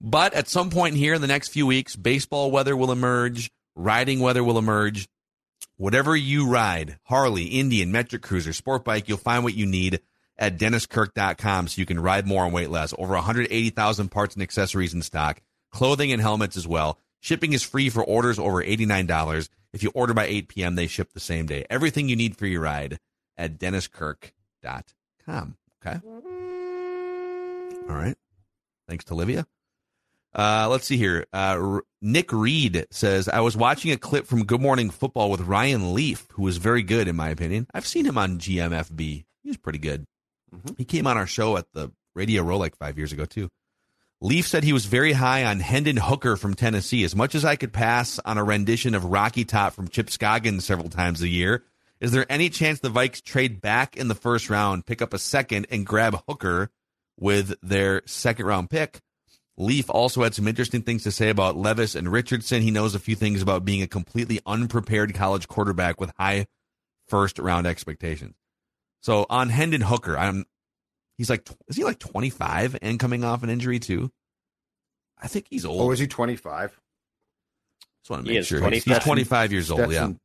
But 0.00 0.32
at 0.34 0.46
some 0.46 0.70
point 0.70 0.94
here 0.94 1.12
in 1.12 1.20
the 1.20 1.26
next 1.26 1.48
few 1.48 1.66
weeks, 1.66 1.96
baseball 1.96 2.52
weather 2.52 2.76
will 2.76 2.92
emerge, 2.92 3.50
riding 3.74 4.20
weather 4.20 4.44
will 4.44 4.58
emerge. 4.58 5.08
Whatever 5.76 6.14
you 6.14 6.48
ride, 6.48 7.00
Harley, 7.02 7.46
Indian, 7.46 7.90
Metric 7.90 8.22
Cruiser, 8.22 8.52
Sport 8.52 8.84
Bike, 8.84 9.08
you'll 9.08 9.18
find 9.18 9.42
what 9.42 9.54
you 9.54 9.66
need 9.66 10.02
at 10.38 10.56
denniskirk.com 10.56 11.66
so 11.66 11.80
you 11.80 11.86
can 11.86 11.98
ride 11.98 12.28
more 12.28 12.44
and 12.44 12.54
weight 12.54 12.70
less. 12.70 12.94
Over 12.96 13.14
180,000 13.14 14.08
parts 14.08 14.36
and 14.36 14.42
accessories 14.44 14.94
in 14.94 15.02
stock, 15.02 15.42
clothing 15.72 16.12
and 16.12 16.22
helmets 16.22 16.56
as 16.56 16.68
well. 16.68 17.00
Shipping 17.20 17.52
is 17.52 17.62
free 17.62 17.90
for 17.90 18.02
orders 18.02 18.38
over 18.38 18.62
$89. 18.64 19.48
If 19.72 19.82
you 19.82 19.90
order 19.94 20.14
by 20.14 20.24
8 20.26 20.48
p.m., 20.48 20.74
they 20.74 20.86
ship 20.86 21.12
the 21.12 21.20
same 21.20 21.46
day. 21.46 21.64
Everything 21.70 22.08
you 22.08 22.16
need 22.16 22.36
for 22.36 22.46
your 22.46 22.62
ride 22.62 22.98
at 23.36 23.58
denniskirk.com. 23.58 25.56
Okay. 25.86 26.00
All 27.88 27.96
right. 27.96 28.16
Thanks 28.88 29.04
to 29.06 29.14
Olivia. 29.14 29.46
Uh, 30.34 30.68
let's 30.70 30.86
see 30.86 30.96
here. 30.96 31.26
Uh, 31.32 31.58
R- 31.60 31.82
Nick 32.02 32.32
Reed 32.32 32.86
says, 32.90 33.28
I 33.28 33.40
was 33.40 33.56
watching 33.56 33.90
a 33.92 33.96
clip 33.96 34.26
from 34.26 34.44
Good 34.44 34.60
Morning 34.60 34.90
Football 34.90 35.30
with 35.30 35.40
Ryan 35.42 35.92
Leaf, 35.94 36.26
who 36.32 36.42
was 36.42 36.56
very 36.56 36.82
good, 36.82 37.08
in 37.08 37.16
my 37.16 37.28
opinion. 37.30 37.66
I've 37.74 37.86
seen 37.86 38.06
him 38.06 38.16
on 38.18 38.38
GMFB. 38.38 38.98
He 39.42 39.48
was 39.48 39.56
pretty 39.56 39.78
good. 39.80 40.06
He 40.78 40.84
came 40.84 41.06
on 41.06 41.16
our 41.16 41.26
show 41.26 41.56
at 41.56 41.66
the 41.72 41.90
Radio 42.14 42.42
Row 42.42 42.58
like 42.58 42.76
five 42.76 42.96
years 42.98 43.12
ago, 43.12 43.24
too. 43.24 43.48
Leaf 44.22 44.46
said 44.46 44.64
he 44.64 44.74
was 44.74 44.84
very 44.84 45.14
high 45.14 45.44
on 45.44 45.60
Hendon 45.60 45.96
Hooker 45.96 46.36
from 46.36 46.52
Tennessee. 46.52 47.04
As 47.04 47.16
much 47.16 47.34
as 47.34 47.42
I 47.42 47.56
could 47.56 47.72
pass 47.72 48.18
on 48.26 48.36
a 48.36 48.44
rendition 48.44 48.94
of 48.94 49.06
Rocky 49.06 49.46
Top 49.46 49.72
from 49.72 49.88
Chip 49.88 50.10
Scoggins 50.10 50.64
several 50.64 50.90
times 50.90 51.22
a 51.22 51.28
year, 51.28 51.64
is 52.00 52.12
there 52.12 52.26
any 52.28 52.50
chance 52.50 52.80
the 52.80 52.90
Vikes 52.90 53.22
trade 53.22 53.62
back 53.62 53.96
in 53.96 54.08
the 54.08 54.14
first 54.14 54.50
round, 54.50 54.84
pick 54.84 55.00
up 55.00 55.14
a 55.14 55.18
second, 55.18 55.66
and 55.70 55.86
grab 55.86 56.20
Hooker 56.28 56.70
with 57.18 57.54
their 57.62 58.02
second 58.04 58.44
round 58.44 58.68
pick? 58.68 59.00
Leaf 59.56 59.88
also 59.88 60.22
had 60.22 60.34
some 60.34 60.48
interesting 60.48 60.82
things 60.82 61.02
to 61.04 61.12
say 61.12 61.30
about 61.30 61.56
Levis 61.56 61.94
and 61.94 62.12
Richardson. 62.12 62.60
He 62.60 62.70
knows 62.70 62.94
a 62.94 62.98
few 62.98 63.16
things 63.16 63.40
about 63.40 63.64
being 63.64 63.82
a 63.82 63.86
completely 63.86 64.40
unprepared 64.44 65.14
college 65.14 65.48
quarterback 65.48 65.98
with 65.98 66.12
high 66.18 66.46
first 67.08 67.38
round 67.38 67.66
expectations. 67.66 68.34
So 69.00 69.24
on 69.30 69.48
Hendon 69.48 69.80
Hooker, 69.80 70.16
I'm 70.16 70.44
he's 71.20 71.28
like 71.28 71.46
is 71.68 71.76
he 71.76 71.84
like 71.84 71.98
25 71.98 72.78
and 72.80 72.98
coming 72.98 73.24
off 73.24 73.42
an 73.42 73.50
injury 73.50 73.78
too? 73.78 74.10
I 75.20 75.28
think 75.28 75.48
he's 75.50 75.66
old. 75.66 75.82
Oh, 75.82 75.90
is 75.90 75.98
he 75.98 76.06
25? 76.06 76.80
Just 78.00 78.10
want 78.10 78.24
to 78.24 78.30
make 78.30 78.38
is 78.38 78.46
sure 78.46 78.58
he's, 78.70 78.84
25. 78.84 78.96
he's 78.96 79.04
25 79.04 79.52
years 79.52 79.70
old. 79.70 79.80
Yeah, 79.80 79.86
Stetson 79.86 80.20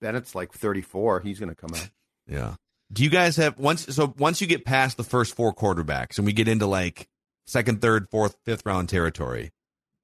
Bennett's 0.00 0.34
like 0.34 0.52
34. 0.52 1.20
He's 1.20 1.38
going 1.38 1.50
to 1.50 1.54
come 1.54 1.70
out. 1.72 1.88
yeah. 2.26 2.54
Do 2.92 3.04
you 3.04 3.10
guys 3.10 3.36
have 3.36 3.60
once? 3.60 3.94
So 3.94 4.12
once 4.18 4.40
you 4.40 4.48
get 4.48 4.64
past 4.64 4.96
the 4.96 5.04
first 5.04 5.36
four 5.36 5.54
quarterbacks 5.54 6.18
and 6.18 6.26
we 6.26 6.32
get 6.32 6.48
into 6.48 6.66
like 6.66 7.06
second, 7.46 7.80
third, 7.80 8.08
fourth, 8.10 8.34
fifth 8.44 8.66
round 8.66 8.88
territory, 8.88 9.52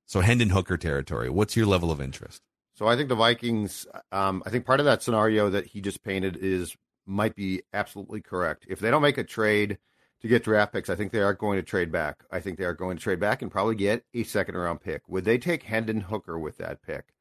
so 0.06 0.20
Hendon 0.20 0.50
Hooker 0.50 0.76
territory, 0.76 1.28
what's 1.28 1.56
your 1.56 1.66
level 1.66 1.90
of 1.90 2.00
interest? 2.00 2.40
So 2.76 2.86
I 2.86 2.94
think 2.94 3.08
the 3.08 3.16
Vikings. 3.16 3.84
Um, 4.12 4.44
I 4.46 4.50
think 4.50 4.64
part 4.64 4.78
of 4.78 4.86
that 4.86 5.02
scenario 5.02 5.50
that 5.50 5.66
he 5.66 5.80
just 5.80 6.04
painted 6.04 6.36
is 6.36 6.76
might 7.04 7.34
be 7.34 7.62
absolutely 7.72 8.20
correct. 8.20 8.66
If 8.68 8.78
they 8.78 8.92
don't 8.92 9.02
make 9.02 9.18
a 9.18 9.24
trade 9.24 9.78
to 10.26 10.34
get 10.34 10.44
draft 10.44 10.72
picks, 10.72 10.90
I 10.90 10.96
think 10.96 11.12
they 11.12 11.20
are 11.20 11.34
going 11.34 11.58
to 11.58 11.62
trade 11.62 11.90
back. 11.90 12.24
I 12.30 12.40
think 12.40 12.58
they 12.58 12.64
are 12.64 12.74
going 12.74 12.96
to 12.96 13.02
trade 13.02 13.20
back 13.20 13.42
and 13.42 13.50
probably 13.50 13.74
get 13.74 14.04
a 14.14 14.22
second 14.24 14.56
round 14.56 14.80
pick. 14.80 15.02
Would 15.08 15.24
they 15.24 15.38
take 15.38 15.64
Hendon 15.64 16.02
Hooker 16.02 16.38
with 16.38 16.58
that 16.58 16.82
pick? 16.82 17.14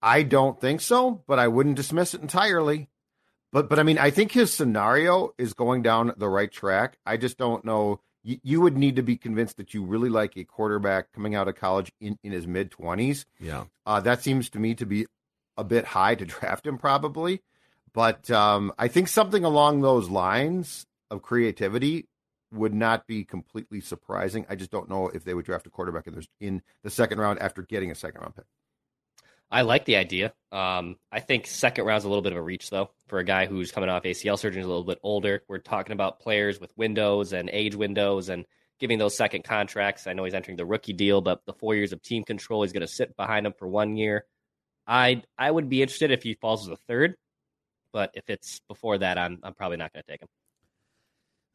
I 0.00 0.22
don't 0.22 0.60
think 0.60 0.80
so, 0.80 1.22
but 1.26 1.38
I 1.38 1.48
wouldn't 1.48 1.76
dismiss 1.76 2.14
it 2.14 2.22
entirely. 2.22 2.88
But 3.50 3.68
but 3.68 3.78
I 3.78 3.82
mean, 3.82 3.98
I 3.98 4.10
think 4.10 4.32
his 4.32 4.52
scenario 4.52 5.34
is 5.38 5.54
going 5.54 5.82
down 5.82 6.12
the 6.16 6.28
right 6.28 6.50
track. 6.50 6.98
I 7.04 7.16
just 7.16 7.38
don't 7.38 7.64
know. 7.64 8.00
You, 8.22 8.38
you 8.42 8.60
would 8.60 8.76
need 8.76 8.96
to 8.96 9.02
be 9.02 9.16
convinced 9.16 9.56
that 9.56 9.74
you 9.74 9.84
really 9.84 10.10
like 10.10 10.36
a 10.36 10.44
quarterback 10.44 11.12
coming 11.12 11.34
out 11.34 11.48
of 11.48 11.56
college 11.56 11.90
in, 12.00 12.18
in 12.22 12.32
his 12.32 12.46
mid 12.46 12.70
twenties. 12.70 13.26
Yeah. 13.40 13.64
Uh, 13.86 14.00
that 14.00 14.22
seems 14.22 14.50
to 14.50 14.58
me 14.58 14.74
to 14.74 14.86
be 14.86 15.06
a 15.56 15.64
bit 15.64 15.86
high 15.86 16.14
to 16.14 16.24
draft 16.26 16.66
him, 16.66 16.78
probably. 16.78 17.42
But 17.94 18.30
um, 18.30 18.72
I 18.78 18.88
think 18.88 19.08
something 19.08 19.44
along 19.44 19.80
those 19.80 20.10
lines 20.10 20.86
of 21.10 21.22
creativity 21.22 22.06
would 22.52 22.74
not 22.74 23.06
be 23.06 23.24
completely 23.24 23.80
surprising. 23.80 24.46
I 24.48 24.56
just 24.56 24.70
don't 24.70 24.88
know 24.88 25.08
if 25.08 25.24
they 25.24 25.34
would 25.34 25.44
draft 25.44 25.66
a 25.66 25.70
quarterback 25.70 26.06
in, 26.06 26.22
in 26.40 26.62
the 26.82 26.90
second 26.90 27.18
round 27.18 27.38
after 27.40 27.62
getting 27.62 27.90
a 27.90 27.94
second 27.94 28.20
round 28.20 28.36
pick. 28.36 28.44
I 29.50 29.62
like 29.62 29.86
the 29.86 29.96
idea. 29.96 30.34
Um, 30.52 30.96
I 31.10 31.20
think 31.20 31.46
second 31.46 31.86
round's 31.86 32.04
a 32.04 32.08
little 32.08 32.22
bit 32.22 32.32
of 32.32 32.38
a 32.38 32.42
reach 32.42 32.68
though 32.68 32.90
for 33.06 33.18
a 33.18 33.24
guy 33.24 33.46
who's 33.46 33.72
coming 33.72 33.88
off 33.88 34.02
ACL 34.02 34.38
surgery, 34.38 34.62
a 34.62 34.66
little 34.66 34.84
bit 34.84 34.98
older. 35.02 35.42
We're 35.48 35.58
talking 35.58 35.92
about 35.92 36.20
players 36.20 36.60
with 36.60 36.76
windows 36.76 37.32
and 37.32 37.48
age 37.50 37.74
windows 37.74 38.28
and 38.28 38.44
giving 38.78 38.98
those 38.98 39.16
second 39.16 39.44
contracts. 39.44 40.06
I 40.06 40.12
know 40.12 40.24
he's 40.24 40.34
entering 40.34 40.58
the 40.58 40.66
rookie 40.66 40.92
deal, 40.92 41.20
but 41.22 41.44
the 41.46 41.54
four 41.54 41.74
years 41.74 41.92
of 41.92 42.02
team 42.02 42.24
control, 42.24 42.62
he's 42.62 42.72
going 42.72 42.82
to 42.82 42.92
sit 42.92 43.16
behind 43.16 43.46
him 43.46 43.54
for 43.58 43.66
one 43.66 43.96
year. 43.96 44.26
I 44.86 45.22
I 45.36 45.50
would 45.50 45.68
be 45.68 45.82
interested 45.82 46.10
if 46.10 46.22
he 46.22 46.34
falls 46.34 46.66
as 46.66 46.72
a 46.72 46.76
third, 46.88 47.16
but 47.92 48.10
if 48.14 48.28
it's 48.28 48.60
before 48.68 48.98
that, 48.98 49.16
I'm 49.18 49.38
I'm 49.42 49.54
probably 49.54 49.78
not 49.78 49.92
going 49.92 50.02
to 50.02 50.10
take 50.12 50.22
him. 50.22 50.28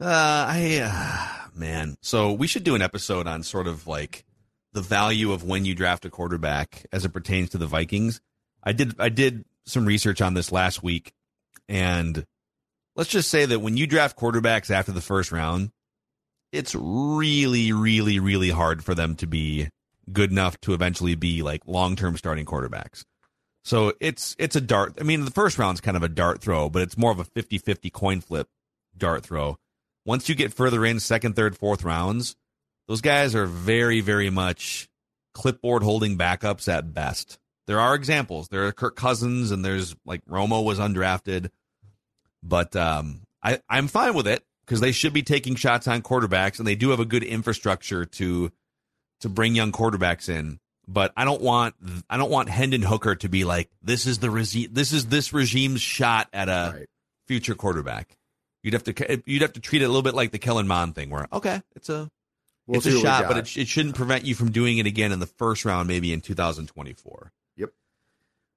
Uh, 0.03 0.45
I 0.49 0.81
uh, 0.83 1.49
man, 1.57 1.95
so 2.01 2.33
we 2.33 2.45
should 2.45 2.65
do 2.65 2.75
an 2.75 2.81
episode 2.81 3.25
on 3.25 3.41
sort 3.41 3.67
of 3.67 3.87
like 3.87 4.25
the 4.73 4.81
value 4.81 5.31
of 5.31 5.45
when 5.45 5.63
you 5.63 5.73
draft 5.75 6.03
a 6.03 6.09
quarterback 6.09 6.85
as 6.91 7.05
it 7.05 7.13
pertains 7.13 7.51
to 7.51 7.57
the 7.57 7.67
Vikings. 7.67 8.19
I 8.61 8.73
did 8.73 8.99
I 8.99 9.07
did 9.07 9.45
some 9.65 9.85
research 9.85 10.21
on 10.21 10.33
this 10.33 10.51
last 10.51 10.83
week, 10.83 11.13
and 11.69 12.25
let's 12.97 13.11
just 13.11 13.31
say 13.31 13.45
that 13.45 13.61
when 13.61 13.77
you 13.77 13.87
draft 13.87 14.17
quarterbacks 14.17 14.69
after 14.69 14.91
the 14.91 14.99
first 14.99 15.31
round, 15.31 15.71
it's 16.51 16.75
really, 16.75 17.71
really, 17.71 18.19
really 18.19 18.49
hard 18.49 18.83
for 18.83 18.93
them 18.93 19.15
to 19.15 19.25
be 19.25 19.69
good 20.11 20.31
enough 20.31 20.59
to 20.61 20.73
eventually 20.73 21.15
be 21.15 21.43
like 21.43 21.61
long 21.65 21.95
term 21.95 22.17
starting 22.17 22.45
quarterbacks. 22.45 23.05
So 23.63 23.93
it's 24.01 24.35
it's 24.37 24.57
a 24.57 24.61
dart. 24.61 24.97
I 24.99 25.03
mean, 25.03 25.23
the 25.23 25.31
first 25.31 25.57
round's 25.57 25.79
kind 25.79 25.95
of 25.95 26.03
a 26.03 26.09
dart 26.09 26.41
throw, 26.41 26.69
but 26.69 26.81
it's 26.81 26.97
more 26.97 27.11
of 27.13 27.19
a 27.19 27.23
50-50 27.23 27.89
coin 27.93 28.19
flip 28.19 28.49
dart 28.97 29.23
throw. 29.23 29.57
Once 30.05 30.27
you 30.29 30.35
get 30.35 30.53
further 30.53 30.85
in, 30.85 30.99
second, 30.99 31.35
third, 31.35 31.57
fourth 31.57 31.83
rounds, 31.83 32.35
those 32.87 33.01
guys 33.01 33.35
are 33.35 33.45
very, 33.45 34.01
very 34.01 34.29
much 34.29 34.89
clipboard 35.33 35.81
holding 35.83 36.17
backups 36.17 36.67
at 36.71 36.93
best. 36.93 37.39
There 37.67 37.79
are 37.79 37.95
examples. 37.95 38.49
There 38.49 38.67
are 38.67 38.71
Kirk 38.73 38.95
Cousins 38.95 39.51
and 39.51 39.63
there's 39.63 39.95
like 40.05 40.23
Romo 40.25 40.63
was 40.65 40.79
undrafted, 40.79 41.49
but 42.41 42.75
um, 42.75 43.21
I 43.41 43.59
I'm 43.69 43.87
fine 43.87 44.13
with 44.13 44.27
it 44.27 44.43
because 44.65 44.81
they 44.81 44.91
should 44.91 45.13
be 45.13 45.23
taking 45.23 45.55
shots 45.55 45.87
on 45.87 46.01
quarterbacks 46.01 46.59
and 46.59 46.67
they 46.67 46.75
do 46.75 46.89
have 46.89 46.99
a 46.99 47.05
good 47.05 47.23
infrastructure 47.23 48.05
to 48.05 48.51
to 49.21 49.29
bring 49.29 49.55
young 49.55 49.71
quarterbacks 49.71 50.27
in. 50.27 50.59
But 50.85 51.13
I 51.15 51.23
don't 51.23 51.41
want 51.41 51.75
I 52.09 52.17
don't 52.17 52.29
want 52.31 52.49
Hendon 52.49 52.81
Hooker 52.81 53.15
to 53.15 53.29
be 53.29 53.45
like 53.45 53.69
this 53.81 54.05
is 54.05 54.19
the 54.19 54.29
regime 54.29 54.69
this 54.73 54.91
is 54.91 55.05
this 55.07 55.31
regime's 55.31 55.81
shot 55.81 56.27
at 56.33 56.49
a 56.49 56.73
Right. 56.79 56.87
future 57.27 57.55
quarterback. 57.55 58.17
You'd 58.63 58.73
have 58.73 58.83
to 58.85 59.21
you'd 59.25 59.41
have 59.41 59.53
to 59.53 59.59
treat 59.59 59.81
it 59.81 59.85
a 59.85 59.87
little 59.89 60.01
bit 60.01 60.15
like 60.15 60.31
the 60.31 60.39
Kellen 60.39 60.67
Mond 60.67 60.95
thing, 60.95 61.09
where 61.09 61.27
okay, 61.31 61.61
it's 61.75 61.89
a 61.89 62.09
We'll 62.65 62.77
it's 62.77 62.85
a 62.85 62.99
shot, 62.99 63.27
but 63.27 63.37
it, 63.37 63.57
it 63.57 63.67
shouldn't 63.67 63.95
prevent 63.95 64.23
you 64.23 64.35
from 64.35 64.51
doing 64.51 64.77
it 64.77 64.85
again 64.85 65.11
in 65.11 65.19
the 65.19 65.27
first 65.27 65.65
round, 65.65 65.89
maybe 65.89 66.13
in 66.13 66.21
2024. 66.21 67.31
Yep. 67.57 67.69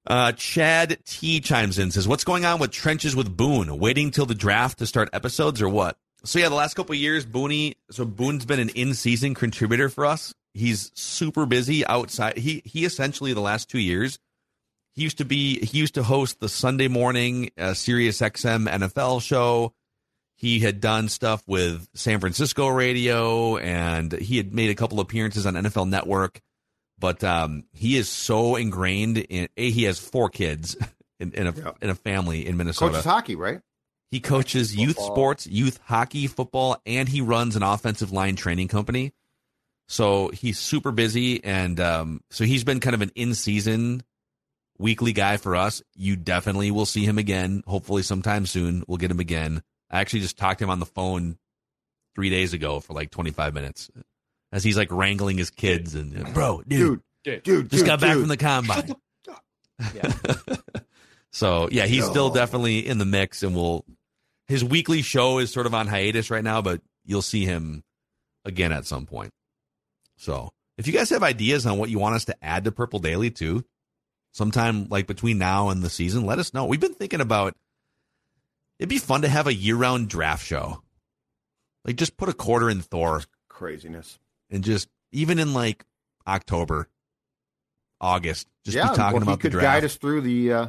Uh, 0.05 0.31
Chad 0.31 0.99
T 1.05 1.41
chimes 1.41 1.77
in 1.77 1.91
says, 1.91 2.07
"What's 2.07 2.23
going 2.23 2.45
on 2.45 2.59
with 2.59 2.71
trenches 2.71 3.15
with 3.15 3.35
Boone? 3.35 3.77
Waiting 3.79 4.11
till 4.11 4.25
the 4.25 4.35
draft 4.35 4.79
to 4.79 4.87
start 4.87 5.09
episodes, 5.11 5.61
or 5.61 5.67
what?" 5.67 5.97
So 6.23 6.39
yeah, 6.39 6.47
the 6.47 6.55
last 6.55 6.75
couple 6.75 6.93
of 6.93 6.99
years, 6.99 7.25
Booney. 7.25 7.75
So 7.91 8.05
Boone's 8.05 8.45
been 8.45 8.61
an 8.61 8.69
in-season 8.69 9.35
contributor 9.35 9.89
for 9.89 10.05
us. 10.05 10.33
He's 10.53 10.91
super 10.95 11.45
busy 11.45 11.85
outside. 11.85 12.37
He 12.37 12.61
he 12.63 12.85
essentially 12.85 13.33
the 13.33 13.41
last 13.41 13.69
two 13.69 13.79
years, 13.79 14.19
he 14.95 15.01
used 15.01 15.17
to 15.17 15.25
be 15.25 15.59
he 15.65 15.79
used 15.79 15.95
to 15.95 16.03
host 16.03 16.39
the 16.39 16.47
Sunday 16.47 16.87
morning 16.87 17.51
uh, 17.57 17.73
Sirius 17.73 18.21
XM 18.21 18.69
NFL 18.69 19.21
show. 19.21 19.73
He 20.39 20.59
had 20.59 20.79
done 20.79 21.09
stuff 21.09 21.43
with 21.47 21.89
San 21.95 22.19
Francisco 22.19 22.67
radio, 22.67 23.57
and 23.57 24.11
he 24.13 24.37
had 24.37 24.53
made 24.53 24.69
a 24.69 24.75
couple 24.75 24.99
appearances 24.99 25.45
on 25.47 25.55
NFL 25.55 25.89
Network. 25.89 26.39
But 26.99 27.23
um, 27.23 27.63
he 27.73 27.97
is 27.97 28.07
so 28.07 28.55
ingrained 28.55 29.17
in. 29.17 29.49
A, 29.57 29.71
he 29.71 29.83
has 29.83 29.97
four 29.99 30.29
kids 30.29 30.75
in, 31.19 31.31
in 31.33 31.47
a 31.47 31.51
Yeah. 31.53 31.71
in 31.81 31.89
a 31.89 31.95
family 31.95 32.45
in 32.47 32.55
Minnesota. 32.55 32.91
Coaches 32.91 33.05
hockey, 33.05 33.35
right? 33.35 33.61
He 34.11 34.19
coaches 34.19 34.75
youth 34.75 34.97
sports, 34.99 35.45
youth 35.47 35.79
hockey, 35.83 36.27
football, 36.27 36.81
and 36.85 37.09
he 37.09 37.19
runs 37.21 37.55
an 37.55 37.63
offensive 37.63 38.11
line 38.11 38.35
training 38.35 38.67
company. 38.69 39.11
So 39.89 40.29
he's 40.29 40.59
super 40.59 40.91
busy, 40.91 41.43
and 41.43 41.79
um, 41.79 42.21
so 42.29 42.43
he's 42.45 42.63
been 42.63 42.79
kind 42.79 42.93
of 42.93 43.01
an 43.01 43.11
in-season 43.15 44.03
weekly 44.77 45.13
guy 45.13 45.37
for 45.37 45.55
us. 45.55 45.81
You 45.95 46.15
definitely 46.15 46.71
will 46.71 46.85
see 46.85 47.05
him 47.05 47.17
again. 47.17 47.63
Hopefully, 47.67 48.03
sometime 48.03 48.45
soon 48.45 48.83
we'll 48.87 48.97
get 48.97 49.11
him 49.11 49.19
again. 49.19 49.61
I 49.89 49.99
actually 49.99 50.21
just 50.21 50.37
talked 50.37 50.59
to 50.59 50.65
him 50.65 50.69
on 50.69 50.79
the 50.79 50.85
phone 50.85 51.37
three 52.15 52.29
days 52.29 52.53
ago 52.53 52.79
for 52.79 52.93
like 52.93 53.11
25 53.11 53.53
minutes. 53.53 53.89
as 54.51 54.63
he's 54.63 54.77
like 54.77 54.91
wrangling 54.91 55.37
his 55.37 55.49
kids 55.49 55.95
and 55.95 56.33
bro, 56.33 56.61
dude, 56.67 57.01
dude, 57.23 57.43
dude, 57.43 57.69
just 57.69 57.81
dude, 57.81 57.85
got 57.87 57.99
back 58.01 58.13
dude. 58.13 58.21
from 58.21 58.29
the 58.29 58.37
combine. 58.37 58.95
Yeah. 59.93 60.13
So 61.31 61.69
yeah, 61.71 61.85
he's 61.85 62.05
still 62.05 62.31
definitely 62.31 62.87
in 62.87 62.97
the 62.97 63.05
mix, 63.05 63.43
and 63.43 63.55
we'll. 63.55 63.85
His 64.47 64.63
weekly 64.63 65.01
show 65.01 65.39
is 65.39 65.51
sort 65.51 65.65
of 65.65 65.75
on 65.75 65.85
hiatus 65.85 66.31
right 66.31 66.43
now, 66.43 66.61
but 66.61 66.81
you'll 67.05 67.21
see 67.21 67.43
him 67.45 67.83
again 68.45 68.71
at 68.71 68.85
some 68.85 69.05
point. 69.05 69.33
So 70.15 70.51
if 70.77 70.87
you 70.87 70.93
guys 70.93 71.09
have 71.09 71.21
ideas 71.21 71.65
on 71.65 71.77
what 71.77 71.89
you 71.89 71.99
want 71.99 72.15
us 72.15 72.25
to 72.25 72.35
add 72.43 72.63
to 72.63 72.71
Purple 72.71 72.99
Daily 72.99 73.29
too, 73.29 73.65
sometime 74.31 74.87
like 74.87 75.05
between 75.05 75.37
now 75.37 75.69
and 75.69 75.83
the 75.83 75.89
season, 75.89 76.25
let 76.25 76.39
us 76.39 76.53
know. 76.53 76.65
We've 76.65 76.79
been 76.79 76.93
thinking 76.95 77.21
about. 77.21 77.55
It'd 78.79 78.89
be 78.89 78.99
fun 78.99 79.21
to 79.23 79.27
have 79.27 79.47
a 79.47 79.53
year-round 79.53 80.09
draft 80.09 80.45
show. 80.45 80.81
Like 81.85 81.95
just 81.95 82.17
put 82.17 82.29
a 82.29 82.33
quarter 82.33 82.69
in 82.69 82.81
Thor 82.81 83.23
Craziness. 83.49 84.19
and 84.49 84.63
just 84.63 84.87
even 85.11 85.39
in 85.39 85.53
like 85.53 85.85
October, 86.27 86.89
August, 88.01 88.47
just 88.65 88.75
yeah, 88.75 88.89
be 88.89 88.95
talking 88.95 89.13
well, 89.13 89.23
about 89.23 89.39
the 89.39 89.43
could 89.43 89.51
draft. 89.53 89.63
guide 89.63 89.85
us 89.85 89.95
through 89.95 90.21
the 90.21 90.53
uh, 90.53 90.67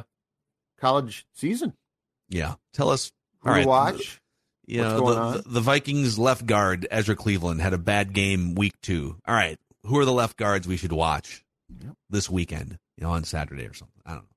college 0.79 1.25
season. 1.33 1.73
Yeah, 2.29 2.55
tell 2.73 2.89
us 2.89 3.11
Who 3.41 3.49
all 3.49 3.55
to 3.55 3.59
right, 3.59 3.67
watch? 3.67 4.21
You 4.65 4.81
What's 4.81 4.93
know, 4.93 4.99
going 4.99 5.15
the, 5.15 5.21
on? 5.21 5.33
the, 5.37 5.43
the 5.49 5.61
Vikings 5.61 6.17
left 6.17 6.45
guard 6.45 6.87
Ezra 6.89 7.15
Cleveland 7.15 7.61
had 7.61 7.73
a 7.73 7.77
bad 7.77 8.13
game 8.13 8.55
week 8.55 8.73
two. 8.81 9.17
All 9.27 9.35
right, 9.35 9.57
who 9.85 9.97
are 9.99 10.05
the 10.05 10.13
left 10.13 10.37
guards 10.37 10.67
we 10.67 10.77
should 10.77 10.93
watch 10.93 11.43
this 12.09 12.29
weekend? 12.29 12.77
You 12.97 13.05
know, 13.05 13.11
on 13.11 13.23
Saturday 13.23 13.65
or 13.65 13.73
something. 13.73 14.01
I 14.05 14.11
don't 14.11 14.23
know. 14.23 14.29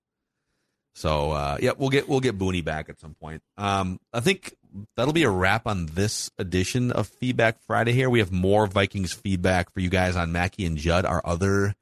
So 0.95 1.31
uh, 1.33 1.59
yeah, 1.61 1.73
we'll 1.77 1.91
get 1.91 2.09
we'll 2.09 2.21
get 2.21 2.39
Booney 2.39 2.65
back 2.65 2.89
at 2.89 3.01
some 3.01 3.15
point. 3.15 3.43
Um, 3.57 3.99
I 4.13 4.21
think 4.21 4.55
that'll 4.97 5.15
be 5.15 5.25
a 5.25 5.31
wrap 5.31 5.67
on 5.67 5.87
this 5.87 6.31
edition 6.39 6.93
of 6.93 7.09
Feedback 7.09 7.59
Friday. 7.67 7.93
Here 7.93 8.11
we 8.11 8.19
have 8.19 8.33
more 8.33 8.67
Vikings 8.67 9.13
feedback 9.13 9.73
for 9.73 9.81
you 9.81 9.89
guys 9.89 10.17
on 10.17 10.33
Mackey 10.33 10.67
and 10.67 10.77
Judd, 10.77 11.05
our 11.05 11.23
other 11.25 11.75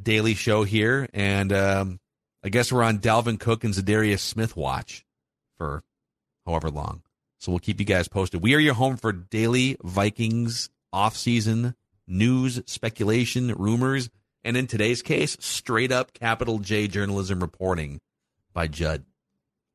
daily 0.00 0.34
show 0.34 0.64
here, 0.64 1.08
and 1.14 1.52
um, 1.52 2.00
I 2.44 2.48
guess 2.48 2.72
we're 2.72 2.82
on 2.82 2.98
Dalvin 2.98 3.38
Cook 3.38 3.64
and 3.64 3.72
Za'Darius 3.72 4.20
Smith 4.20 4.56
watch 4.56 5.04
for 5.56 5.82
however 6.46 6.70
long. 6.70 7.02
So 7.38 7.52
we'll 7.52 7.58
keep 7.58 7.80
you 7.80 7.86
guys 7.86 8.08
posted. 8.08 8.42
We 8.42 8.54
are 8.54 8.60
your 8.60 8.74
home 8.74 8.96
for 8.96 9.12
daily 9.12 9.76
Vikings 9.82 10.70
offseason 10.94 11.74
news, 12.06 12.60
speculation, 12.66 13.54
rumors, 13.54 14.10
and 14.44 14.56
in 14.56 14.66
today's 14.66 15.02
case, 15.02 15.36
straight 15.40 15.92
up 15.92 16.12
capital 16.12 16.58
J 16.58 16.88
journalism 16.88 17.40
reporting 17.40 18.00
by 18.52 18.66
Judd. 18.68 19.04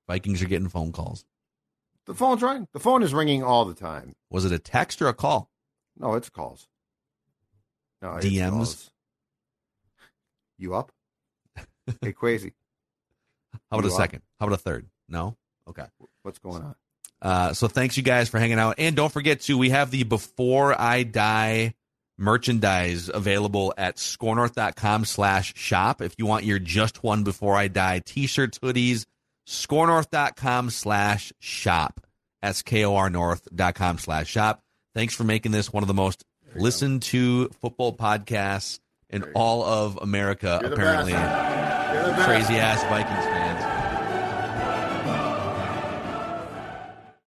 Vikings 0.08 0.42
are 0.42 0.48
getting 0.48 0.70
phone 0.70 0.92
calls. 0.92 1.26
The 2.06 2.14
phone's 2.14 2.42
ringing. 2.42 2.68
The 2.74 2.80
phone 2.80 3.04
is 3.04 3.14
ringing 3.14 3.44
all 3.44 3.66
the 3.66 3.74
time. 3.74 4.16
Was 4.30 4.46
it 4.46 4.52
a 4.54 4.60
text 4.60 5.02
or 5.02 5.08
a 5.08 5.14
call? 5.14 5.50
No, 5.98 6.14
it's 6.14 6.30
calls. 6.30 6.68
No, 8.02 8.14
it's 8.16 8.26
DMs? 8.26 8.50
calls. 8.52 8.92
You 10.58 10.76
up? 10.76 10.92
hey, 12.02 12.14
crazy. 12.14 12.54
How 13.70 13.78
about 13.80 13.86
You 13.86 13.92
a 13.92 13.94
are? 13.94 13.98
second? 13.98 14.22
How 14.40 14.48
about 14.48 14.60
a 14.60 14.62
third? 14.62 14.88
No? 15.10 15.36
Okay. 15.68 15.86
What's 16.24 16.40
going 16.40 16.64
on? 16.64 16.76
Uh, 17.22 17.54
so 17.54 17.68
thanks 17.68 17.98
you 17.98 18.04
guys 18.04 18.30
for 18.30 18.40
hanging 18.40 18.60
out. 18.60 18.76
And 18.78 18.96
don't 18.96 19.12
forget 19.12 19.42
to, 19.42 19.58
we 19.58 19.72
have 19.72 19.92
the 19.92 20.04
Before 20.04 20.80
I 20.80 21.04
Die 21.04 21.74
merchandise 22.18 23.10
available 23.14 23.74
at 23.78 23.98
skornorth.com 23.98 25.06
slash 25.06 25.54
shop. 25.56 26.02
If 26.02 26.16
you 26.18 26.26
want 26.26 26.46
your 26.46 26.60
just 26.60 27.04
one 27.04 27.24
before 27.24 27.56
I 27.56 27.68
die 27.68 28.00
t-shirts, 28.06 28.60
hoodies, 28.60 29.06
skornorth.com 29.48 30.70
slash 30.70 31.34
shop. 31.40 32.02
S-K-O-R 32.44 33.10
north.com 33.10 33.98
slash 33.98 34.28
shop. 34.30 34.62
Thanks 34.94 35.14
for 35.16 35.24
making 35.24 35.52
this 35.52 35.72
one 35.74 35.84
of 35.84 35.88
the 35.88 35.94
most 35.94 36.24
listened 36.56 37.02
to 37.04 37.50
football 37.62 37.96
podcasts 37.96 38.80
in 39.10 39.24
all 39.36 39.64
of 39.64 39.98
America, 40.02 40.60
You're 40.62 40.74
apparently. 40.74 41.14
best. 41.14 41.94
You're 41.94 42.04
the 42.04 42.12
best. 42.12 42.26
Crazy 42.28 42.56
ass 42.60 42.84
Vikings. 42.84 43.17